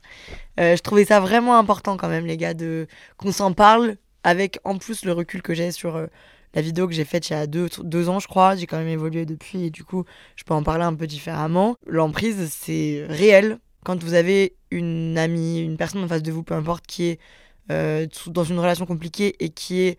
Euh, 0.58 0.76
je 0.76 0.82
trouvais 0.82 1.04
ça 1.04 1.20
vraiment 1.20 1.56
important 1.56 1.96
quand 1.96 2.08
même 2.08 2.26
les 2.26 2.36
gars 2.36 2.54
de 2.54 2.86
qu'on 3.16 3.32
s'en 3.32 3.52
parle 3.52 3.96
avec 4.24 4.58
en 4.64 4.78
plus 4.78 5.04
le 5.04 5.12
recul 5.12 5.42
que 5.42 5.54
j'ai 5.54 5.72
sur 5.72 5.96
euh, 5.96 6.06
la 6.54 6.62
vidéo 6.62 6.88
que 6.88 6.94
j'ai 6.94 7.04
faite 7.04 7.28
il 7.30 7.32
y 7.32 7.36
a 7.36 7.46
deux, 7.46 8.08
ans, 8.08 8.18
je 8.18 8.28
crois. 8.28 8.56
J'ai 8.56 8.66
quand 8.66 8.78
même 8.78 8.88
évolué 8.88 9.24
depuis 9.26 9.64
et 9.64 9.70
du 9.70 9.84
coup, 9.84 10.04
je 10.36 10.44
peux 10.44 10.54
en 10.54 10.62
parler 10.62 10.84
un 10.84 10.94
peu 10.94 11.06
différemment. 11.06 11.76
L'emprise, 11.86 12.48
c'est 12.50 13.06
réel. 13.08 13.58
Quand 13.84 14.02
vous 14.02 14.14
avez 14.14 14.54
une 14.70 15.16
amie, 15.16 15.60
une 15.60 15.76
personne 15.76 16.02
en 16.04 16.08
face 16.08 16.22
de 16.22 16.32
vous, 16.32 16.42
peu 16.42 16.54
importe, 16.54 16.86
qui 16.86 17.04
est 17.04 17.20
euh, 17.70 18.06
dans 18.26 18.44
une 18.44 18.58
relation 18.58 18.86
compliquée 18.86 19.36
et 19.40 19.50
qui 19.50 19.80
est 19.80 19.98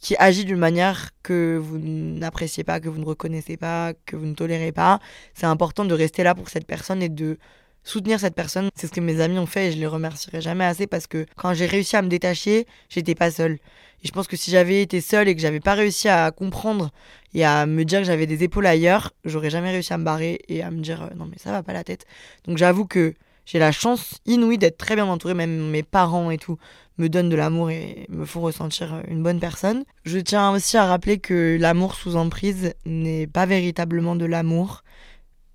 qui 0.00 0.16
agit 0.18 0.44
d'une 0.44 0.58
manière 0.58 1.10
que 1.22 1.56
vous 1.56 1.78
n'appréciez 1.78 2.64
pas, 2.64 2.80
que 2.80 2.88
vous 2.88 2.98
ne 2.98 3.06
reconnaissez 3.06 3.56
pas, 3.56 3.94
que 4.06 4.16
vous 4.16 4.26
ne 4.26 4.34
tolérez 4.34 4.72
pas, 4.72 5.00
c'est 5.34 5.46
important 5.46 5.84
de 5.84 5.94
rester 5.94 6.22
là 6.24 6.34
pour 6.34 6.48
cette 6.50 6.66
personne 6.66 7.02
et 7.02 7.08
de 7.08 7.38
soutenir 7.84 8.18
cette 8.18 8.34
personne. 8.34 8.70
C'est 8.74 8.86
ce 8.88 8.92
que 8.92 9.00
mes 9.00 9.20
amis 9.20 9.38
ont 9.38 9.46
fait 9.46 9.68
et 9.68 9.72
je 9.72 9.78
les 9.78 9.86
remercierai 9.86 10.40
jamais 10.40 10.64
assez 10.64 10.86
parce 10.86 11.06
que 11.06 11.26
quand 11.36 11.54
j'ai 11.54 11.66
réussi 11.66 11.96
à 11.96 12.02
me 12.02 12.08
détacher, 12.08 12.66
j'étais 12.88 13.14
pas 13.14 13.30
seule. 13.30 13.58
Et 14.02 14.08
je 14.08 14.12
pense 14.12 14.26
que 14.26 14.36
si 14.36 14.50
j'avais 14.50 14.82
été 14.82 15.00
seule 15.00 15.28
et 15.28 15.34
que 15.34 15.40
j'avais 15.40 15.60
pas 15.60 15.74
réussi 15.74 16.08
à 16.08 16.30
comprendre 16.30 16.90
et 17.32 17.44
à 17.44 17.66
me 17.66 17.84
dire 17.84 18.00
que 18.00 18.06
j'avais 18.06 18.26
des 18.26 18.42
épaules 18.42 18.66
ailleurs, 18.66 19.12
j'aurais 19.24 19.50
jamais 19.50 19.70
réussi 19.70 19.92
à 19.92 19.98
me 19.98 20.04
barrer 20.04 20.40
et 20.48 20.62
à 20.62 20.70
me 20.70 20.80
dire 20.80 21.02
euh, 21.02 21.14
non 21.16 21.26
mais 21.26 21.38
ça 21.38 21.52
va 21.52 21.62
pas 21.62 21.72
la 21.72 21.84
tête. 21.84 22.06
Donc 22.46 22.58
j'avoue 22.58 22.86
que 22.86 23.14
j'ai 23.46 23.58
la 23.58 23.72
chance 23.72 24.20
inouïe 24.24 24.58
d'être 24.58 24.78
très 24.78 24.94
bien 24.94 25.06
entourée, 25.06 25.34
même 25.34 25.70
mes 25.70 25.82
parents 25.82 26.30
et 26.30 26.38
tout 26.38 26.58
me 26.96 27.08
donnent 27.08 27.28
de 27.28 27.36
l'amour 27.36 27.70
et 27.70 28.06
me 28.08 28.24
font 28.24 28.40
ressentir 28.40 29.02
une 29.08 29.22
bonne 29.22 29.40
personne. 29.40 29.84
Je 30.04 30.18
tiens 30.18 30.52
aussi 30.52 30.76
à 30.76 30.86
rappeler 30.86 31.18
que 31.18 31.58
l'amour 31.60 31.94
sous 31.94 32.16
emprise 32.16 32.74
n'est 32.86 33.26
pas 33.26 33.46
véritablement 33.46 34.16
de 34.16 34.24
l'amour. 34.24 34.82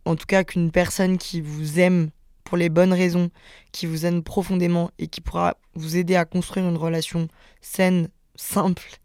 En 0.06 0.16
tout 0.16 0.26
cas, 0.26 0.44
qu'une 0.44 0.72
personne 0.72 1.18
qui 1.18 1.40
vous 1.40 1.80
aime 1.80 2.10
pour 2.50 2.58
les 2.58 2.70
bonnes 2.70 2.94
raisons, 2.94 3.30
qui 3.72 3.86
vous 3.86 4.08
aime 4.08 4.24
profondément 4.24 4.90
et 4.98 5.06
qui 5.06 5.22
pourra 5.22 5.56
vous 5.76 5.98
aider 5.98 6.16
à 6.16 6.26
construire 6.26 6.68
une 6.68 6.78
relation 6.78 7.28
saine, 7.62 8.10
simple 8.36 8.98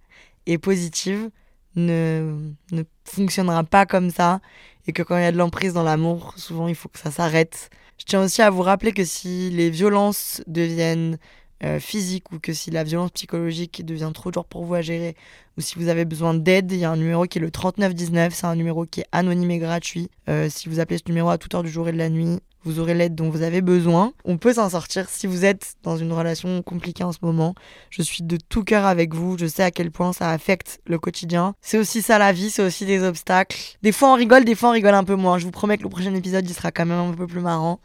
et 0.46 0.56
positive, 0.56 1.28
ne, 1.76 2.52
ne 2.72 2.82
fonctionnera 3.04 3.62
pas 3.62 3.84
comme 3.84 4.10
ça. 4.10 4.40
Et 4.86 4.92
que 4.92 5.02
quand 5.02 5.18
il 5.18 5.22
y 5.22 5.26
a 5.26 5.32
de 5.32 5.36
l'emprise 5.36 5.74
dans 5.74 5.82
l'amour, 5.82 6.32
souvent 6.36 6.68
il 6.68 6.74
faut 6.74 6.88
que 6.88 6.98
ça 6.98 7.10
s'arrête. 7.10 7.68
Je 7.98 8.06
tiens 8.06 8.22
aussi 8.22 8.40
à 8.40 8.48
vous 8.48 8.62
rappeler 8.62 8.92
que 8.92 9.04
si 9.04 9.50
les 9.50 9.68
violences 9.68 10.42
deviennent 10.46 11.18
euh, 11.64 11.80
physiques 11.80 12.30
ou 12.32 12.38
que 12.38 12.52
si 12.52 12.70
la 12.70 12.84
violence 12.84 13.10
psychologique 13.12 13.84
devient 13.84 14.10
trop 14.12 14.30
dur 14.30 14.44
pour 14.44 14.64
vous 14.64 14.74
à 14.74 14.82
gérer 14.82 15.16
ou 15.56 15.60
si 15.60 15.76
vous 15.76 15.88
avez 15.88 16.04
besoin 16.04 16.34
d'aide, 16.34 16.70
il 16.72 16.78
y 16.78 16.84
a 16.84 16.90
un 16.90 16.96
numéro 16.96 17.24
qui 17.24 17.38
est 17.38 17.40
le 17.40 17.50
3919. 17.50 18.34
C'est 18.34 18.46
un 18.46 18.56
numéro 18.56 18.86
qui 18.86 19.00
est 19.00 19.06
anonyme 19.12 19.50
et 19.50 19.58
gratuit. 19.58 20.10
Euh, 20.28 20.48
si 20.50 20.68
vous 20.68 20.80
appelez 20.80 20.98
ce 20.98 21.04
numéro 21.06 21.30
à 21.30 21.38
toute 21.38 21.54
heure 21.54 21.62
du 21.62 21.70
jour 21.70 21.88
et 21.88 21.92
de 21.92 21.98
la 21.98 22.10
nuit, 22.10 22.40
vous 22.64 22.80
aurez 22.80 22.94
l'aide 22.94 23.14
dont 23.14 23.30
vous 23.30 23.42
avez 23.42 23.60
besoin. 23.60 24.12
On 24.24 24.36
peut 24.36 24.54
s'en 24.54 24.68
sortir 24.70 25.08
si 25.08 25.26
vous 25.26 25.44
êtes 25.44 25.76
dans 25.82 25.96
une 25.96 26.12
relation 26.12 26.62
compliquée 26.62 27.04
en 27.04 27.12
ce 27.12 27.18
moment. 27.22 27.54
Je 27.90 28.02
suis 28.02 28.22
de 28.22 28.36
tout 28.36 28.64
cœur 28.64 28.84
avec 28.86 29.14
vous. 29.14 29.38
Je 29.38 29.46
sais 29.46 29.62
à 29.62 29.70
quel 29.70 29.90
point 29.90 30.12
ça 30.12 30.30
affecte 30.30 30.80
le 30.86 30.98
quotidien. 30.98 31.54
C'est 31.60 31.78
aussi 31.78 32.02
ça 32.02 32.18
la 32.18 32.32
vie, 32.32 32.50
c'est 32.50 32.62
aussi 32.62 32.86
des 32.86 33.02
obstacles. 33.02 33.56
Des 33.82 33.92
fois 33.92 34.12
on 34.12 34.14
rigole, 34.14 34.44
des 34.44 34.54
fois 34.54 34.70
on 34.70 34.72
rigole 34.72 34.94
un 34.94 35.04
peu 35.04 35.14
moins. 35.14 35.38
Je 35.38 35.44
vous 35.44 35.50
promets 35.50 35.78
que 35.78 35.82
le 35.82 35.88
prochain 35.88 36.14
épisode 36.14 36.48
il 36.48 36.54
sera 36.54 36.72
quand 36.72 36.86
même 36.86 36.98
un 36.98 37.12
peu 37.12 37.26
plus 37.26 37.40
marrant. 37.40 37.80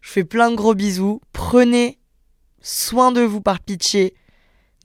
Je 0.00 0.10
fais 0.10 0.24
plein 0.24 0.50
de 0.50 0.56
gros 0.56 0.74
bisous. 0.74 1.20
Prenez 1.32 1.98
soin 2.62 3.12
de 3.12 3.20
vous 3.20 3.40
par 3.40 3.60
pitié. 3.60 4.14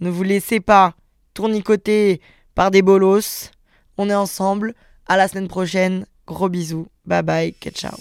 Ne 0.01 0.09
vous 0.09 0.23
laissez 0.23 0.59
pas 0.59 0.93
tournicoter 1.33 2.21
par 2.55 2.71
des 2.71 2.81
bolos. 2.81 3.51
On 3.97 4.09
est 4.09 4.15
ensemble. 4.15 4.73
À 5.07 5.17
la 5.17 5.27
semaine 5.27 5.47
prochaine. 5.47 6.05
Gros 6.25 6.49
bisous. 6.49 6.87
Bye 7.05 7.23
bye. 7.23 7.55
Ciao. 7.73 7.97